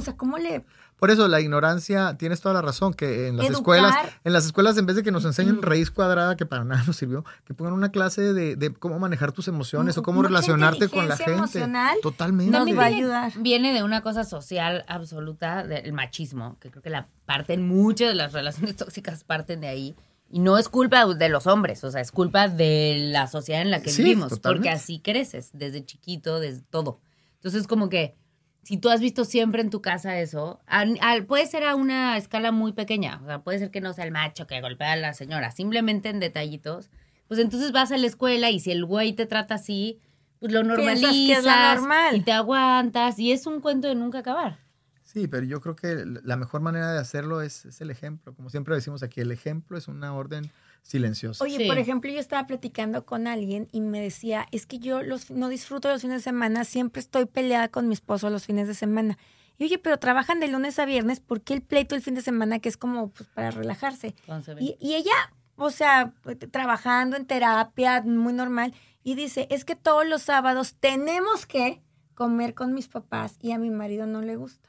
[0.00, 0.64] sea, ¿cómo le
[0.98, 3.60] Por eso la ignorancia, tienes toda la razón, que en las Educar.
[3.60, 6.82] escuelas, en las escuelas en vez de que nos enseñen raíz cuadrada, que para nada
[6.86, 10.28] nos sirvió, que pongan una clase de, de cómo manejar tus emociones o cómo Mucha
[10.28, 11.32] relacionarte con la gente.
[11.32, 12.50] emocional Totalmente.
[12.52, 13.32] nos va a viene- ayudar?
[13.38, 18.14] Viene de una cosa social absoluta, del machismo, que creo que la parten, muchas de
[18.14, 19.96] las relaciones tóxicas parten de ahí.
[20.32, 23.72] Y no es culpa de los hombres, o sea, es culpa de la sociedad en
[23.72, 24.68] la que Sí, vivimos, totalmente.
[24.68, 27.00] porque así creces, desde chiquito, desde todo.
[27.34, 28.14] Entonces, como que
[28.62, 32.16] si tú has visto siempre en tu casa eso, al- al- puede ser a una
[32.16, 34.96] escala muy pequeña, o sea, puede ser que no sea el macho que golpea a
[34.96, 36.90] la señora, simplemente en detallitos,
[37.28, 40.00] pues entonces vas a la escuela y si el güey te trata así,
[40.40, 42.16] pues lo normalizas que es lo normal.
[42.16, 44.58] y te aguantas y es un cuento de nunca acabar.
[45.02, 48.32] Sí, pero yo creo que la mejor manera de hacerlo es, es el ejemplo.
[48.34, 50.50] Como siempre decimos aquí, el ejemplo es una orden
[50.82, 51.44] silenciosa.
[51.44, 51.66] Oye, Sí.
[51.68, 55.48] por ejemplo, yo estaba platicando con alguien y me decía, es que yo los, no
[55.48, 59.18] disfruto los fines de semana, siempre estoy peleada con mi esposo los fines de semana.
[59.58, 62.22] Y oye, pero trabajan de lunes a viernes, ¿por qué el pleito el fin de
[62.22, 64.14] semana que es como pues, para relajarse?
[64.58, 65.12] Y, y ella,
[65.56, 68.72] o sea, pues, trabajando en terapia, muy normal,
[69.04, 71.82] y dice, es que todos los sábados tenemos que
[72.14, 74.68] comer con mis papás y a mi marido no le gusta.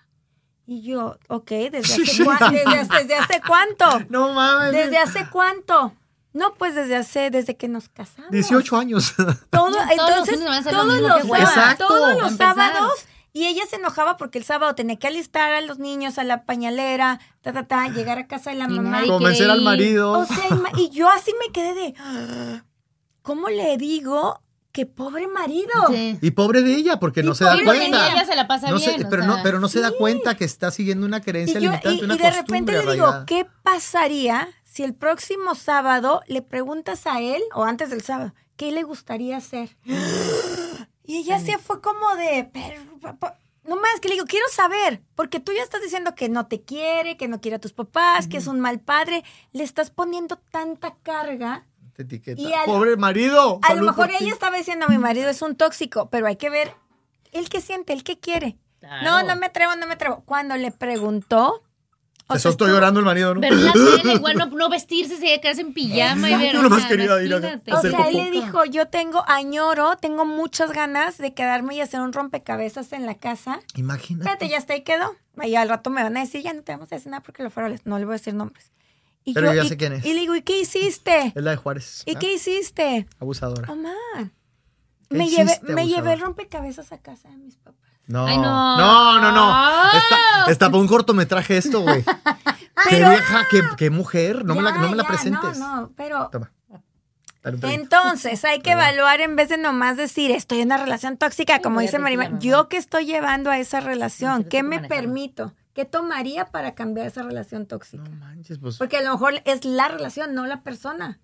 [0.66, 3.86] Y yo, ok, ¿desde hace, desde, hace- desde hace cuánto?
[4.10, 4.72] No mames.
[4.74, 5.94] ¿Desde hace cuánto?
[6.34, 8.32] No, pues desde hace, desde que nos casamos.
[8.32, 9.14] 18 años.
[9.18, 11.40] Todo, Todos los entonces, todos los.
[11.40, 11.88] Exacto.
[11.88, 12.92] todos los sábados,
[13.34, 16.44] y ella se enojaba porque el sábado tenía que alistar a los niños a la
[16.46, 19.02] pañalera, ta, ta, ta, llegar a casa de la Y mamá.
[19.08, 20.12] Convencer al marido.
[20.20, 20.44] O sea,
[20.78, 22.64] y yo así me quedé de, "Ah,
[23.22, 24.42] ¿cómo le digo
[24.74, 25.70] que pobre marido?
[25.90, 26.18] Sí.
[26.22, 28.10] Y pobre de ella, porque no Y se da cuenta.
[28.12, 29.92] ella se la pasa No se- bien, o pero, sea, no, pero no se da
[29.92, 32.92] cuenta que está siguiendo una Y, creencia yo- limitante, y- una y de repente le
[32.94, 33.24] digo.
[33.28, 38.72] ¿qué pasaría si el próximo sábado le preguntas a él, o antes del sábado, qué
[38.72, 39.76] le gustaría hacer?
[41.04, 42.82] Y ella se fue como de, pero,
[43.66, 46.62] no más que le digo, quiero saber, porque tú ya estás diciendo que no te
[46.62, 50.38] quiere, que no quiere a tus papás, que es un mal padre, le estás poniendo
[50.52, 51.66] tanta carga.
[51.96, 52.42] Te etiqueta.
[52.42, 53.60] Y al- Pobre marido.
[53.64, 56.76] A lo mejor ella estaba diciendo, mi marido es un tóxico, pero hay que ver
[57.34, 58.58] el que siente, el que quiere.
[58.80, 59.04] Claro.
[59.04, 60.24] No, no me atrevo, no me atrevo.
[60.24, 61.64] Cuando le preguntó...
[62.32, 63.42] o Se sea, soltó estuvo- llorando el marido, ¿no?
[64.14, 66.42] Igual no, no vestirse, se quedarse en pijama y ver.
[66.56, 66.60] Exacto.
[66.60, 67.74] o Nomás sea, quería ir a- imagínate.
[67.74, 72.02] O sea, él le dijo, yo tengo, añoro, tengo muchas ganas de quedarme y hacer
[72.02, 73.60] un rompecabezas en la casa.
[73.76, 74.24] Imagínate.
[74.30, 75.16] Espérate, ya está ahí quedó.
[75.44, 77.42] Y al rato me van a decir, ya no te vamos a decir nada porque
[77.44, 78.72] lo fueron, no le voy a decir nombres.
[79.24, 80.06] Y Pero ya y- sé quién es.
[80.06, 81.32] Y le digo, ¿y qué hiciste?
[81.36, 82.04] Es la de Juárez.
[82.08, 82.20] ¿Y ¿ah?
[82.20, 83.08] qué hiciste?
[83.20, 83.72] Abusadora.
[83.72, 84.32] Oh, man.
[85.10, 87.91] ¿Qué Me llevé, me llevé el rompecabezas a casa de mis papás.
[88.08, 88.26] No.
[88.26, 88.78] Ay, no.
[88.78, 89.86] no, no, no.
[89.98, 92.04] Está, está para un cortometraje esto, güey.
[92.90, 94.44] qué Pero- vieja, qué, qué mujer.
[94.46, 95.58] No me la, no me la ya, presentes.
[95.60, 96.52] No, no, pero Toma.
[97.44, 101.62] Entonces, hay que evaluar en vez de nomás decir, estoy en una relación tóxica, Sí,
[101.62, 102.38] como dice mamá.
[102.40, 104.96] Yo que estoy llevando a esa relación, ¿qué me manejando.
[104.96, 105.54] permito?
[105.74, 108.04] ¿Qué tomaría para cambiar esa relación tóxica?
[108.04, 108.78] No manches, pues.
[108.78, 111.20] Porque a lo mejor es la relación, no la persona.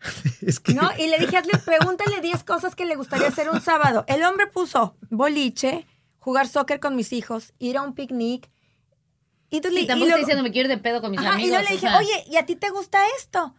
[0.40, 0.74] Es que.
[0.74, 0.90] ¿No?
[0.98, 4.04] Y le dije, hazle, pregúntale 10 cosas que le gustaría hacer un sábado.
[4.06, 5.86] El hombre puso boliche,
[6.24, 8.50] jugar soccer con mis hijos, ir a un picnic.
[9.50, 11.20] Y, tú le- Y y luego- estoy diciendo me quiero ir de pedo con mis
[11.20, 11.46] Ajá, amigos.
[11.46, 13.54] y luego le o dije, sea, oye, ¿y a ti te gusta esto?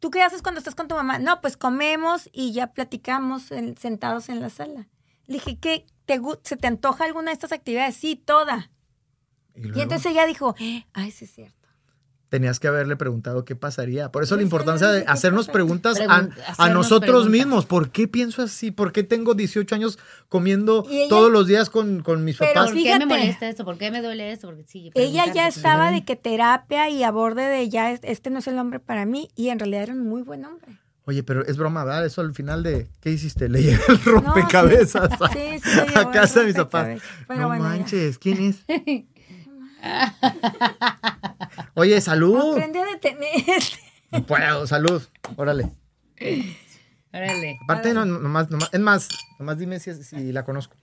[0.00, 1.18] ¿Tú qué haces cuando estás con tu mamá?
[1.20, 4.88] No, pues comemos y ya platicamos en- sentados en la sala.
[5.28, 5.86] Le dije, ¿qué?
[6.06, 7.96] Te, ¿Se te antoja alguna de estas actividades?
[7.96, 8.70] Sí, toda.
[9.54, 10.54] Y Y entonces ella dijo,
[10.92, 11.57] ay, sí es cierto.
[12.28, 14.12] Tenías que haberle preguntado qué pasaría.
[14.12, 17.30] Por eso la importancia sí, de ¿qué hacernos preguntas a, Pregun- a hacernos nosotros preguntas.
[17.30, 17.66] mismos.
[17.66, 18.70] ¿Por qué pienso así?
[18.70, 19.98] ¿Por qué tengo 18 años
[20.28, 22.70] comiendo ella- todos los días con, con mis Pero papás?
[22.72, 23.64] ¿Por qué me molesta esto?
[23.64, 24.48] ¿Por qué me duele esto?
[24.48, 28.30] Porque sí, Ella ya estaba de que terapia y a borde de ya, es- este
[28.30, 29.28] no es el hombre para mí.
[29.34, 30.78] Y en realidad era un muy buen hombre.
[31.04, 32.04] Oye, pero es broma, ¿verdad?
[32.04, 32.86] Eso al final de.
[33.00, 33.48] ¿Qué hiciste?
[33.48, 37.00] Le llevé el rompecabezas a, Sí, sí, le llevó a casa de mis papás.
[37.26, 37.70] Pero no bueno, ya.
[37.70, 38.58] manches, ¿quién es?
[41.74, 42.52] Oye, salud.
[42.52, 43.62] Aprende a detener.
[44.10, 45.02] No puedo, salud.
[45.36, 45.68] Órale.
[47.12, 47.58] Órale.
[47.64, 49.08] Aparte, no, no, nomás, nomás- es más,
[49.38, 50.76] nomás dime si, si la conozco.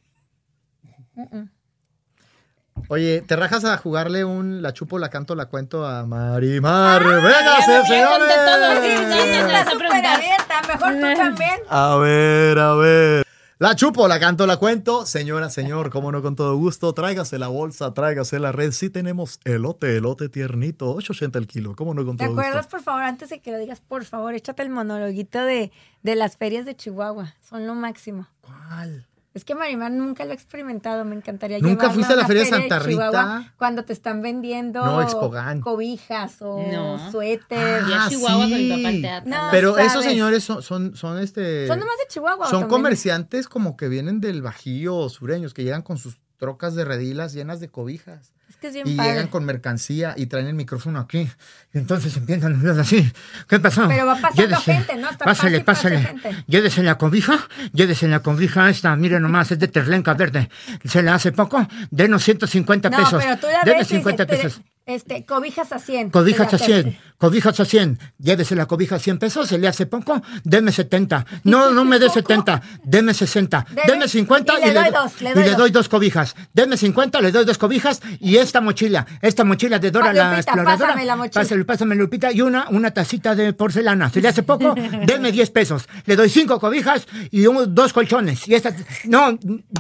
[2.90, 7.04] Oye, ¿te rajas a jugarle un la chupo, la canto, la cuento a Marimar?
[7.04, 7.22] ¡Venga,
[7.66, 9.00] ya me- ya conté todo, señores!
[9.00, 10.16] sí, sí, Está vas a súper preguntar.
[10.18, 10.62] abierta.
[10.68, 11.60] Mejor tú también.
[11.70, 13.25] A ver, a ver.
[13.58, 15.06] La chupo, la canto, la cuento.
[15.06, 16.94] Señora, señor, cómo no, con todo gusto.
[16.94, 18.72] Tráigase la bolsa, tráigase la red.
[18.74, 21.74] Sí tenemos elote, elote tiernito, 8.80 el kilo.
[21.74, 22.72] Cómo no, con ¿Te todo acuerdas, gusto.
[22.72, 25.72] por favor, antes de que lo digas, por favor, échate el monologuito de,
[26.04, 27.34] de las ferias de Chihuahua?
[27.50, 28.28] Son lo máximo.
[28.42, 29.08] ¿Cuál?
[29.36, 32.50] Es que Marimar nunca lo ha experimentado, me encantaría ¿Nunca fuiste a la feria de
[32.50, 33.54] Santa Chihuahua Rita?
[33.58, 36.96] Cuando te están vendiendo No, cobijas o No.
[36.96, 38.70] Ah, a Chihuahua con mi sí.
[38.70, 39.30] papá al teatro.
[39.30, 39.48] No.
[39.52, 39.92] Pero sabes.
[39.92, 41.68] esos señores son, son, son este.
[41.68, 42.48] Son nomás de Chihuahua.
[42.48, 46.76] ¿o Son comerciantes como que vienen del Bajío o sureños, que llegan con sus trocas
[46.76, 48.32] de redilas llenas de cobijas.
[48.50, 49.12] Es que es bien Y padre.
[49.12, 51.28] llegan con mercancía y traen el micrófono aquí.
[51.74, 53.12] Y entonces empiezan a hablar así.
[53.48, 53.88] ¿Qué pasó?
[53.88, 55.10] Pero va pasando gente, ¿no?
[55.10, 56.00] Está pásale, pásale.
[56.00, 56.44] gente.
[56.48, 57.40] Llévese la cobija,
[57.74, 60.50] llévese la cobija esta, mire nomás, es de terlenca verde.
[60.84, 63.24] Se la hace poco, denos 150 No, pesos.
[63.24, 64.62] pero tú la Deme ves y 50 dices, pesos.
[64.88, 66.12] Este, cobijas a 100.
[66.12, 67.98] Cobijas a Te la- 100, cobijas a 100.
[68.20, 71.26] Llévese la cobija a 100 pesos, se le hace poco, deme 70.
[71.44, 73.66] No, no me dé 70, deme 60.
[73.72, 75.58] Deme- Deme 50 y le doy dos, le y doy le dos.
[75.58, 76.36] doy dos cobijas.
[76.54, 80.24] Deme 50, le doy dos cobijas y esta mochila, esta mochila de Dora Ah, la
[80.26, 80.78] Lupita, exploradora.
[80.90, 81.42] pásame la mochila.
[81.42, 84.12] Pásale, pásame, Lupita, y una, una tacita de porcelana.
[84.12, 84.76] Se le hace poco,
[85.08, 85.90] deme 10 pesos.
[86.06, 88.48] Le doy cinco cobijas y un- dos colchones.
[88.48, 88.72] Y esta,
[89.06, 89.36] no,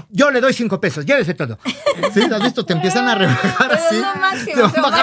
[0.09, 1.59] yo le doy 5 pesos, llévese todo.
[2.13, 2.65] Sí, ¿has visto?
[2.65, 3.95] Te empiezan a rebajar así.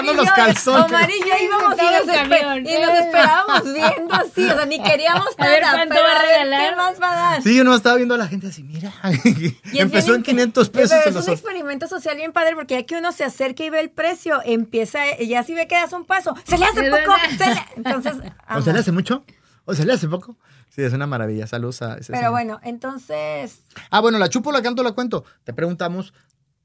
[0.01, 0.85] Bajando y los calzones.
[0.91, 2.57] Omar y yo íbamos y nos, el esper- camión.
[2.67, 4.45] y nos esperábamos viendo así.
[4.49, 5.73] O sea, ni queríamos A ver, nada.
[5.77, 6.69] ¿cuánto pero va a ver regalar?
[6.69, 7.41] ¿Qué más va a dar?
[7.43, 8.93] Sí, yo no estaba viendo a la gente así, mira.
[9.71, 10.89] Y Empezó en int- 500 pesos.
[10.97, 13.69] Pero es los un experimento social bien padre porque ya que uno se acerca y
[13.69, 16.89] ve el precio, empieza, ya si ve que das un paso, se le hace De
[16.91, 17.37] poco, verdad.
[17.37, 18.13] se le- entonces,
[18.55, 19.23] ¿O se le hace mucho?
[19.65, 20.37] ¿O se le hace poco?
[20.69, 21.45] Sí, es una maravilla.
[21.47, 22.31] Saludos a ese pero señor.
[22.31, 25.23] bueno, entonces, Ah, bueno, la chupo, la canto, la cuento.
[25.43, 26.13] Te preguntamos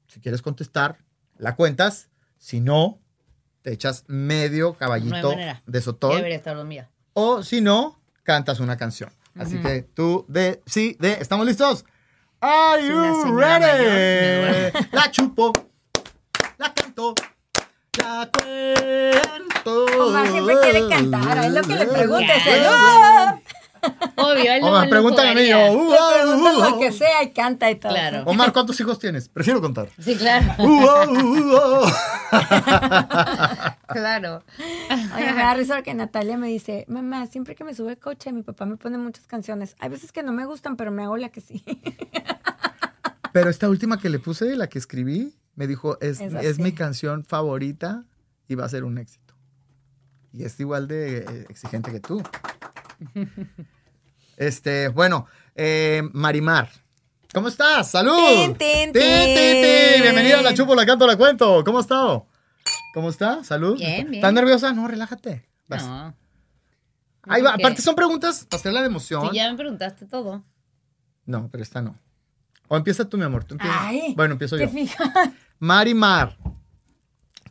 [0.07, 0.97] si quieres contestar,
[1.37, 2.09] la cuentas.
[2.37, 2.99] Si no,
[3.73, 6.15] echas medio caballito de sotol.
[6.17, 6.89] debería estar dormida.
[7.13, 9.11] O si no, cantas una canción.
[9.37, 11.85] Así que tú de sí, de ¿estamos listos?
[12.41, 14.71] Are Es you ready?
[14.73, 15.51] mayor, La chupo,
[16.57, 17.13] la canto,
[17.97, 19.85] la cuento.
[20.07, 22.69] Omar siempre quiere cantar, él lo que le preguntes es, Claro.
[22.71, 23.39] ¡Ah!
[24.15, 25.47] Obvio, él Omar, pregúntale a mí.
[25.47, 27.93] yo, uh, uh, uh, lo que sea y canta y todo.
[27.93, 28.23] Claro.
[28.25, 29.29] Omar, ¿cuántos hijos tienes?
[29.29, 29.89] Prefiero contar.
[29.99, 30.45] Sí, claro.
[30.57, 31.89] Uh, uh, uh, uh.
[33.87, 34.43] Claro.
[35.15, 38.31] Oye, me da risa porque Natalia me dice, mamá, siempre que me sube el coche,
[38.31, 39.75] mi papá me pone muchas canciones.
[39.79, 41.63] Hay veces que no me gustan, pero me hago la que sí.
[43.31, 47.23] Pero esta última que le puse, la que escribí, me dijo, es, Es mi canción
[47.23, 48.05] favorita
[48.47, 49.35] y va a ser un éxito.
[50.33, 52.23] Y es igual de eh, exigente que tú.
[54.37, 56.69] Este, bueno, eh, Marimar.
[57.33, 57.91] ¿Cómo estás?
[57.91, 58.15] ¡Salud!
[58.57, 58.93] Tin, tin.
[58.93, 61.61] Bienvenida a La Chupo, La Canto, La Cuento.
[61.65, 62.25] ¿Cómo has estado?
[62.93, 63.43] ¿Cómo está?
[63.43, 63.77] ¿Salud?
[63.77, 64.15] Bien, bien.
[64.15, 64.71] ¿Estás nerviosa?
[64.71, 65.45] No, relájate.
[65.67, 65.85] Vas.
[65.85, 66.15] No.
[67.23, 67.53] Ahí va.
[67.55, 69.29] Aparte son preguntas para hacerla de emoción.
[69.29, 70.43] Si ya me preguntaste todo.
[71.25, 71.99] No, pero esta no.
[72.69, 73.43] O empieza tú, mi amor.
[73.43, 73.87] Tú empieza.
[73.87, 74.69] Ay, bueno, empiezo ¿Te yo.
[74.69, 75.09] fijas?
[75.59, 76.37] Marimar,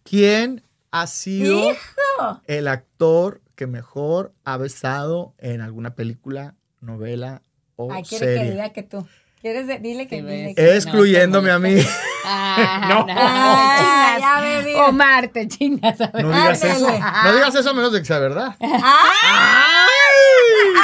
[0.05, 2.41] ¿quién ha sido ¡Hijo!
[2.47, 7.43] el actor que mejor ha besado en alguna película, novela
[7.75, 8.51] o Ay, quiere que serie?
[8.53, 9.05] diga que tú.
[9.41, 11.75] ¿Quieres de- dile que Sí, dile que- Excluyéndome a mí.
[12.31, 13.07] Ah, No.
[13.07, 13.15] no.
[13.17, 14.75] Ah, ya me.
[14.83, 15.99] Omar, te chingas.
[16.01, 16.25] a ver.
[16.25, 16.97] No digas Ándale.
[16.99, 17.07] eso.
[17.25, 18.55] No digas eso a menos de que sea verdad.
[18.61, 19.87] ¡Ah!
[19.89, 20.81] ¡Ay!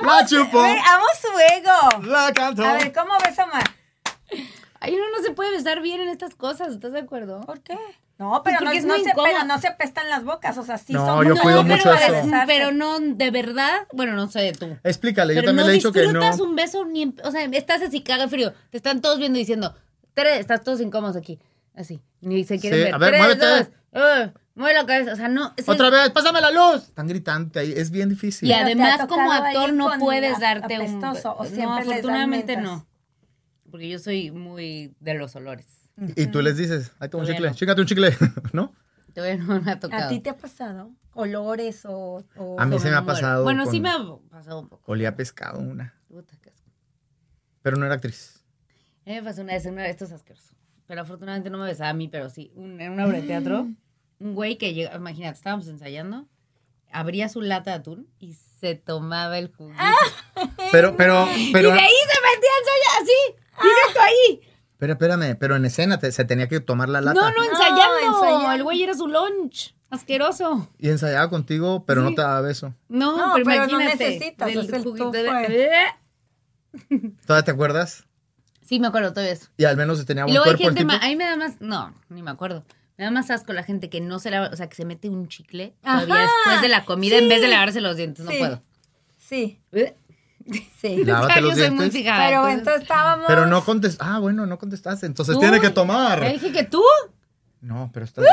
[0.00, 0.58] Amo, La chupo.
[0.60, 2.06] Güey, amo su ego.
[2.10, 2.64] La canto.
[2.64, 3.64] A ver, ¿cómo ves, Omar?
[4.80, 7.40] Ay, uno no se puede besar bien en estas cosas, ¿estás de acuerdo?
[7.42, 7.76] ¿Por qué?
[8.18, 10.76] No, pero, no, es no muy se, pero no se apestan las bocas, o sea,
[10.76, 12.28] sí No, son yo muy- cuido pero, mucho eso.
[12.48, 14.76] pero no, de verdad, bueno, no sé de tú.
[14.82, 16.06] Explícale, yo pero también no le he dicho que no.
[16.06, 19.38] disfrutas un beso ni en- o sea, estás así caga frío, te están todos viendo
[19.38, 19.72] diciendo,
[20.14, 21.38] Tere, estás todos incómodos aquí,
[21.76, 22.94] así, ni se quieren Sí, ver.
[22.94, 23.46] a ver, Tres, muévete.
[23.46, 25.52] dos, eh, mueve la cabeza, o sea, no.
[25.56, 26.88] es- Otra vez, pásame la luz.
[26.88, 28.48] Están gritando ahí, es bien difícil.
[28.48, 32.84] Y además como actor no puedes darte un apestoso, o no, afortunadamente no.
[33.70, 35.66] Porque yo soy muy de los olores.
[36.16, 37.54] Y tú les dices, ahí toma un chicle, no.
[37.54, 38.16] chíngate un chicle,
[38.52, 38.72] ¿no?
[39.14, 40.04] Todavía no me ha tocado.
[40.06, 40.92] ¿A ti te ha pasado?
[41.14, 42.24] ¿Olores o...?
[42.36, 43.98] o- A mí se me ha pasado Bueno, sí con- me ha
[44.30, 44.82] pasado un poco.
[44.92, 46.70] Olía pescado una, Puta, qué asco.
[47.62, 48.44] pero no era actriz.
[49.04, 50.54] A mí me pasó una vez, una vez, esto es asqueroso.
[50.86, 52.52] Pero afortunadamente no me besaba a mí, pero sí.
[52.54, 53.66] Un- en una obra de teatro,
[54.20, 56.28] un güey que llega, imagínate, estábamos ensayando,
[56.92, 59.82] abría su lata de atún y se tomaba el juguito.
[60.70, 64.47] Pero, pero, pero, y de ahí se metía a ensayar así, directo ahí.
[64.78, 67.20] Pero espérame, pero en escena te- se tenía que tomar la lata.
[67.20, 67.98] No, no, ensayando.
[68.06, 68.52] ensayando.
[68.52, 69.74] El güey era su lunch.
[69.90, 70.68] Asqueroso.
[70.78, 72.74] Y ensayaba contigo, pero no te daba beso.
[72.88, 74.04] No, No, pero, pero no imagínate.
[74.10, 75.86] necesitas, del el juguito de-.
[77.26, 78.04] ¿Todavía te acuerdas?
[78.66, 79.48] Sí, me acuerdo todo eso.
[79.56, 80.92] Y al menos tenía Y un cuerpo el gente tipo.
[80.92, 82.64] más, a mí me da más, no, ni me acuerdo.
[82.98, 85.08] Me da más asco la gente que no se lava, o sea, que se mete
[85.08, 87.22] un chicle todavía después de la comida sí.
[87.22, 88.24] en vez de lavarse los dientes.
[88.24, 88.38] No Sí.
[88.38, 88.62] puedo.
[89.16, 89.60] Sí.
[89.72, 89.94] ¿Eh?
[90.80, 91.04] Sí.
[91.04, 91.92] Lávate Yo los soy muy dientes.
[92.00, 92.26] fijada.
[92.26, 93.24] Pero entonces- entonces estábamos.
[93.26, 94.12] Pero no contestaste.
[94.12, 95.06] Ah, bueno, no contestaste.
[95.06, 96.20] Entonces Tú, tiene que tomar.
[96.22, 96.82] Ya dije que tú.
[97.60, 98.24] No, pero estás.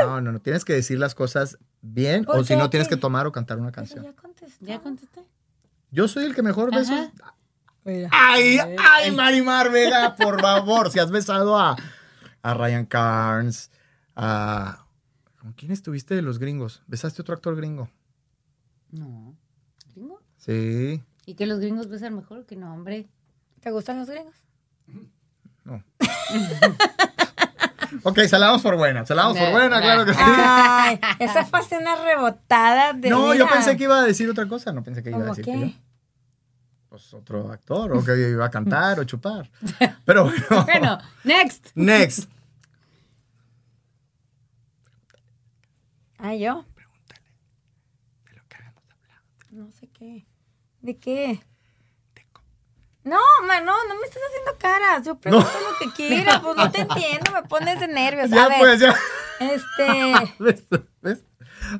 [0.00, 0.40] No, no, no.
[0.40, 3.58] Tienes que decir las cosas bien ¿Por o si no tienes que tomar o cantar
[3.58, 4.04] una Pero canción.
[4.04, 4.64] ya contestó.
[4.66, 5.22] Ya contesté.
[5.90, 6.90] Yo soy el que mejor besos.
[7.20, 7.34] Ajá.
[7.84, 8.08] Mira.
[8.12, 10.90] Ay, ay, Marimar Vega, por favor.
[10.90, 11.76] Si has besado a,
[12.42, 13.70] a Ryan Carnes,
[14.14, 14.86] a.
[15.40, 16.82] ¿Con quién estuviste de los gringos?
[16.88, 17.88] ¿Besaste a otro actor gringo?
[18.90, 19.36] No.
[19.94, 20.20] ¿Gringo?
[20.36, 21.02] Sí.
[21.26, 23.08] ¿Y que los gringos besan mejor que no, hombre?
[23.60, 24.36] ¿Te gustan los gringos?
[25.64, 25.82] No.
[28.04, 29.04] ok, se la damos por buena.
[29.04, 30.20] Se la damos por buena, claro que sí.
[30.22, 33.10] Ay, esa fue una rebotada de.
[33.10, 34.72] No, yo pensé que iba a decir otra cosa.
[34.72, 35.76] No pensé que iba a ¿Cómo decir que qué?
[36.88, 39.50] Pues otro actor, o que iba a cantar o chupar.
[40.04, 40.46] Pero bueno.
[40.64, 41.70] Bueno, next.
[41.74, 42.30] Next.
[46.18, 46.64] Ah, yo.
[49.50, 50.24] No sé qué.
[50.86, 51.40] ¿De qué?
[53.02, 55.04] No, ma, no, no me estás haciendo caras.
[55.04, 58.30] Yo pregunto lo que quieras, pues no te entiendo, me pones de nervios.
[58.32, 58.94] A Ya ver, pues, ya.
[59.40, 60.64] este, ¿Ves?
[61.02, 61.24] ¿Ves?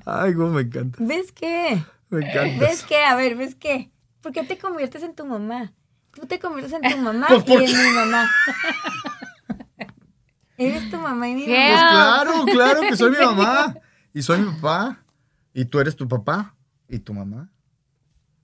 [0.04, 0.98] Ay, cómo me encanta.
[1.00, 1.80] ¿ves qué?
[2.09, 2.66] Me encanta.
[2.66, 3.04] ¿Ves qué?
[3.04, 3.92] A ver, ¿ves qué?
[4.22, 5.72] ¿Por qué te conviertes en tu mamá?
[6.12, 7.76] Tú te conviertes en tu mamá Pues, y ¿por en qué?
[7.76, 8.28] mi mamá.
[10.59, 11.68] Eres tu mamá y mi ¿Qué?
[11.70, 12.22] Pues mamá.
[12.24, 13.76] claro, claro que soy mi mamá.
[14.12, 14.98] Y soy mi papá.
[15.52, 16.54] Y tú eres tu papá.
[16.88, 17.50] Y tu mamá.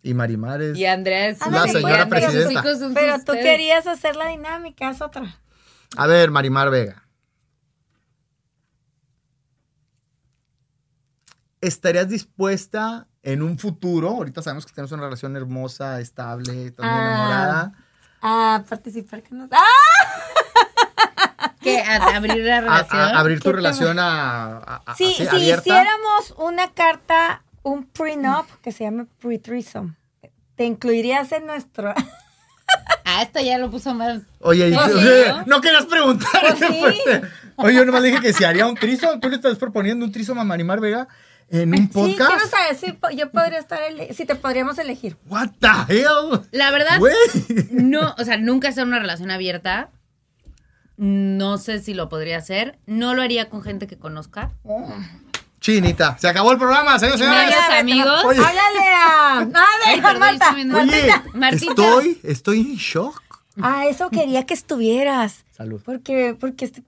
[0.02, 0.76] Y Marimar es.
[0.76, 2.60] Y Andrea es Ándale, La señora pues, pero- presidenta.
[2.62, 3.44] Sus hijos son Pero tú ustedes.
[3.44, 5.38] querías hacer la dinámica, es otra.
[5.96, 7.06] A ver, Marimar Vega.
[11.60, 14.08] ¿Estarías dispuesta en un futuro?
[14.10, 17.00] Ahorita sabemos que tenemos una relación hermosa, estable, estás Ah.
[17.06, 17.72] enamorada.
[18.20, 19.60] A participar con nosotros.
[19.62, 21.54] ¡Ah!
[21.60, 21.80] ¿Qué?
[21.80, 23.00] ¿A- ¿Abrir la relación?
[23.00, 25.60] a- abrir tu ¿Qué relación a, a- a- Sí, así, si abierta.
[25.62, 29.94] hiciéramos una carta, un prenup que se llama pre-threesome,
[30.56, 31.94] ¿te incluirías en nuestro?
[33.04, 34.22] Ah, esto ya lo puso más.
[34.38, 35.60] Oye, y- sí, oye, ¿no?
[35.60, 36.30] querías preguntar.
[36.40, 36.80] Pues ¿qué sí.
[36.80, 37.22] fuiste?
[37.56, 39.18] Oye, yo nomás dije que si haría un trizo.
[39.20, 41.08] ¿Tú le estás proponiendo un trizo a Marimar Vega
[41.50, 42.30] en un Sí, podcast?
[42.30, 43.80] quiero saber si yo podría estar,
[44.14, 45.18] si te podríamos elegir.
[45.28, 46.40] What the hell?
[46.52, 47.12] La verdad, Güey.
[47.72, 49.90] no, o sea, nunca hacer una relación abierta.
[50.96, 52.78] No sé si lo podría hacer.
[52.86, 54.52] No lo haría con gente que conozca.
[55.62, 57.54] Chinita, se acabó el programa, señores y señores.
[57.54, 58.24] Adiós, amigos.
[58.24, 58.40] Oye.
[58.40, 59.48] Háblale a...
[60.02, 60.56] Perdón, Marta.
[60.56, 61.70] Oye, Martita.
[61.70, 63.22] estoy, estoy en shock.
[63.62, 65.44] A eso quería que estuvieras.
[65.52, 65.80] Salud.
[65.84, 66.64] Porque, porque...
[66.64, 66.82] este-.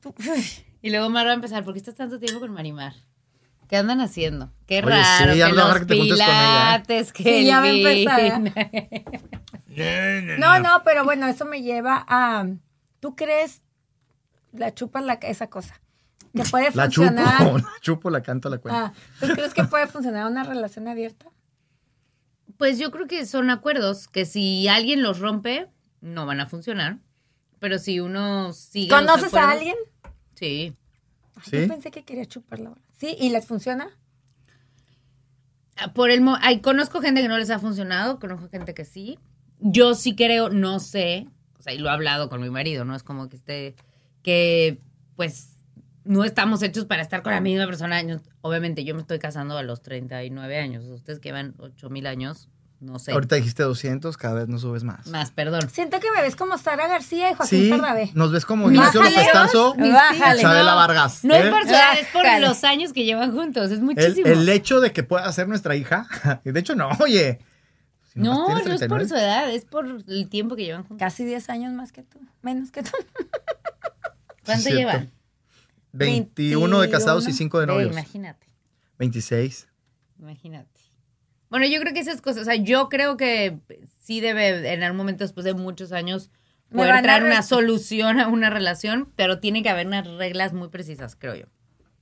[0.82, 1.62] Y luego Mar va a empezar.
[1.62, 2.94] ¿Por qué estás tanto tiempo con Marimar?
[3.68, 4.52] ¿Qué andan haciendo?
[4.66, 5.32] Qué Oye, raro.
[5.32, 6.80] sí, ya que a los que te juntes con ella, ¿eh?
[6.80, 8.42] pilates, que Sí, ya va a empezar.
[10.38, 12.44] No, no, pero bueno, eso me lleva a...
[12.98, 13.62] ¿Tú crees
[14.52, 15.80] la chupas la, esa cosa?
[16.34, 17.54] Que puede La chupo, funcionar...
[17.62, 18.78] la chupo, la canto, la cuento.
[18.80, 21.26] Ah, ¿Tú crees que puede funcionar una relación abierta?
[22.58, 25.68] Pues yo creo que son acuerdos que si alguien los rompe,
[26.00, 26.98] no van a funcionar.
[27.58, 28.90] Pero si uno sigue.
[28.90, 29.76] los ¿Conoces a alguien?
[30.34, 30.74] Sí.
[31.36, 31.60] Ay, ¿Sí?
[31.62, 32.68] Yo pensé que quería chuparla.
[32.70, 32.80] ahora.
[32.98, 33.16] ¿Sí?
[33.18, 33.88] ¿Y les funciona?
[35.76, 38.84] Ah, Por el mo- ay, conozco gente que no les ha funcionado, conozco gente que
[38.84, 39.18] sí.
[39.58, 41.26] Yo sí creo, no sé,
[41.58, 42.94] o sea, y lo he hablado con mi marido, ¿no?
[42.94, 43.74] Es como que esté,
[44.22, 44.78] que
[45.16, 45.53] pues
[46.04, 48.02] no estamos hechos para estar con la misma persona.
[48.02, 52.06] Yo- Obviamente yo me estoy casando a los 39 años, ustedes que van 8 mil
[52.06, 52.48] años,
[52.80, 53.12] no sé.
[53.12, 55.06] Ahorita dijiste 200, cada vez no subes más.
[55.06, 55.70] Más, perdón.
[55.70, 58.10] Siento que me ves como Sara García y Joaquín Sí, Pardavé.
[58.14, 60.76] nos ves como Ignacio López Tarso, Chabela no.
[60.76, 61.24] Vargas.
[61.24, 61.50] No es ¿eh?
[61.50, 62.46] por su edad, es por Bájale.
[62.46, 64.26] los años que llevan juntos, es muchísimo.
[64.26, 66.06] el hecho de que pueda ser nuestra hija.
[66.44, 67.38] De hecho, no, oye.
[68.12, 69.08] Si no, no es por 39.
[69.08, 70.98] su edad, es por el tiempo que llevan juntos.
[70.98, 72.20] Casi 10 años más que tú.
[72.42, 72.90] Menos que tú.
[74.44, 74.78] ¿Cuánto cierto.
[74.78, 75.10] llevan?
[75.98, 77.92] 21 de casados y 5 de novios.
[77.92, 78.46] imagínate.
[78.98, 79.68] 26.
[80.18, 80.80] Imagínate.
[81.50, 83.58] Bueno, yo creo que esas cosas, o sea, yo creo que
[84.02, 86.30] sí debe en algún momento después de muchos años
[86.72, 91.14] poder traer una solución a una relación, pero tiene que haber unas reglas muy precisas,
[91.16, 91.44] creo yo.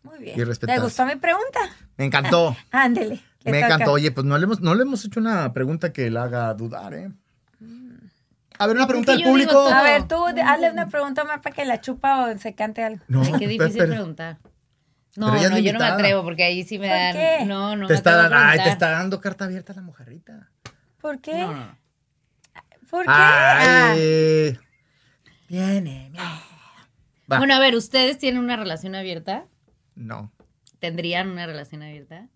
[0.03, 0.39] Muy bien.
[0.41, 0.81] Y respetadas.
[0.81, 1.61] ¿Te gustó mi pregunta?
[1.97, 2.57] Me encantó.
[2.71, 3.21] Ándele.
[3.45, 3.75] le Me toca.
[3.75, 3.93] encantó.
[3.93, 6.95] Oye, pues no le, hemos, no le hemos hecho una pregunta que la haga dudar,
[6.95, 7.11] ¿eh?
[8.63, 9.67] A ver, una pregunta del digo público.
[9.67, 13.05] A ver, tú hazle una pregunta más para que la chupa o se cante algo.
[13.09, 13.87] No, Ay, qué difícil espera.
[13.95, 14.39] preguntar.
[15.17, 17.13] No, Pero no, yo no me atrevo porque ahí sí me ¿Por dan.
[17.13, 17.45] qué?
[17.45, 20.49] No, no Te me está, dando- ay, te está dando carta abierta la mojarrita.
[21.01, 21.39] ¿Por qué?
[21.39, 21.77] No.
[22.89, 23.11] ¿Por qué?
[23.13, 24.59] Ah, Ay.
[25.49, 26.13] Viene.
[27.31, 27.39] Va.
[27.39, 29.45] Bueno, a ver, ¿ustedes tienen una relación abierta?
[29.95, 30.33] No.
[30.79, 32.29] ¿Tendrían una relación abierta?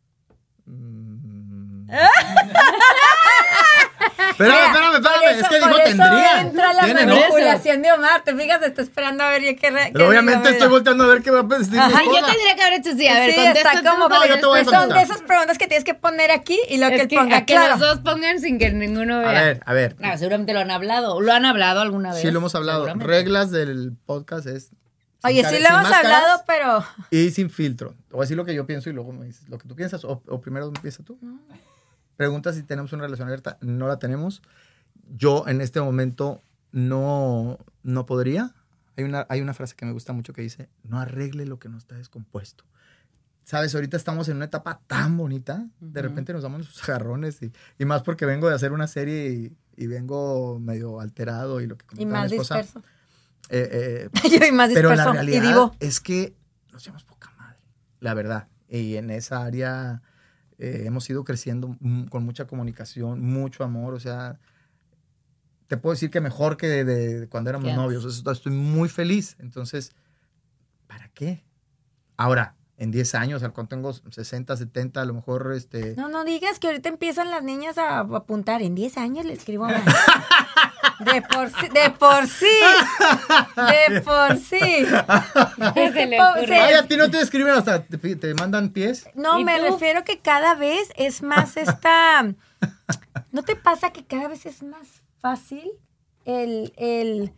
[0.66, 1.88] Mm.
[4.30, 5.24] Espérame, espérame, espérame.
[5.30, 6.40] eso- Es que dijo tendría.
[6.40, 7.14] entra la Tiene, ¿no?
[7.16, 8.24] manipulación de Omar.
[8.24, 9.70] Te fijas, está esperando a ver yo qué.
[9.70, 11.98] re- Pero qué obviamente digo, estoy volteando a ver qué va a decir mi Ajá,
[11.98, 13.06] Ay, yo tendría que haber hecho sí.
[13.08, 15.66] A ver, sí, está como No, yo te voy a Son de esas preguntas que
[15.66, 17.36] tienes que poner aquí y lo que Es él que, ponga.
[17.38, 17.70] a que claro.
[17.76, 19.28] los dos pongan sin que ninguno vea.
[19.30, 19.96] A ver, a ver.
[20.02, 21.20] Ah, seguramente lo han hablado.
[21.20, 22.22] ¿Lo han hablado alguna vez?
[22.22, 22.86] Sí lo hemos hablado.
[22.94, 24.70] Reglas del podcast es...
[25.24, 26.84] Oye, sí lo hemos hablado, pero.
[27.10, 27.90] Y sin filtro.
[28.08, 29.74] Te voy a decir lo que yo pienso y luego me dices lo que tú
[29.74, 30.04] piensas.
[30.04, 31.18] O, o primero empieza tú.
[32.16, 33.58] Pregunta si tenemos una relación abierta.
[33.60, 34.42] No la tenemos.
[35.16, 36.42] Yo en este momento
[36.72, 38.54] no, no podría.
[38.96, 41.68] Hay una, hay una frase que me gusta mucho que dice, no arregle lo que
[41.68, 42.64] no está descompuesto.
[43.44, 45.66] Sabes, ahorita estamos en una etapa tan bonita.
[45.80, 46.08] De Ujú.
[46.08, 49.56] repente nos damos sus agarrones y, y más porque vengo de hacer una serie y,
[49.76, 52.56] y vengo medio alterado y lo que Y más mi esposa.
[52.62, 52.82] disperso.
[53.50, 55.12] eh, eh, Yo y más pero disperso.
[55.12, 55.76] la y realidad divo.
[55.78, 56.34] es que
[56.72, 57.58] nos llevamos poca madre,
[58.00, 58.48] la verdad.
[58.68, 60.02] Y en esa área
[60.58, 61.76] eh, hemos ido creciendo
[62.10, 63.94] con mucha comunicación, mucho amor.
[63.94, 64.38] O sea,
[65.68, 68.04] te puedo decir que mejor que de, de cuando éramos novios.
[68.04, 69.36] O sea, estoy muy feliz.
[69.38, 69.92] Entonces,
[70.86, 71.44] ¿para qué?
[72.16, 75.94] Ahora, en 10 años, al cuando tengo 60, 70, a lo mejor este...
[75.96, 78.60] No, no digas que ahorita empiezan las niñas a apuntar.
[78.62, 79.82] En 10 años le escribo a Omar.
[80.98, 82.46] De por sí, de por sí,
[83.90, 84.56] de por sí.
[86.54, 89.06] Ay, a ti no te escriben hasta te, te mandan pies.
[89.14, 89.64] No, ¿Y me tú?
[89.64, 92.34] refiero que cada vez es más esta.
[93.30, 95.70] ¿No te pasa que cada vez es más fácil
[96.24, 97.34] el, el.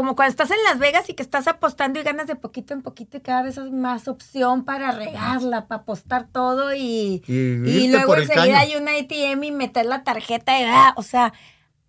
[0.00, 2.80] Como cuando estás en Las Vegas y que estás apostando y ganas de poquito en
[2.80, 7.88] poquito y cada vez hay más opción para regarla, para apostar todo y, Y y
[7.92, 11.34] luego enseguida hay una ATM y meter la tarjeta y ah, o sea,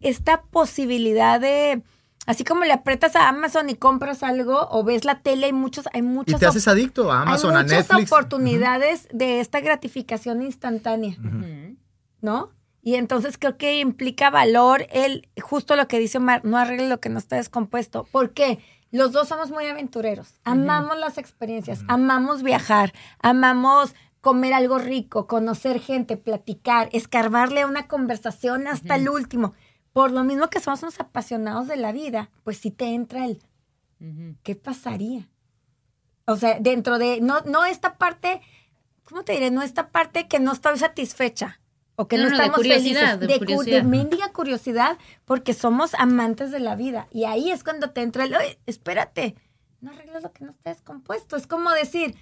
[0.02, 1.84] esta posibilidad de
[2.26, 5.88] así como le aprietas a Amazon y compras algo o ves la tele hay muchos
[5.94, 8.12] hay Y muchas te haces adicto a Amazon, hay a muchas Netflix.
[8.12, 11.16] oportunidades de esta gratificación instantánea.
[12.20, 12.50] ¿no?
[12.82, 17.00] Y entonces creo que implica valor el, justo lo que dice Omar, no arregle lo
[17.00, 18.06] que no está descompuesto.
[18.12, 18.60] ¿Por qué?
[18.90, 25.80] Los dos somos muy aventureros, amamos las experiencias, amamos viajar, amamos comer algo rico, conocer
[25.80, 29.54] gente, platicar, escarbarle a una conversación hasta el último.
[29.94, 33.42] Por lo mismo que somos unos apasionados de la vida, pues sí te entra el.
[34.44, 35.30] ¿qué pasaría?
[36.26, 38.42] O sea, dentro de, no, no esta parte,
[39.04, 39.52] ¿cómo te diré?
[39.52, 41.61] No esta parte que no estoy satisfecha
[41.96, 43.28] o que no, No, no, de estamos curiosidad, felices.
[43.28, 43.84] de cu- curiosidad.
[43.84, 47.08] mendiga curiosidad porque somos amantes de la vida.
[47.12, 49.36] Y ahí es cuando te entra el, oye, espérate,
[49.82, 51.36] no arreglas lo que no está descompuesto.
[51.36, 52.16] Es como decir,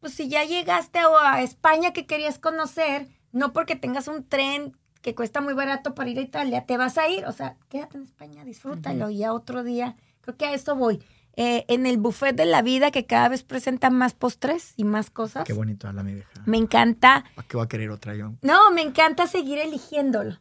[0.00, 4.76] pues si ya llegaste a, a España que querías conocer, no porque tengas un tren
[5.02, 7.26] que cuesta muy barato para ir a Italia, te vas a ir.
[7.26, 9.96] O sea, quédate en España, disfrútalo y ya otro día.
[10.20, 11.02] Creo que a eso voy.
[11.38, 15.10] Eh, en el buffet de la vida que cada vez presenta más postres y más
[15.10, 15.44] cosas.
[15.44, 16.30] Qué bonito habla mi vieja.
[16.46, 17.24] Me encanta.
[17.34, 18.32] ¿Para qué va a querer otra yo?
[18.40, 20.38] No, me encanta seguir eligiéndolo.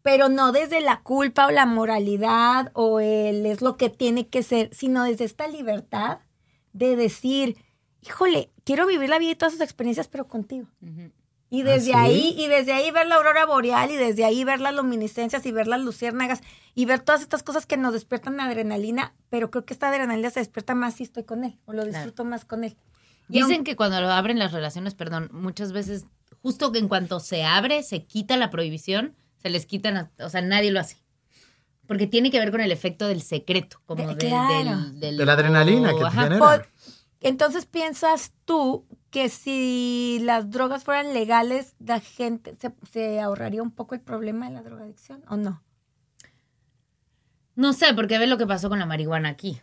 [0.00, 4.42] Pero no desde la culpa o la moralidad o el es lo que tiene que
[4.42, 6.20] ser, sino desde esta libertad
[6.72, 7.58] de decir,
[8.00, 10.66] híjole, quiero vivir la vida y todas sus experiencias, pero contigo.
[10.80, 11.10] Ujú.
[11.54, 11.92] Y ¿Ah, desde sí?
[11.94, 15.52] ahí, y desde ahí ver la aurora boreal, y desde ahí ver las luminiscencias, y
[15.52, 16.40] ver las luciérnagas,
[16.74, 20.40] y ver todas estas cosas que nos despiertan adrenalina, pero creo que esta adrenalina se
[20.40, 22.76] despierta más si estoy con él, o lo disfruto más con él.
[23.28, 26.04] Y Dicen que cuando lo abren las relaciones, perdón, muchas veces,
[26.42, 30.28] justo que en cuanto se abre, se quita la prohibición, se les quitan, a- o
[30.28, 30.96] sea, nadie lo hace.
[31.86, 34.78] Porque tiene que ver con el efecto del secreto, como De- de, claro.
[34.78, 36.66] del, del- De la adrenalina que te genera.
[37.20, 43.70] Entonces piensas tú que si las drogas fueran legales, la gente se, se ahorraría un
[43.70, 45.62] poco el problema de la drogadicción o no?
[47.54, 49.60] No sé, porque ve lo que pasó con la marihuana aquí.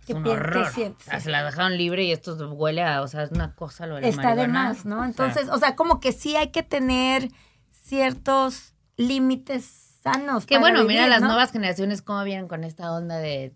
[0.00, 0.68] Es ¿Qué un horror.
[0.68, 3.86] O sea, se la dejaron libre y esto huele a, o sea, es una cosa
[3.86, 4.52] lo de la Está de marihuana.
[4.68, 4.96] más, ¿no?
[4.96, 7.28] O sea, Entonces, o sea, como que sí hay que tener
[7.72, 9.64] ciertos límites
[10.02, 10.46] sanos.
[10.46, 11.28] que bueno, vivir, mira las ¿no?
[11.28, 13.52] nuevas generaciones cómo vienen con esta onda de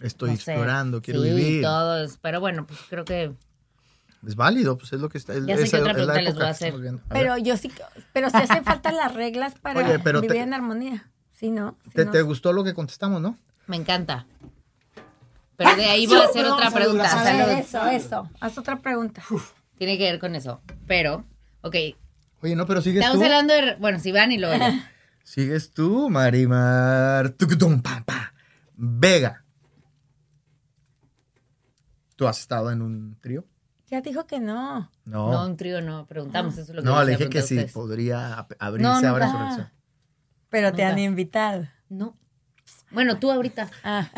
[0.00, 0.52] Estoy no sé.
[0.52, 1.62] explorando, quiero sí, vivir.
[1.62, 3.34] todo es- pero bueno, pues creo que
[4.26, 5.34] Es válido, pues es lo que está.
[5.34, 6.74] es- Ya sé otra es la pregunta les voy a hacer.
[6.74, 7.70] A Pero yo sí,
[8.12, 11.08] pero sí hacen falta las reglas para Oye, pero vivir te- en armonía.
[11.32, 11.76] Sí, ¿no?
[11.84, 12.10] Sí, ¿te, ¿no?
[12.10, 13.38] te gustó lo que contestamos, no?
[13.68, 14.26] me encanta.
[15.56, 17.04] Pero de ahí voy a hacer otra pregunta.
[17.04, 17.46] A Salud.
[17.46, 18.30] ver, eso, eso.
[18.40, 19.22] Haz otra pregunta.
[19.76, 20.60] Tiene que ver con eso.
[20.86, 21.24] Pero,
[21.62, 21.76] ok,
[22.42, 23.24] Oye, no, pero sigues estamos tú.
[23.24, 24.72] hablando de, bueno, si van y luego yo.
[25.24, 27.30] Sigues tú, Marimar.
[27.30, 28.32] Tucutum, pa, pa.
[28.76, 29.44] Vega.
[32.16, 33.44] ¿Tú has estado en un trío?
[33.90, 34.90] Ya dijo que no.
[35.06, 35.46] No, No.
[35.46, 38.56] un trío no, preguntamos, eso es lo que No, le dije que sí, podría ab-
[38.58, 39.70] abrirse No, ahora su relación.
[40.50, 40.92] Pero te Nunca.
[40.92, 41.66] han invitado.
[41.88, 42.14] No.
[42.90, 43.70] Bueno, tú ahorita.
[43.84, 44.08] Ah.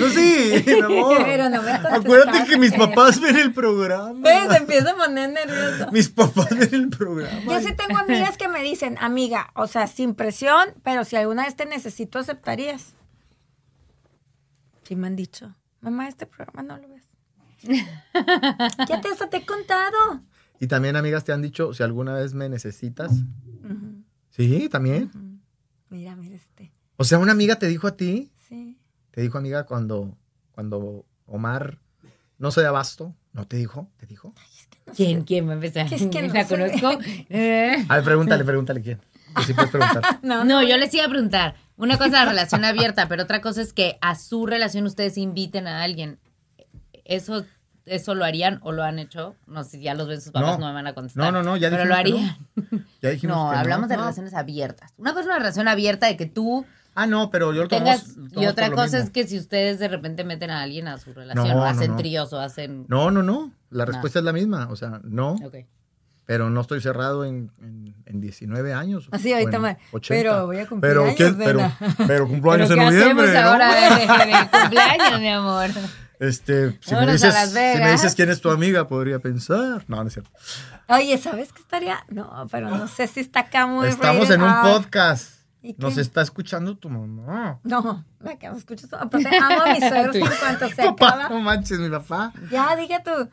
[0.00, 1.22] No, sí, mi amor.
[1.24, 4.18] Pero no me Acuérdate que mis papás ven el programa.
[4.22, 5.90] Pues, se empieza a poner nervioso.
[5.92, 7.40] Mis papás ven el programa.
[7.44, 11.44] Yo sí tengo amigas que me dicen, amiga, o sea, sin presión, pero si alguna
[11.44, 12.94] vez te necesito, ¿aceptarías?
[14.86, 17.02] Sí me han dicho, mamá, este programa no lo ves.
[18.88, 20.22] ya te, hasta te he contado.
[20.60, 23.12] Y también, amigas, te han dicho si alguna vez me necesitas.
[24.30, 25.10] Sí, también.
[25.90, 26.72] Mira, mira este.
[26.96, 28.78] O sea, una amiga te dijo a ti, Sí.
[29.10, 30.16] te dijo amiga cuando,
[30.52, 31.78] cuando Omar
[32.38, 33.90] no se de abasto, ¿no te dijo?
[33.96, 34.34] ¿Te dijo?
[34.94, 35.24] ¿Quién?
[35.24, 35.92] ¿Quién va a empezar?
[35.92, 36.54] Es que no ¿La sé.
[36.56, 37.00] conozco?
[37.28, 37.84] Eh.
[37.88, 39.00] A ver, pregúntale, pregúntale quién.
[39.36, 40.20] Que sí puedes preguntar.
[40.22, 41.56] No, No, yo les iba a preguntar.
[41.76, 45.18] Una cosa es la relación abierta, pero otra cosa es que a su relación ustedes
[45.18, 46.18] inviten a alguien.
[47.04, 47.44] ¿Eso,
[47.84, 49.36] eso lo harían o lo han hecho?
[49.46, 50.58] No sé si ya los ven sus papás, No.
[50.58, 51.24] no, me van a contestar.
[51.24, 52.36] No, no, no, ya Pero lo harían.
[53.02, 54.02] Ya dijimos No, que hablamos de No.
[54.02, 54.92] relaciones abiertas.
[54.96, 56.64] Una cosa es una relación abierta de que tú
[56.98, 58.14] Ah, no, pero yo lo tengas.
[58.14, 61.12] tomamos- y otra cosa es que si ustedes de repente meten a alguien a su
[61.12, 61.96] relación, No, o no, hacen no.
[61.98, 62.86] tríos o hacen.
[62.88, 63.52] No, no, no.
[63.68, 63.92] La No.
[63.92, 64.68] respuesta es la misma.
[64.70, 65.36] O sea, no.
[66.26, 69.08] Pero no estoy cerrado en, en, en 19 años.
[69.12, 70.08] Así, ahorita en me- 80.
[70.08, 71.72] pero voy a cumplir pero, años, ¿quién- pero,
[72.06, 73.32] pero cumplo años ¿Pero en qué noviembre.
[73.32, 73.38] ¿no?
[73.48, 75.70] ahora de, de cumpleaños, mi amor?
[76.18, 79.84] Este, si me, dices, si me dices quién es tu amiga, podría pensar.
[79.86, 80.30] No, no es cierto.
[80.88, 82.04] Oye, ¿sabes qué estaría?
[82.08, 84.58] No, pero no sé si está acá muy Estamos en un R.
[84.62, 85.36] podcast.
[85.62, 85.82] ¿Y qué?
[85.82, 87.58] Nos está escuchando tu mamá.
[87.64, 88.90] No, la que me escuchas.
[88.94, 91.28] Aparte, amo a mis suegros en cuanto se Papá, acaba.
[91.28, 92.32] no manches, mi papá.
[92.50, 93.28] Ya, diga tú.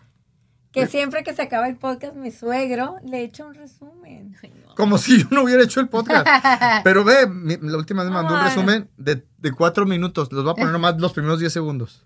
[0.73, 4.35] Que siempre que se acaba el podcast, mi suegro le echa un resumen.
[4.75, 6.25] Como si yo no hubiera hecho el podcast.
[6.83, 10.31] Pero ve, mi- la última vez me mandó un resumen de, de cuatro minutos.
[10.31, 12.03] Los voy a poner nomás los primeros 10 segundos.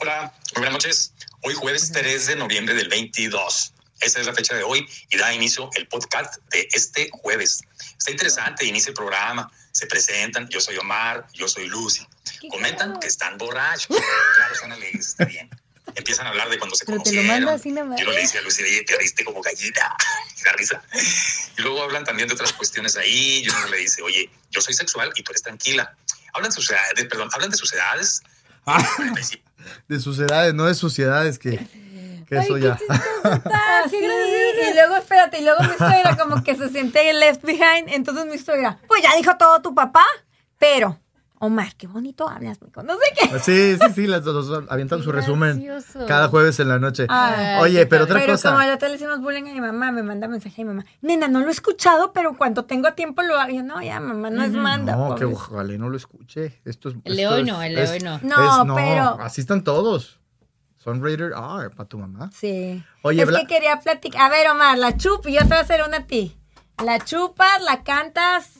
[0.00, 1.14] Hola, muy buenas noches.
[1.42, 3.74] Hoy jueves 3 de noviembre del 22.
[4.00, 7.60] Esa es la fecha de hoy y da inicio el podcast de este jueves.
[7.98, 12.06] Está interesante, inicia el programa, se presentan, yo soy Omar, yo soy Lucy.
[12.48, 13.88] Comentan que están borrachos.
[13.88, 15.50] Claro, están alegres, está bien.
[15.98, 17.44] Empiezan a hablar de cuando se Pero te lo conocieron.
[17.44, 17.98] mando así nomás.
[18.00, 19.96] Yo no le decía a Lucy, oye, te abriste como gallina.
[20.40, 20.80] Y la risa.
[21.58, 23.42] Y luego hablan también de otras cuestiones ahí.
[23.42, 25.96] Yo no le dice, oye, yo soy sexual y tú eres tranquila.
[26.32, 28.22] Hablan, sus edades, perdón, hablan de sus edades.
[29.12, 29.44] Principio
[29.88, 31.58] De suciedades, no de suciedades, que,
[32.28, 32.78] que eso ya.
[33.24, 33.96] Ah, sí.
[33.96, 37.88] Y luego, espérate, y luego mi suegra como que se siente left behind.
[37.88, 40.04] Entonces mi suegra, pues ya dijo todo tu papá,
[40.58, 41.00] pero,
[41.40, 42.82] Omar, qué bonito hablas, mijo.
[42.82, 43.38] No sé qué.
[43.38, 46.04] Sí, sí, sí, las dos avientan su resumen gracioso.
[46.06, 47.06] cada jueves en la noche.
[47.08, 48.50] Ay, Oye, pero otra Pero cosa.
[48.50, 50.84] como el hotel le hicimos bullying a mi mamá, me manda mensaje a mi mamá.
[51.00, 53.52] Nena, no lo he escuchado, pero cuando tengo tiempo lo hago.
[53.52, 54.96] Yo, no, ya, mamá, no es manda.
[54.96, 55.36] No, que pobre".
[55.36, 56.60] ojalá y no lo escuche.
[56.64, 57.62] Esto es, El es- no, el hoy no.
[57.62, 60.18] es- No, pero- Así están todos.
[60.76, 62.30] Son rated R para tu mamá.
[62.32, 62.82] Sí.
[63.02, 64.22] Oye, es Bla- que quería platicar.
[64.22, 66.36] A ver, Omar, la chup, y yo te voy a hacer una a ti.
[66.84, 68.57] La chupas, la cantas.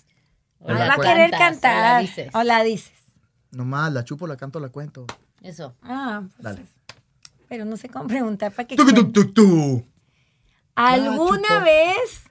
[0.61, 2.01] O Ay, la va a querer cuentas, o la cantar.
[2.03, 2.31] dices.
[2.35, 2.93] O la dices.
[3.53, 5.07] Nomás, la chupo, la canto, la cuento.
[5.43, 5.75] Eso.
[5.83, 6.67] Ah, pues, Dale.
[7.49, 8.77] pero no sé cómo preguntar para que.
[8.77, 9.87] Tú, tú, tú, tú.
[10.75, 12.23] ¿Alguna vez?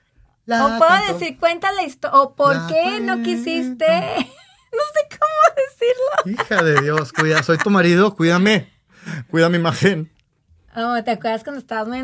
[0.46, 1.12] La o puedo canto.
[1.18, 2.18] decir, cuenta la historia.
[2.20, 3.86] O por La qué no quisiste.
[3.88, 6.42] no sé cómo decirlo.
[6.42, 8.70] Hija de Dios, cuida, soy tu marido, cuídame.
[9.30, 10.10] Cuida mi imagen.
[10.80, 11.98] Oh, ¿Te acuerdas cuando estabas muy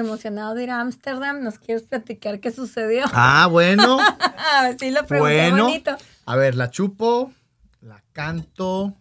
[0.00, 1.42] emocionado de ir a Ámsterdam?
[1.42, 3.04] ¿Nos quieres platicar qué sucedió?
[3.12, 3.98] Ah, bueno.
[4.58, 5.64] A ver si lo pregunté bueno.
[5.64, 5.96] bonito.
[6.26, 7.32] A ver, la chupo,
[7.80, 8.94] la canto.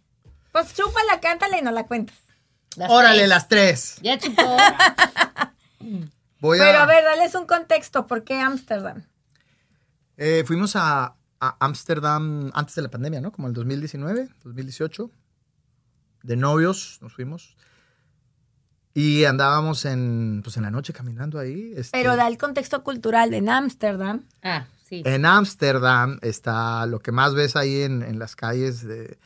[0.54, 2.16] Pues chúpala, cántala y no la cuentas.
[2.78, 3.30] Las Órale, tres.
[3.30, 3.96] las tres.
[4.02, 4.42] Ya chupó.
[6.40, 6.64] Voy a.
[6.64, 8.08] Pero a ver, dales un contexto.
[8.08, 9.04] ¿Por qué Ámsterdam?
[10.16, 13.32] Eh, fuimos a a Ámsterdam antes de la pandemia, ¿no?
[13.32, 15.10] Como el 2019, 2018.
[16.24, 17.56] De novios nos fuimos.
[19.00, 21.74] Y andábamos en, pues en la noche caminando ahí.
[21.76, 24.24] este, Pero da el contexto cultural en Ámsterdam.
[24.44, 25.04] Ah, sí.
[25.06, 29.18] En Ámsterdam está lo que más ves ahí en, en las calles de...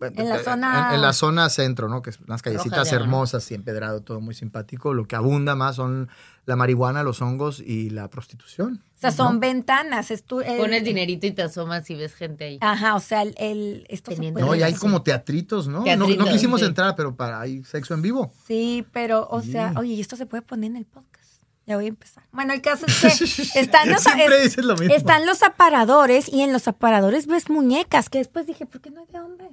[0.00, 2.02] En la zona- En, en la zona centro, ¿no?
[2.02, 4.92] Que es unas callecitas hermosas y empedrado, todo muy simpático.
[4.92, 6.08] Lo que abunda más son
[6.46, 8.82] la marihuana, los hongos y la prostitución.
[8.94, 9.40] O sea, son ¿no?
[9.40, 10.10] ventanas.
[10.10, 12.58] Es tu- el- Pones dinerito y te asomas y ves gente ahí.
[12.62, 15.84] Ajá, o sea, el, el- esto Teniendo- No, y hay como teatritos, ¿no?
[15.84, 16.66] No- quisimos sí.
[16.66, 18.32] entrar, pero para hay sexo en vivo.
[18.46, 21.16] Sí, pero, o sea, oye, y esto se puede poner en el podcast.
[21.66, 22.22] Ya voy a empezar.
[22.30, 23.08] Bueno, el caso es que
[23.60, 24.94] están los, Siempre es- dices lo mismo.
[24.94, 29.00] están los aparadores y en los aparadores ves muñecas, que después dije, ¿por qué no
[29.00, 29.50] hay de hombres?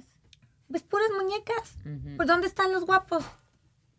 [0.68, 2.16] Ves puras muñecas.
[2.16, 3.24] ¿Por dónde están los guapos?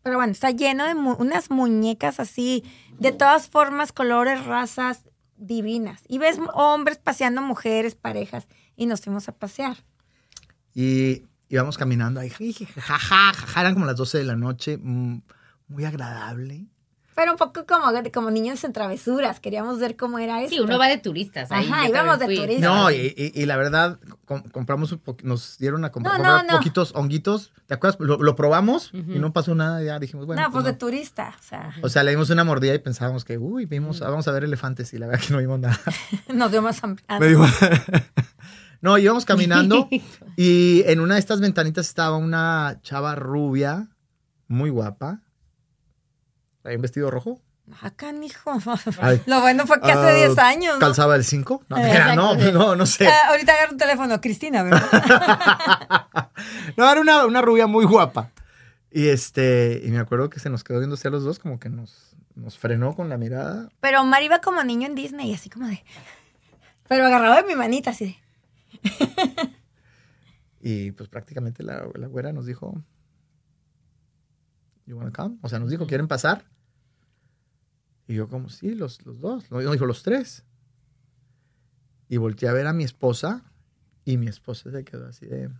[0.06, 2.62] Pero bueno, está lleno de mu- unas muñecas así,
[3.00, 5.00] de todas formas, colores, razas
[5.36, 6.00] divinas.
[6.06, 8.46] Y ves hombres paseando mujeres, parejas,
[8.76, 9.78] y nos fuimos a pasear.
[10.72, 12.98] Y íbamos caminando ahí, jiji, jaja,
[13.32, 15.22] jaja, eran como las 12 de la noche, mm,
[15.66, 16.66] muy agradable.
[17.16, 20.50] Pero un poco como, como niños en travesuras, queríamos ver cómo era eso.
[20.54, 21.50] Sí, uno va de turistas.
[21.50, 22.60] ahí Ajá, íbamos de turistas.
[22.60, 26.46] No, y, y- y la verdad, com- compramos un nos dieron a comprar, No, comprar
[26.46, 26.58] no, no.
[26.58, 27.52] poquitos honguitos.
[27.66, 27.98] ¿Te acuerdas?
[28.00, 29.82] Lo, lo probamos y no pasó nada.
[29.82, 30.42] Ya dijimos, bueno.
[30.42, 33.24] no, pues pues de turista, o sea, O sea, le dimos una mordida y pensábamos
[33.24, 35.80] que, uy, vimos, vamos a ver elefantes y la verdad que no vimos nada.
[36.32, 37.02] nos dio más hambre.
[38.82, 39.88] No, íbamos caminando
[40.36, 43.88] y en una de estas ventanitas estaba una chava rubia,
[44.48, 45.22] muy guapa.
[46.66, 47.40] Traía un vestido rojo.
[47.80, 48.50] Acá, mijo.
[49.00, 49.22] Ay.
[49.26, 50.74] Lo bueno fue que Ah, hace 10 años.
[50.74, 50.80] ¿no?
[50.80, 51.62] ¿Calzaba el 5?
[51.68, 53.06] No, Eh, no, no, no sé.
[53.06, 54.82] Ah, ahorita agarro un teléfono, Cristina, ¿verdad?
[56.76, 58.32] No, era una, una rubia muy guapa.
[58.90, 61.68] Y este, y me acuerdo que se nos quedó viendo a los dos, como que
[61.68, 63.68] nos, nos frenó con la mirada.
[63.78, 65.84] Pero Omar iba como niño en Disney, así como de.
[66.88, 68.16] Pero agarrado de mi manita, así de.
[70.60, 72.74] Y pues prácticamente la, la güera nos dijo,
[74.84, 75.36] you wanna come?
[75.42, 76.44] O sea, nos dijo, ¿quieren pasar?
[78.08, 79.50] Y yo como, sí, los, los dos.
[79.50, 80.44] No, dijo, los tres.
[82.08, 83.42] Y volteé a ver a mi esposa
[84.04, 85.50] y mi esposa se quedó así de...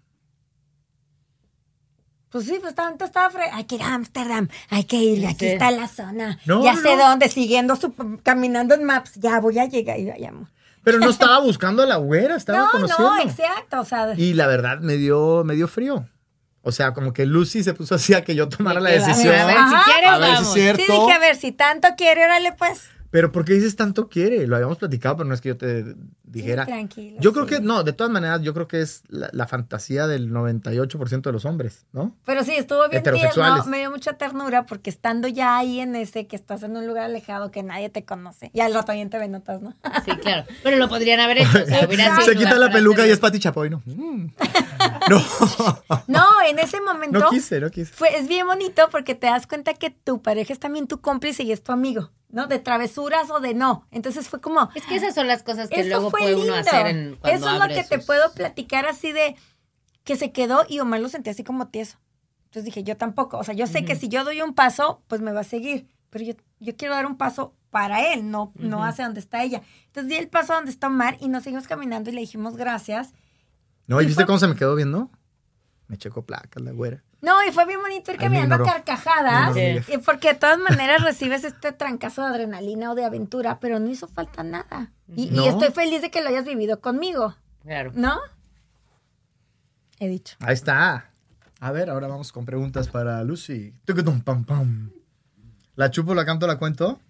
[2.28, 3.44] Pues sí, pues tanto estaba fre...
[3.53, 5.53] Hay que ir a Ámsterdam, hay que ir, aquí Sí.
[5.53, 6.38] está la zona.
[6.44, 7.94] No, ya no, sé dónde, siguiendo su.
[8.22, 9.14] caminando en maps.
[9.16, 9.99] Ya voy a llegar.
[9.99, 10.49] Y vayamos.
[10.82, 13.11] Pero no estaba buscando a la güera, estaba No, conociendo.
[13.14, 13.80] no, exacto.
[13.80, 16.09] O sea, Y la verdad me dio, me dio frío.
[16.68, 19.32] O sea, como que Lucy se puso así a que yo tomara la decisión.
[19.36, 19.84] A ver, Ajá.
[19.84, 20.48] si quieres, A ver si vamos.
[20.48, 20.82] es cierto.
[20.84, 22.88] sí dije, a ver, si tanto quiere, órale, pues.
[23.11, 24.46] Pero ¿por qué dices tanto quiere?
[24.46, 25.94] Lo habíamos platicado, pero no es que yo te
[26.24, 26.64] dijera.
[26.64, 27.16] Sí, tranquilo.
[27.20, 27.54] yo creo sí.
[27.54, 31.32] que, no, de todas maneras, yo creo que es la, la fantasía del 98% de
[31.32, 32.16] los hombres, ¿no?
[32.24, 36.26] Pero sí, estuvo bien tierno, me dio mucha ternura porque estando ya ahí en ese,
[36.26, 39.18] que estás en un lugar alejado que nadie te conoce, y al rato bien te
[39.28, 39.74] notas, ¿no?
[40.04, 40.46] Sí, claro.
[40.62, 41.62] Pero lo podrían haber hecho.
[41.62, 43.82] O sea, hubiera sido Se quita la peluca y es Pati Chapoy, ¿no?
[43.84, 44.26] Mm.
[45.09, 45.22] No,
[46.09, 47.92] No, en ese momento no quise, no quise.
[47.92, 51.44] fue, es bien bonito porque te das cuenta que tu pareja es también tu cómplice
[51.44, 52.47] y es tu amigo, ¿no?
[52.47, 53.87] De travesuras o de no.
[53.91, 56.53] Entonces fue como, Es que esas son las cosas que luego fue puede lindo.
[56.53, 59.37] uno hacer en, cuando Eso es lo que te puedo platicar así de
[60.05, 61.97] que se quedó y Omar lo sentía así como tieso.
[62.45, 63.39] Entonces dije, yo tampoco.
[63.39, 65.89] O sea, yo sé que si yo doy un paso, pues me va a seguir.
[66.11, 69.62] Pero yo, yo quiero dar un paso para él, no, no hacia donde está ella.
[69.87, 73.14] Entonces di el paso donde está Omar y nos seguimos caminando y le dijimos gracias.
[73.87, 75.11] No, ¿y Y viste fue- cómo se me quedó viendo?
[75.89, 77.03] Me checó placas la güera.
[77.26, 79.56] No, y fue bien bonito ir caminando a carcajadas.
[79.88, 83.90] Y porque de todas maneras recibes este trancazo de adrenalina o de aventura, pero no
[83.90, 84.92] hizo falta nada.
[85.08, 87.90] Y, estoy feliz de que lo hayas vivido conmigo, Claro.
[87.96, 88.16] ¿no?
[89.98, 90.36] He dicho.
[90.38, 91.10] Ahí está.
[91.58, 93.74] A ver, ahora vamos con preguntas para Lucy.
[94.24, 94.92] Pam, pam.
[95.74, 97.00] ¿La chupo, la canto, la cuento?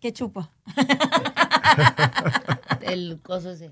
[0.00, 0.50] ¿Qué chupo?
[2.82, 3.70] El coso ese.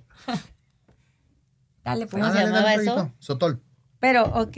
[1.84, 2.22] Dale, pues.
[2.22, 3.12] ¿Cómo se llamaba dale, eso?
[3.18, 3.60] Sotol.
[3.98, 4.56] Pero, ok.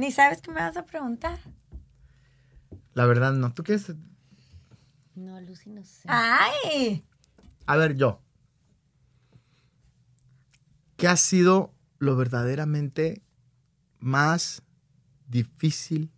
[0.00, 1.38] Ni sabes qué me vas a preguntar.
[2.94, 3.52] La verdad, no.
[3.52, 3.92] ¿Tú qué es?
[5.14, 6.08] No, Lucy, no sé.
[6.08, 7.04] ¡Ay!
[7.66, 8.22] A ver, yo.
[10.96, 13.22] ¿Qué ha sido lo verdaderamente
[13.98, 14.62] más
[15.28, 16.10] difícil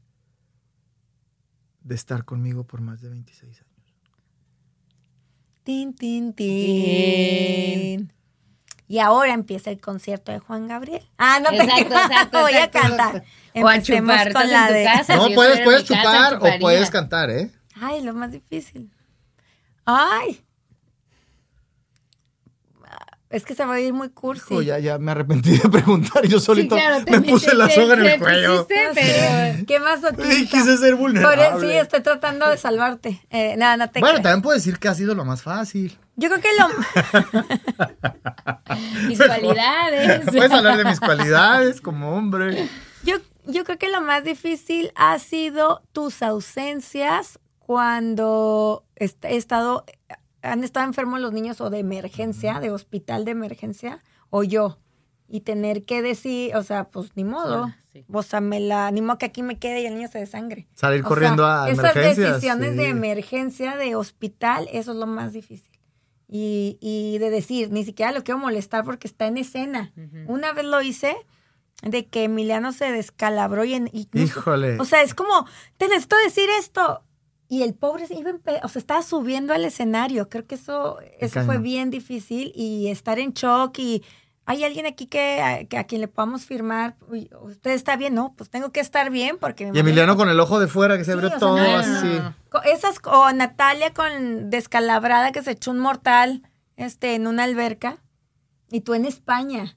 [1.81, 3.95] de estar conmigo por más de 26 años?
[5.65, 8.13] Tin, tin, tin.
[8.93, 11.03] Y ahora empieza el concierto de Juan Gabriel.
[11.17, 13.25] Ah, no te Exacto, exacto, Voy a cantar.
[13.55, 14.33] O a Empecemos chupar.
[14.35, 14.85] con la de.
[14.85, 15.17] casa.
[15.17, 17.51] No, si yo puedes, puedes casa, chupar o puedes cantar, ¿eh?
[17.81, 18.91] Ay, lo más difícil.
[19.87, 20.45] Ay.
[23.31, 24.45] Es que se va a ir muy cursi.
[24.53, 26.27] Hijo, ya, ya me arrepentí de preguntar.
[26.27, 28.67] Yo Sí, solito claro, te me puse te- la te- soga en te el cuello.
[28.69, 29.67] pusiste, pero...
[29.67, 30.01] ¿Qué más
[30.39, 31.61] Y quise ser vulnerable.
[31.67, 33.23] sí, estoy tratando de salvarte.
[33.31, 34.23] Eh, nada, no te Bueno, creas.
[34.25, 35.97] también puedo decir que ha sido lo más fácil.
[36.23, 36.69] Yo creo que lo.
[39.09, 40.25] Mis cualidades.
[40.31, 42.69] Puedes hablar de mis cualidades como hombre.
[43.03, 43.17] Yo,
[43.47, 49.85] yo creo que lo más difícil ha sido tus ausencias cuando he estado,
[50.43, 54.01] han estado enfermos los niños o de emergencia, de hospital de emergencia,
[54.31, 54.79] o yo.
[55.29, 57.63] Y tener que decir, o sea, pues ni modo.
[57.63, 58.05] Sola, sí.
[58.13, 60.69] O sea, me la animo que aquí me quede y el niño se desangre.
[60.75, 62.35] Salir O corriendo sea, a esas emergencias.
[62.35, 65.72] decisiones de emergencia, de hospital, eso es lo más difícil.
[66.35, 69.93] Y, y de decir, ni siquiera lo quiero molestar porque está en escena.
[70.27, 71.15] Una vez lo hice
[71.83, 74.79] de que Emiliano se descalabró y, en, y Híjole.
[74.81, 77.03] o sea, es como, te necesito decir esto.
[77.49, 80.31] Y el pobre se iba en pe- o sea, estaba subiendo al escenario.
[80.31, 84.03] Creo que eso, eso fue bien difícil y estar en shock y
[84.45, 86.97] hay alguien aquí que a, que a quien le podamos firmar.
[87.09, 88.15] Uy, ¿Usted está bien?
[88.15, 89.71] No, pues tengo que estar bien porque...
[89.73, 92.07] y Emiliano con el ojo de fuera que se Sí, abrió sea, todo no, así.
[92.53, 92.63] no.
[92.65, 96.43] Esas, o Natalia con descalabrada que se echó un mortal
[96.77, 97.99] este, en una alberca.
[98.71, 99.77] Y tú en España.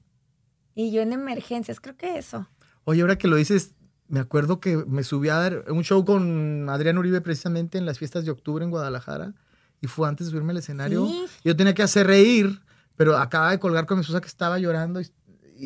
[0.74, 1.80] Y yo en emergencias.
[1.80, 2.48] Creo que eso.
[2.84, 3.74] Oye, ahora que lo dices,
[4.08, 7.98] me acuerdo que me subí a dar un show con Adrián Uribe precisamente en las
[7.98, 9.34] fiestas de octubre en Guadalajara
[9.80, 11.06] y fue antes de subirme al escenario.
[11.06, 11.26] Sí.
[11.44, 12.60] Yo tenía que hacer reír,
[12.96, 15.10] pero acababa de colgar con mi esposa que estaba llorando y,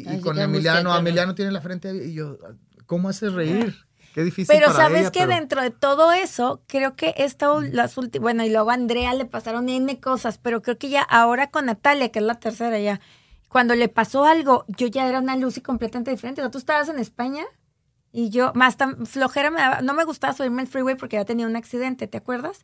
[0.07, 0.97] Ay, con Emiliano.
[0.97, 2.39] Emiliano tiene la frente y yo,
[2.87, 3.75] ¿cómo haces reír?
[4.15, 7.49] Qué difícil Pero para sabes ella, que pero- dentro de todo eso, creo que esta,
[7.61, 11.03] las últimas, bueno, y luego a Andrea le pasaron N cosas, pero creo que ya
[11.03, 13.01] ahora con Natalia, que es la tercera ya,
[13.49, 16.41] cuando le pasó algo, yo ya era una Lucy completamente diferente.
[16.41, 17.45] O sea, tú estabas en España
[18.13, 21.25] y yo, más tan flojera me daba, no me gustaba subirme al freeway porque ya
[21.25, 22.63] tenía un accidente, ¿te acuerdas?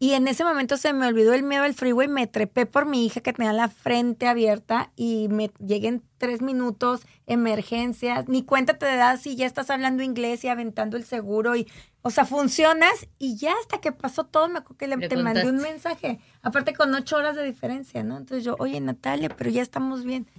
[0.00, 3.04] Y en ese momento se me olvidó el miedo al freeway, me trepé por mi
[3.04, 8.78] hija que tenía la frente abierta y me llegué en tres minutos, emergencias, ni cuenta
[8.78, 11.66] te das si ya estás hablando inglés y aventando el seguro y,
[12.02, 15.16] o sea, funcionas y ya hasta que pasó todo me acuerdo que le, Le te
[15.16, 18.18] mandé un mensaje, aparte con ocho horas de diferencia, ¿no?
[18.18, 20.30] Entonces yo, oye Natalia, pero ya estamos bien.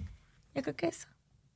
[0.56, 1.08] Yo creo que eso.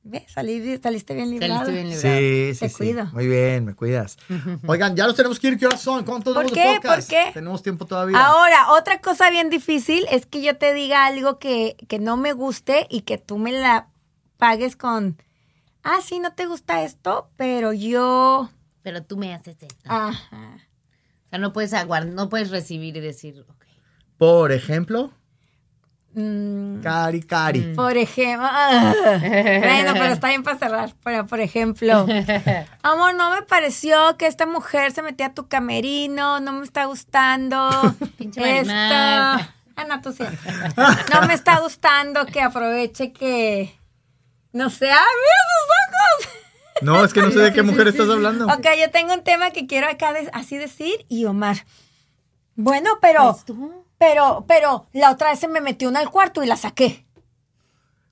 [0.06, 0.24] ¿Ves?
[0.28, 1.66] Salí, saliste bien librado.
[1.66, 2.18] Saliste bien librado.
[2.18, 2.76] Sí, sí, Te sí.
[2.76, 3.06] cuido.
[3.14, 4.18] Muy bien, me cuidas.
[4.68, 5.58] Oigan, ya los tenemos que ir.
[5.58, 6.04] ¿Qué horas son?
[6.04, 6.80] ¿Cuántos ¿Por qué?
[6.84, 7.32] ¿Por qué?
[7.34, 8.18] Tenemos tiempo todavía.
[8.20, 12.34] Ahora, otra cosa bien difícil es que yo te diga algo que, que no me
[12.34, 13.88] guste y que tú me la
[14.36, 15.22] pagues con,
[15.84, 18.50] ah, sí, no te gusta esto, pero yo...
[18.82, 19.86] Pero tú me haces esto.
[19.86, 20.58] Ajá.
[21.28, 23.66] O sea, no puedes aguardar, no puedes recibir y decir, ok.
[24.18, 25.14] Por ejemplo,
[26.16, 27.74] Mm, Cari Cari.
[27.76, 28.48] por ejemplo...
[28.50, 28.94] ah.
[29.20, 30.94] bueno, pero está bien para cerrar.
[31.04, 32.06] Pero, por ejemplo,
[32.84, 36.86] amor, no me pareció que esta mujer se metía a tu camerino, no me está
[36.86, 37.70] gustando.
[38.18, 38.60] Pinche.
[38.60, 38.74] Esto-
[39.76, 40.24] Ah, no, tú sí.
[41.12, 43.76] No me está gustando que aproveche que...
[44.52, 46.84] No sé, ¡ay, mira sus ojos!
[46.84, 48.46] No, es que no sé de qué mujer estás hablando.
[48.46, 51.66] Ok, yo tengo un tema que quiero acá de- así decir y Omar.
[52.56, 53.83] Bueno, pero, Pues tú.
[53.98, 57.06] Pero, pero, la otra vez se me metió una al cuarto y la saqué.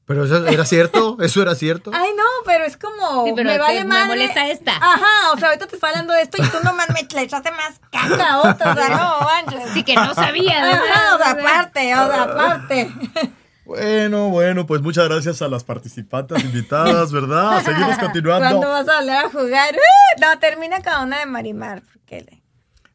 [0.05, 1.91] Pero eso era cierto, eso era cierto.
[1.93, 4.05] Ay, no, pero es como, Sí, pero me vale me madre.
[4.07, 4.75] molesta esta.
[4.75, 7.51] Ajá, o sea, ahorita te estoy hablando de esto y tú nomás me le echaste
[7.51, 9.69] más caca a otra, o sea, no, manches.
[9.73, 11.51] Sí, que no sabía, de Ajá, o sea, verdad.
[11.59, 12.91] aparte, o sea, aparte.
[13.63, 17.63] Bueno, bueno, pues muchas gracias a las participantes invitadas, ¿verdad?
[17.63, 18.67] Seguimos ¿Cuándo continuando.
[18.69, 19.75] vas a hablar a jugar?
[19.75, 20.19] ¡Uh!
[20.19, 22.43] No, termina cada una de Marimar, porque le-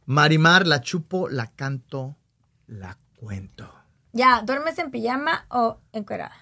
[0.05, 2.17] Marimar, la chupo, la canto,
[2.67, 3.73] la cuento.
[4.13, 6.33] Ya, ¿duermes en pijama o encuerada?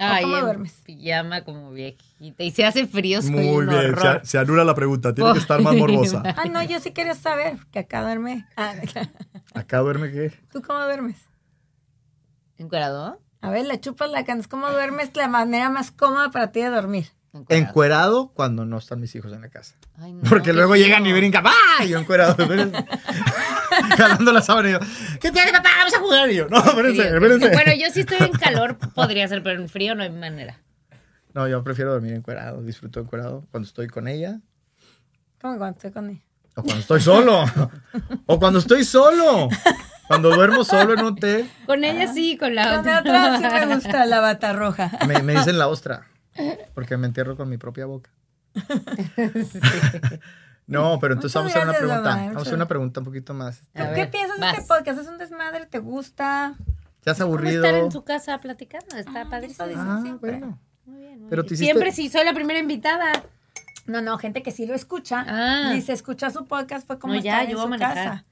[0.00, 0.72] Ay, cómo en duermes?
[0.84, 2.44] pijama como viejita.
[2.44, 5.38] Y si hace frío, soy Muy un bien, se, se anula la pregunta, tiene que
[5.40, 6.22] estar más morbosa.
[6.36, 8.46] Ah, no, yo sí quería saber que acá duerme.
[8.56, 8.74] Ah,
[9.54, 10.32] Acá duerme qué?
[10.52, 11.16] ¿Tú cómo duermes?
[12.58, 13.20] ¿Encuerado?
[13.40, 14.48] A ver, le chupas la canción.
[14.50, 17.06] ¿Cómo duermes la manera más cómoda para ti de dormir?
[17.32, 17.66] Encuerado.
[17.68, 19.76] Encuerado cuando no están mis hijos en la casa.
[19.98, 21.84] Ay, no, Porque luego llegan y brincan, ¡ah!
[21.84, 22.30] Y yo encuerado.
[22.38, 22.84] espérense.
[23.96, 24.78] Jalando la sábana y yo,
[25.20, 25.68] ¿qué tiene papá?
[25.78, 26.30] Vamos a jugar.
[26.30, 27.50] Y yo, no, espérense, espérense.
[27.50, 30.58] Bueno, yo sí estoy en calor, podría ser, pero en frío no hay manera.
[31.34, 34.40] No, yo prefiero dormir encuerado, disfruto encuerado cuando estoy con ella
[35.40, 36.22] ¿Cómo cuando estoy con él?
[36.56, 37.44] o cuando estoy solo.
[38.26, 39.48] o cuando estoy solo.
[40.08, 43.00] Cuando duermo solo en un té, Con ella sí, con la Con otra.
[43.00, 44.90] otra sí me gusta la bata roja.
[45.06, 46.06] me, me dicen la ostra.
[46.74, 48.10] Porque me entierro con mi propia boca.
[50.66, 52.10] No, pero entonces Muchas vamos a hacer una pregunta.
[52.10, 53.62] mamá, Vamos a hacer una pregunta un poquito más.
[53.74, 55.00] A ¿Qué ver, piensas de este podcast?
[55.00, 55.64] ¿Es un desmadre?
[55.64, 56.56] ¿Te gusta?
[57.02, 57.64] ¿Te has ¿Cómo aburrido?
[57.64, 58.94] estar en su casa platicando?
[58.98, 59.66] Está padrísimo.
[59.66, 60.32] eso Ah, siempre.
[60.32, 60.58] bueno.
[60.84, 61.54] Muy bien, muy Pero bien.
[61.54, 63.10] hiciste- Siempre sí, soy la primera invitada.
[63.86, 65.24] No, no, gente que sí lo escucha.
[65.26, 65.72] Ah.
[65.72, 67.94] Dice, escucha su podcast, fue como No, ya, estar yo en voy su a manejar.
[67.94, 68.24] casa.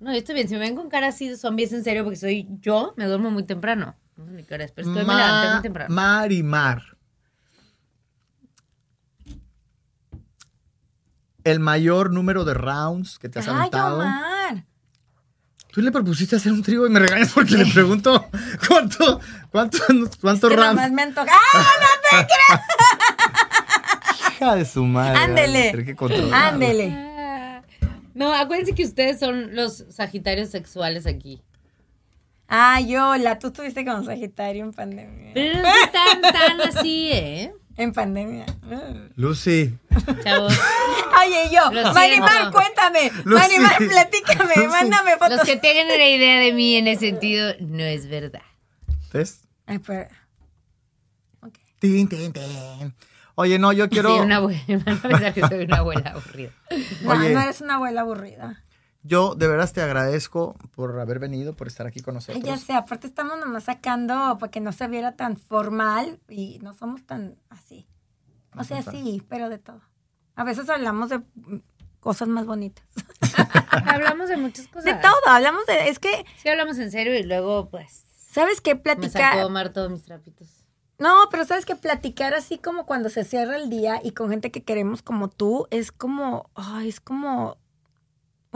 [0.00, 0.48] No, yo estoy bien.
[0.48, 3.30] Si me ven con cara así de zombies en serio, porque soy yo, me duermo
[3.30, 3.96] muy temprano.
[4.18, 5.94] No sé ni qué hora es, pero estoy me levanté muy temprano.
[5.94, 6.82] Marimar.
[11.50, 13.96] El mayor número de rounds que te has Ay, aventado.
[14.00, 14.64] Omar.
[15.72, 18.26] Tú le propusiste hacer un trío y me regañas porque le pregunto
[18.68, 19.20] cuánto,
[19.50, 19.78] cuánto,
[20.20, 20.90] cuántos Que rounds.
[20.92, 21.30] me antoja.
[21.54, 21.64] ¡Ah,
[24.32, 25.18] Hija de su madre.
[25.18, 25.94] Ándele.
[26.32, 26.92] Ándele.
[26.96, 27.62] Ah.
[28.14, 31.42] No, acuérdense que ustedes son los sagitarios sexuales aquí.
[32.48, 35.32] Ah, yo, la tú estuviste con Sagitario en pandemia.
[35.34, 37.52] Pero no tan, tan así, ¿eh?
[37.78, 38.44] En pandemia.
[39.16, 39.72] Lucy.
[40.24, 40.52] Chavos.
[41.20, 42.52] Oye, yo, Lo Marimar, siento.
[42.52, 43.10] cuéntame.
[43.24, 43.40] Lucy.
[43.40, 44.68] Marimar, platícame, Lucy.
[44.68, 45.38] mándame fotos.
[45.38, 48.42] Los que tengan una idea de mí en ese sentido, no es verdad.
[49.12, 49.42] ¿Ves?
[49.66, 50.08] Ay, pero...
[51.40, 51.54] Ok.
[51.78, 52.94] Tin, tin, tin.
[53.36, 54.10] Oye, no, yo quiero.
[54.16, 54.62] Soy una abuela.
[54.84, 56.50] Van a pensar que soy una abuela aburrida.
[57.02, 57.32] No, Oye.
[57.32, 58.64] no eres una abuela aburrida.
[59.08, 62.44] Yo de veras te agradezco por haber venido, por estar aquí con Ay, nosotros.
[62.44, 66.74] ya sé, aparte estamos nomás sacando para que no se viera tan formal y no
[66.74, 67.88] somos tan así.
[68.56, 69.80] O sea, tan- sí, pero de todo.
[70.36, 71.22] A veces hablamos de
[72.00, 72.84] cosas más bonitas.
[73.86, 74.84] Hablamos de muchas cosas.
[74.84, 75.88] De todo, hablamos de...
[75.88, 78.74] Es que, Sí, hablamos en serio y luego, pues, ¿sabes qué?
[78.74, 79.44] me sacó Platicar...
[79.44, 80.64] Omar todos mis trapitos.
[80.98, 84.50] No, pero sabes que platicar así como cuando se cierra el día y con gente
[84.50, 87.56] que queremos como tú es como, ay, es como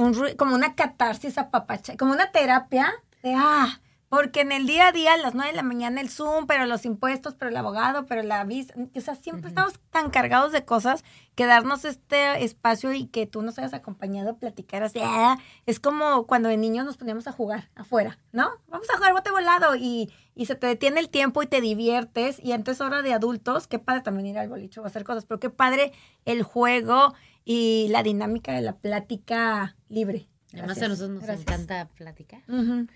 [0.05, 2.93] un como una catarsis apapacha, como una terapia
[3.23, 3.81] de ah,
[4.13, 6.67] porque en el día a día a las 9 de la mañana el Zoom, pero
[6.67, 10.67] los impuestos, pero el abogado, pero la visa, o sea, siempre estamos tan cargados de
[10.67, 11.03] cosas
[11.35, 15.81] que darnos este espacio y que tú nos hayas acompañado a platicar así, ah, es
[15.81, 18.51] como cuando de niños nos poníamos a jugar afuera, ¿no?
[18.69, 22.39] Vamos a jugar bote volado y, y se te detiene el tiempo y te diviertes
[22.39, 25.41] y antes hora de adultos, qué padre también ir al bolicho o hacer cosas, pero
[25.41, 25.93] qué padre
[26.27, 27.15] el juego
[27.45, 30.29] y la dinámica de la plática libre.
[30.55, 31.47] Además, a nosotros nos Gracias.
[31.49, 32.43] encanta platicar.
[32.49, 32.87] Ujú.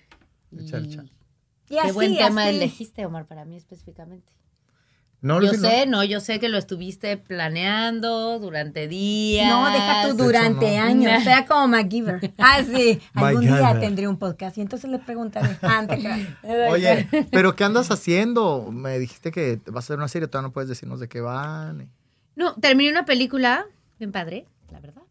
[0.58, 1.12] Echar Y chal.
[1.68, 2.56] Y Qué así, buen tema así.
[2.56, 4.32] elegiste, Omar, para mí específicamente.
[5.22, 5.58] No, Yo no.
[5.58, 9.48] sé, no, yo sé que lo estuviste planeando durante días.
[9.48, 10.82] No, deja tú De hecho, durante no.
[10.84, 11.24] años.
[11.24, 12.32] Sea como MacGyver.
[12.38, 13.00] Ah, sí.
[13.14, 15.56] Algún día tendré un podcast y entonces le preguntaré.
[15.62, 16.28] Ah, te creas.
[16.70, 18.70] Oye, pero ¿qué andas haciendo?
[18.70, 21.90] Me dijiste que vas a hacer una serie, todavía no puedes decirnos de qué van.
[22.36, 23.64] No, terminé una película,
[23.98, 25.02] bien padre, la verdad.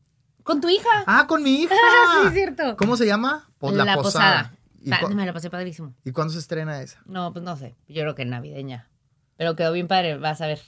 [0.43, 1.03] Con tu hija.
[1.07, 1.73] Ah, con mi hija.
[2.21, 2.77] sí, es cierto.
[2.77, 3.49] ¿Cómo se llama?
[3.57, 4.53] Pues la, posada.
[4.79, 5.95] ¿Y, Pa- cu- me la pasé padrísimo.
[6.03, 7.01] y cuándo se estrena esa?
[7.05, 7.75] No, pues no sé.
[7.87, 8.89] Yo creo que navideña.
[9.37, 10.61] Pero quedó bien padre, vas a ver.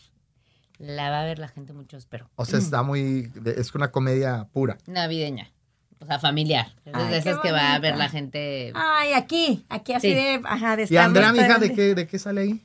[0.80, 2.30] La va a ver la gente mucho, espero.
[2.36, 3.32] O sea, está muy...
[3.56, 4.78] Es una comedia pura.
[4.88, 5.52] Navideña.
[6.00, 6.68] O sea, familiar.
[6.86, 8.72] Es Ay, de esas que va a ver la gente.
[8.76, 10.14] Ay, aquí, aquí así Sí.
[10.14, 12.62] de, ajá, de ¿Y estar Andrea, mi hija, de qué, de qué sale ahí?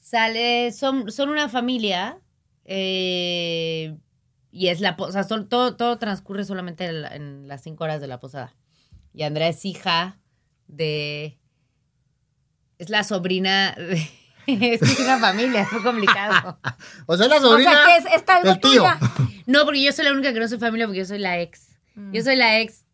[0.00, 2.18] Sale, son, son una familia.
[2.64, 3.96] eh,
[4.56, 5.26] y es la posada.
[5.48, 8.54] todo, todo transcurre solamente en, la- en las cinco horas de la posada.
[9.12, 10.18] Y Andrea es hija
[10.66, 11.38] de.
[12.78, 13.94] Es la sobrina de.
[14.46, 16.58] es que es una familia, es muy complicado.
[17.06, 18.84] O sea, la O sobrina sea, que es, está algo tío.
[19.46, 21.68] No, porque yo soy la única que no soy familia porque yo soy la ex.
[21.94, 22.12] Mm.
[22.12, 22.84] Yo soy la ex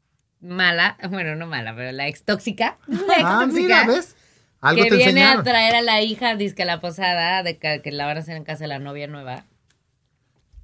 [0.41, 2.79] mala, bueno, no mala, pero la ex tóxica.
[2.89, 4.17] La ex Ah, tóxica mira, ¿ves?
[4.61, 5.41] Algo que te viene enseñaron.
[5.41, 8.21] a traer a la hija, disque a la posada, de que, que la van a
[8.21, 9.45] hacer en casa de la novia nueva.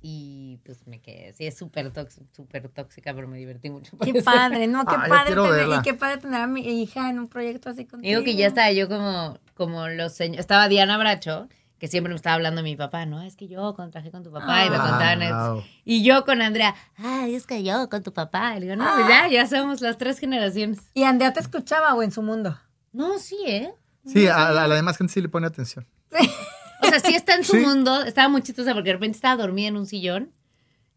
[0.00, 3.96] Y pues me quedé, sí, es súper tóxica, súper tóxica, pero me divertí mucho.
[3.98, 4.24] Qué eso.
[4.24, 4.84] padre, ¿no?
[4.86, 7.84] Qué Ah, padre tener, y qué padre tener a mi hija en un proyecto así
[7.84, 8.08] contigo.
[8.08, 11.48] Digo que ya estaba yo como, como los señores, estaba Diana Bracho,
[11.80, 13.22] que siempre me estaba hablando de mi papá, ¿no?
[13.22, 15.64] Es que yo contraje con tu papá y me Ah, contaban wow.
[15.84, 18.56] Y yo con Andrea, ay, es que yo con tu papá.
[18.56, 20.78] Y digo, no, pues ya, ya somos las tres generaciones.
[20.94, 22.56] ¿Y Andrea te escuchaba o en su mundo?
[22.92, 23.72] No, sí, ¿eh?
[24.06, 25.86] Sí, a la, a la demás gente sí le pone atención.
[26.12, 26.16] O
[26.88, 27.58] sea, sí está en su Sí.
[27.58, 30.32] mundo, estaba muy chistosa porque de repente estaba dormida en un sillón.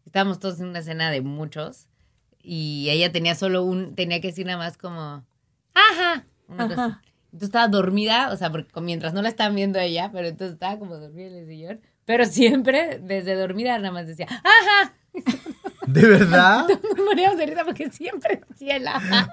[0.06, 1.88] Estábamos todos en una escena de muchos.
[2.42, 5.24] Y ella tenía solo un, tenía que decir nada más como,
[5.74, 6.24] ajá.
[6.48, 6.96] una cosa así.
[7.26, 10.78] Entonces estaba dormida, o sea, porque mientras no la estaban viendo ella, pero entonces estaba
[10.78, 11.80] como dormida en el sillón.
[12.04, 14.94] Pero siempre, desde dormida, nada más decía, ajá.
[15.86, 16.66] ¿De verdad?
[16.96, 19.28] Nos moríamos de risa porque siempre decía el ajá.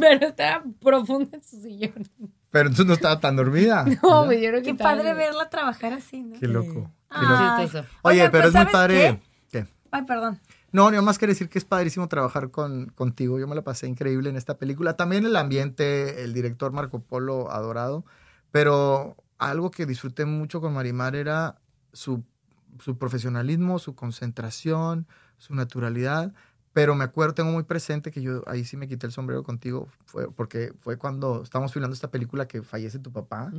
[0.00, 2.08] Pero estaba profunda en su sillón.
[2.52, 3.84] Pero entonces no estaba tan dormida.
[4.02, 6.38] No, pues yo creo que Qué padre verla trabajar así, ¿no?
[6.38, 6.84] Qué loco.
[7.10, 7.66] qué Ah.
[7.72, 7.86] loco.
[8.02, 9.22] Oye, pero pues, es muy ¿sabes padre.
[9.50, 9.66] ¿Qué?
[9.90, 10.38] Ay, perdón.
[10.70, 13.38] No, nada más quiero decir que es padrísimo trabajar con, contigo.
[13.38, 14.96] Yo me la pasé increíble en esta película.
[14.96, 18.04] También el ambiente, el director Marco Polo, adorado.
[18.50, 21.56] Pero algo que disfruté mucho con Marimar era
[21.92, 22.22] su,
[22.80, 25.06] su profesionalismo, su concentración,
[25.36, 26.32] su naturalidad.
[26.72, 29.88] Pero me acuerdo, tengo muy presente que yo ahí sí me quité el sombrero contigo,
[30.06, 33.52] fue porque fue cuando estábamos filmando esta película que fallece tu papá,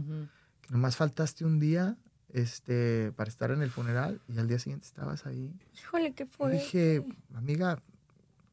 [0.61, 1.95] que nomás faltaste un día
[2.33, 5.53] este, para estar en el funeral y al día siguiente estabas ahí.
[5.75, 6.53] Híjole, qué fue.
[6.53, 7.79] dije, amiga,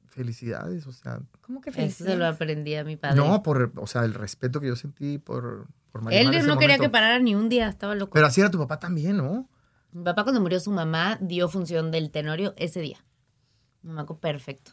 [0.09, 2.35] felicidades, o sea, ¿Cómo que Eso se lo felicidades?
[2.35, 3.16] aprendí a mi padre.
[3.16, 6.78] no por, o sea, el respeto que yo sentí por, por Marimar Él no quería
[6.78, 8.12] que parara ni un día, estaba loco.
[8.12, 9.49] Pero así era tu papá también, ¿no?
[9.93, 12.99] Mi papá cuando murió su mamá dio función del tenorio ese día.
[13.82, 14.73] Me acuerdo perfecto.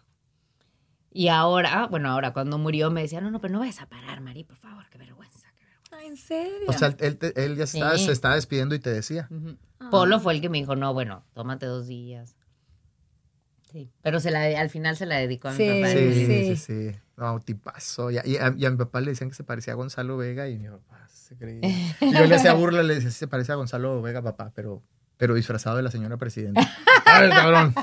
[1.12, 4.22] Y ahora, bueno, ahora cuando murió me decía, no, no, pero no vayas a parar,
[4.22, 5.48] Mari, por favor, qué vergüenza.
[5.58, 5.98] qué vergüenza".
[5.98, 6.68] Ay, ¿En serio?
[6.68, 8.06] O sea, él, te- él ya estaba- Sí.
[8.06, 9.28] se estaba despidiendo y te decía.
[9.80, 9.88] Ah.
[9.90, 12.36] Polo fue el que me dijo, no, bueno, tómate dos días.
[13.72, 15.68] Sí, pero se la, al final se la dedicó a mi Sí.
[15.82, 15.92] papá.
[15.94, 16.26] Sí, sí.
[16.26, 17.00] sí, sí.
[17.18, 18.12] No, tipazo.
[18.12, 20.16] Y, a- y a, y a mi papá le decían que se parecía a Gonzalo
[20.18, 21.62] Vega y mi papá se creía.
[21.64, 21.94] Y
[22.26, 24.84] yo le hacía burla, le decía, "Sí se parece a Gonzalo Vega, papá, pero,
[25.18, 26.62] pero disfrazado de la señora presidenta.
[27.06, 27.74] A ver, cabrón.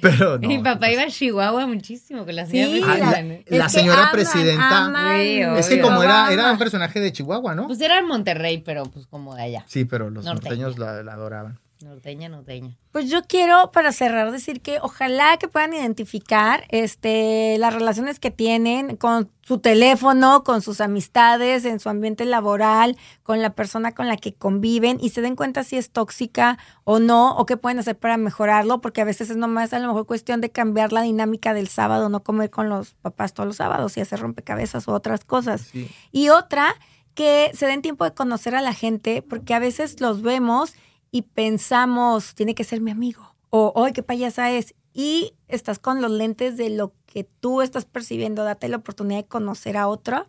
[0.00, 0.48] Pero no.
[0.48, 0.92] mi papá tipazo.
[0.92, 3.50] iba a Chihuahua muchísimo con la Sí, señora Ah, la- presidenta.
[3.50, 5.20] la- la Es que señora aman, presidenta- aman.
[5.20, 7.66] Sí, Es que como era, era un personaje de Chihuahua, ¿no?
[7.66, 9.64] Pues era en Monterrey, pero pues como de allá.
[9.68, 10.66] Sí, pero los Norteña.
[10.66, 11.58] norteños la, la adoraban.
[11.82, 12.76] Norteña, norteña.
[12.92, 18.30] Pues yo quiero, para cerrar, decir que ojalá que puedan identificar este, las relaciones que
[18.30, 24.08] tienen con su teléfono, con sus amistades, en su ambiente laboral, con la persona con
[24.08, 27.78] la que conviven y se den cuenta si es tóxica o no, o qué pueden
[27.78, 31.02] hacer para mejorarlo, porque a veces es nomás a lo mejor cuestión de cambiar la
[31.02, 34.92] dinámica del sábado, no comer con los papás todos los sábados y hacer rompecabezas o
[34.92, 35.62] otras cosas.
[35.72, 35.90] Sí.
[36.12, 36.74] Y otra,
[37.14, 40.74] que se den tiempo de conocer a la gente, porque a veces los vemos
[41.10, 46.00] y pensamos, tiene que ser mi amigo, o, hoy qué payasa es, y estás con
[46.00, 50.28] los lentes de lo que tú estás percibiendo, date la oportunidad de conocer a otra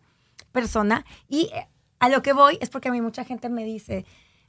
[0.51, 1.67] persona, y eh,
[1.99, 4.05] a lo que voy es porque a mí mucha gente me dice,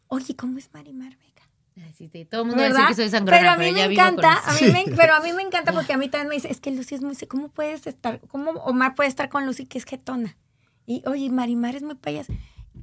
[0.09, 1.87] oye, ¿cómo es Marimar Vega?
[1.87, 2.89] Ay, sí, sí, todo el mundo va a ¿Verdad?
[2.89, 5.15] decir que soy sangrona, pero a mí me vivo con encanta, a mí me- pero
[5.15, 7.17] a mí me encanta porque a mí también me dice, es que Lucy es muy,
[7.29, 10.37] ¿cómo puedes estar, cómo Omar puede estar con Lucy que es jetona?
[10.87, 12.33] Y oye, Marimar es muy payasa.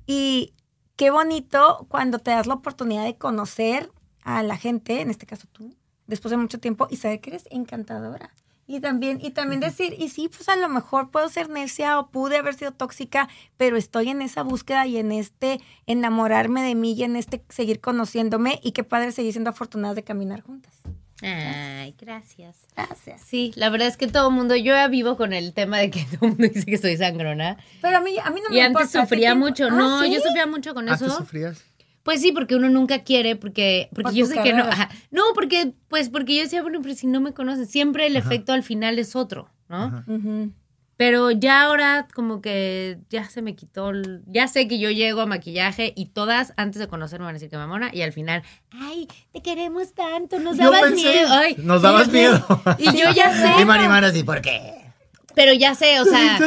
[0.07, 0.53] Y
[0.99, 3.89] qué bonito cuando te das la oportunidad de conocer
[4.21, 5.73] a la gente, en este caso tú,
[6.07, 8.33] después de mucho tiempo, y saber que eres encantadora.
[8.67, 12.09] Y también, y también decir, y sí, pues a lo mejor puedo ser necia o
[12.09, 16.91] pude haber sido tóxica, pero estoy en esa búsqueda y en este enamorarme de mí
[16.91, 20.81] y en este seguir conociéndome y qué padre seguir siendo afortunadas de caminar juntas.
[21.21, 22.55] Ay, gracias.
[22.75, 23.21] Gracias.
[23.21, 25.89] Sí, la verdad es que todo el mundo, yo ya vivo con el tema de
[25.89, 27.57] que todo el mundo dice que soy sangrona.
[27.81, 29.65] Pero a mí, a mí no me Y antes importa, ¿qué sufría mucho.
[29.67, 30.13] Ah, no, ¿sí?
[30.13, 31.17] yo sufría mucho con ¿Antes eso.
[31.17, 31.63] sufrías?
[32.03, 34.63] Pues sí, porque uno nunca quiere, porque, porque Por yo sé que no.
[34.63, 34.89] ajá.
[35.11, 38.53] No, porque, pues, porque yo decía, bueno, pero si no me conocen, siempre el efecto
[38.53, 39.83] al final es otro, ¿no?
[39.83, 40.05] Ajá.
[40.99, 45.21] Pero ya ahora como que ya se me quitó, el- ya sé que yo llego
[45.21, 48.43] a maquillaje y todas antes de conocerme van a decir que mamona y al final,
[48.71, 51.29] ay, te queremos tanto, nos Yo dabas pensé, miedo.
[51.31, 52.45] Ay, nos dabas miedo.
[52.79, 54.88] Y yo ya sé, Y Marimar así, ¿por qué?
[55.35, 56.39] Pero ya sé, o sea,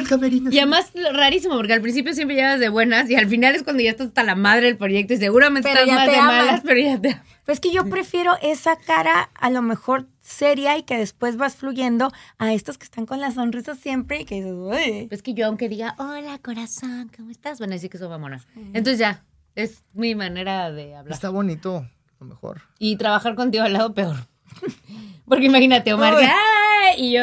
[0.50, 3.82] y además rarísimo porque al principio siempre llegas de buenas y al final es cuando
[3.82, 6.80] ya estás hasta la madre del proyecto y seguramente Pero estás más de malas, pero
[6.80, 10.96] ya te Pues es que yo prefiero esa cara a lo mejor seria y que
[10.96, 15.08] después vas fluyendo a estas que están con la sonrisa siempre y que dices, "Uy".
[15.10, 17.58] Es que yo aunque diga, hola corazón, ¿cómo estás?
[17.60, 18.42] Van a decir que soy mamona.
[18.72, 21.12] Entonces ya, es mi manera de hablar.
[21.12, 21.86] Está bonito,
[22.20, 22.62] lo mejor.
[22.78, 24.16] Y trabajar contigo al lado peor.
[25.26, 26.20] Porque imagínate, Omar, Uy.
[26.22, 27.22] que, "Ay", y yo,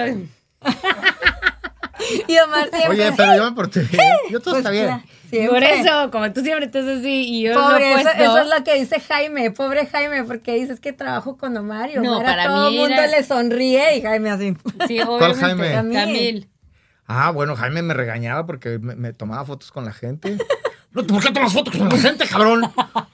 [2.28, 2.90] Y Omar siempre.
[2.90, 4.02] Oye, pero yo me porté bien.
[4.32, 5.04] Yo todo Pues, está bien.
[5.30, 5.50] siempre.
[5.50, 8.76] por eso, como tú siempre estás así y yo Pobre, lo eso, es lo que
[8.80, 12.44] dice Jaime, pobre Jaime, porque dices que trabajo con Omar y No, Omar a para
[12.46, 14.56] todo mí mundo era- le sonríe y Jaime así.
[14.88, 15.40] Sí, obviamente.
[15.46, 15.72] Jaime?
[15.72, 15.94] Camil.
[15.98, 16.50] Camil.
[17.12, 20.38] Ah, bueno, Jaime me regañaba porque me, me tomaba fotos con la gente.
[20.92, 22.62] No, ¿Por qué tomas fotos con la gente, cabrón?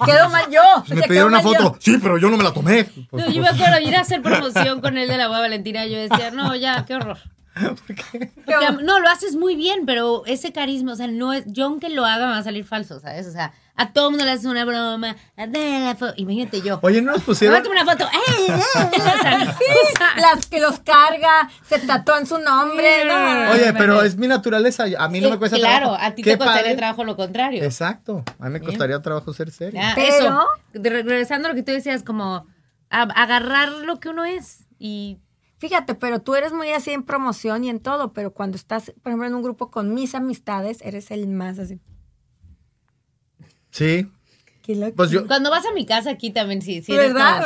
[0.06, 0.62] Quedó mal yo.
[0.96, 1.50] Me pidieron una yo.
[1.50, 1.78] foto.
[1.82, 2.86] Sí, pero yo no me la tomé.
[2.86, 5.86] Pues, No, yo me acuerdo ir a hacer promoción con él de la boda Valentina.
[5.86, 7.18] Yo decía, no, ya, qué horror.
[7.88, 8.30] Porque,
[8.84, 12.06] no, lo haces muy bien, pero ese carisma, o sea, no es, yo aunque lo
[12.06, 13.28] haga me va a salir falso, ¿sabes?
[13.28, 15.16] O sea, a todo mundo le haces una broma,
[16.18, 16.80] imagínate yo.
[16.82, 17.64] Oye, ¿no nos Me pusieron?
[17.64, 18.06] tomar una foto.
[18.06, 18.94] ¡eh, eh!
[20.22, 23.06] Las que los carga, se tatúan su nombre.
[23.06, 23.52] no.
[23.52, 24.86] Oye, pero es mi naturaleza.
[24.98, 26.04] A mí no me cuesta claro, trabajo.
[26.06, 26.76] a ti Qué te costaría padre.
[26.78, 27.64] trabajo lo contrario.
[27.64, 28.24] Exacto.
[28.40, 29.80] A mí me costaría trabajo ser serio.
[29.84, 32.48] Ah, Pero- Eso, de- regresando a lo que tú decías, como
[32.90, 35.20] a- agarrar lo que uno es y
[35.58, 39.12] Fíjate, pero tú eres muy así en promoción y en todo, pero cuando estás, por
[39.12, 41.80] ejemplo, en un grupo con mis amistades, eres el más así.
[43.72, 44.10] Sí.
[44.62, 44.96] Qué loco.
[44.96, 45.28] Pues yo.
[45.28, 46.92] Cuando vas a mi casa aquí también sí, sí.
[46.96, 47.44] ¿Verdad?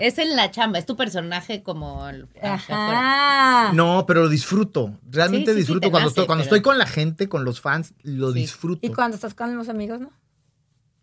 [0.00, 2.04] Es en la chamba, es tu personaje como...
[2.42, 3.72] Ajá.
[3.74, 4.98] No, pero lo disfruto.
[5.10, 5.90] Realmente Sí, sí, sí, disfruto.
[5.90, 8.40] cuando nace, estoy, cuando pero- estoy con la gente, con los fans, lo Sí.
[8.40, 8.86] disfruto.
[8.86, 10.10] Y cuando estás con los amigos, ¿no?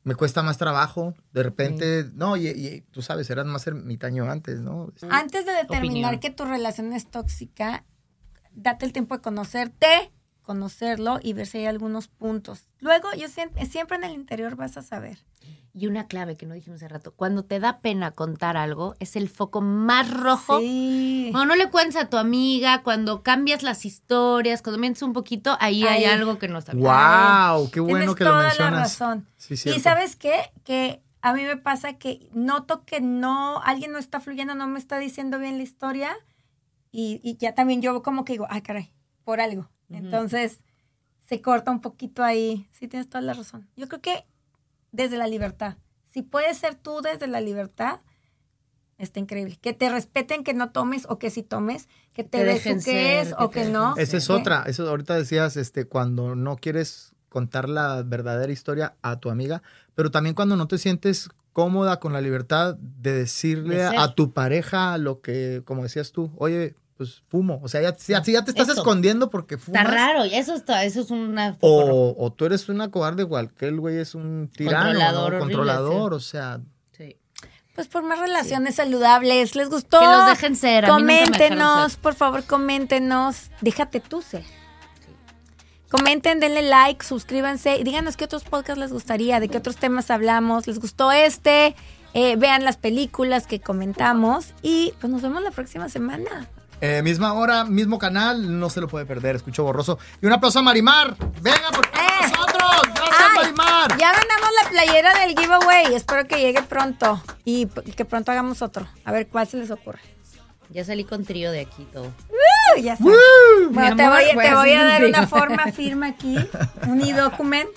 [0.03, 1.13] Me cuesta más trabajo.
[1.31, 4.91] De repente, no, y, y tú sabes, eras más ermitaño antes, ¿no?
[5.09, 6.19] Antes de determinar Opinión.
[6.19, 7.85] que tu relación es tóxica,
[8.51, 10.11] date el tiempo de conocerte,
[10.41, 12.67] conocerlo y ver si hay algunos puntos.
[12.79, 15.19] Luego, yo sien- siempre en el interior vas a saber.
[15.73, 19.15] Y una clave que no dijimos hace rato, cuando te da pena contar algo, es
[19.15, 20.59] el foco más rojo.
[20.59, 21.29] Sí.
[21.31, 25.55] Cuando no le cuentas a tu amiga, cuando cambias las historias, cuando mientes un poquito,
[25.61, 26.11] ahí, hay Ahí.
[26.11, 26.83] algo que no está bien.
[26.85, 27.67] ¡Wow!
[27.67, 28.73] ¡Qué Tienes bueno que lo toda mencionas!
[28.73, 29.27] la razón.
[29.37, 30.51] Sí, y sabes qué?
[30.65, 34.77] Que a mí me pasa que noto que no, alguien no está fluyendo, no me
[34.79, 36.11] está diciendo bien la historia
[36.91, 38.91] y, y ya también yo como que digo, ay caray,
[39.23, 39.69] por algo.
[39.89, 40.59] Entonces
[41.29, 42.67] se corta un poquito ahí.
[42.71, 43.69] Sí, tienes toda la razón.
[43.77, 44.25] Yo creo que
[44.91, 45.77] desde la libertad.
[46.09, 48.01] Si puedes ser tú desde la libertad,
[48.97, 49.57] está increíble.
[49.61, 52.81] Que te respeten que no tomes o que si tomes, que te, te dejen dejen
[52.81, 53.95] ser, es que o que no.
[53.97, 54.63] Esa es otra.
[54.67, 59.63] Eso ahorita decías, este, cuando no quieres contar la verdadera historia a tu amiga,
[59.95, 64.33] pero también cuando no te sientes cómoda con la libertad de decirle De a tu
[64.33, 67.59] pareja lo que, como decías tú, oye, pues fumo.
[67.63, 68.81] O sea, ya, ya, si ya te estás Eso.
[68.81, 69.81] escondiendo porque fumas.
[69.81, 71.57] Está raro, y eso, está, eso es una...
[71.59, 75.25] O, o tú eres una cobarde igual que el güey es un tirano, Controlador ¿no?
[75.25, 76.61] horrible, controlador, o sea,
[76.95, 77.17] Sí.
[77.73, 79.99] Pues por más relaciones saludables, ¿les gustó?
[79.99, 80.85] Que los dejen ser.
[80.87, 82.01] Coméntenos, ser.
[82.01, 83.49] por favor, coméntenos.
[83.61, 84.43] Déjate tú ser.
[85.89, 90.11] Comenten, denle like, suscríbanse y díganos qué otros podcasts les gustaría, de qué otros temas
[90.11, 90.67] hablamos.
[90.67, 91.75] ¿Les gustó este?
[92.13, 96.47] Eh, vean las películas que comentamos y pues nos vemos la próxima semana.
[96.81, 99.97] Eh, misma hora, mismo canal, no se lo puede perder, escucho borroso.
[100.21, 101.15] Y un aplauso a Marimar.
[101.41, 102.31] Venga, por favor, ¡Eh!
[102.31, 102.81] nosotros.
[102.93, 103.97] Gracias, Ay, Marimar.
[103.97, 105.93] Ya ganamos la playera del giveaway.
[105.93, 108.87] Espero que llegue pronto y que pronto hagamos otro.
[109.05, 110.01] A ver cuál se les ocurre.
[110.69, 112.05] Ya salí con trío de aquí todo.
[112.29, 113.05] Uh, ya está.
[113.71, 116.37] Bueno, te amor, voy, a te voy a un dar una forma firma aquí,
[116.87, 117.69] un e-document.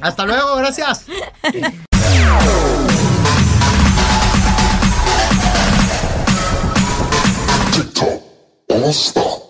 [0.00, 1.06] Hasta luego, gracias.
[8.80, 9.45] どうして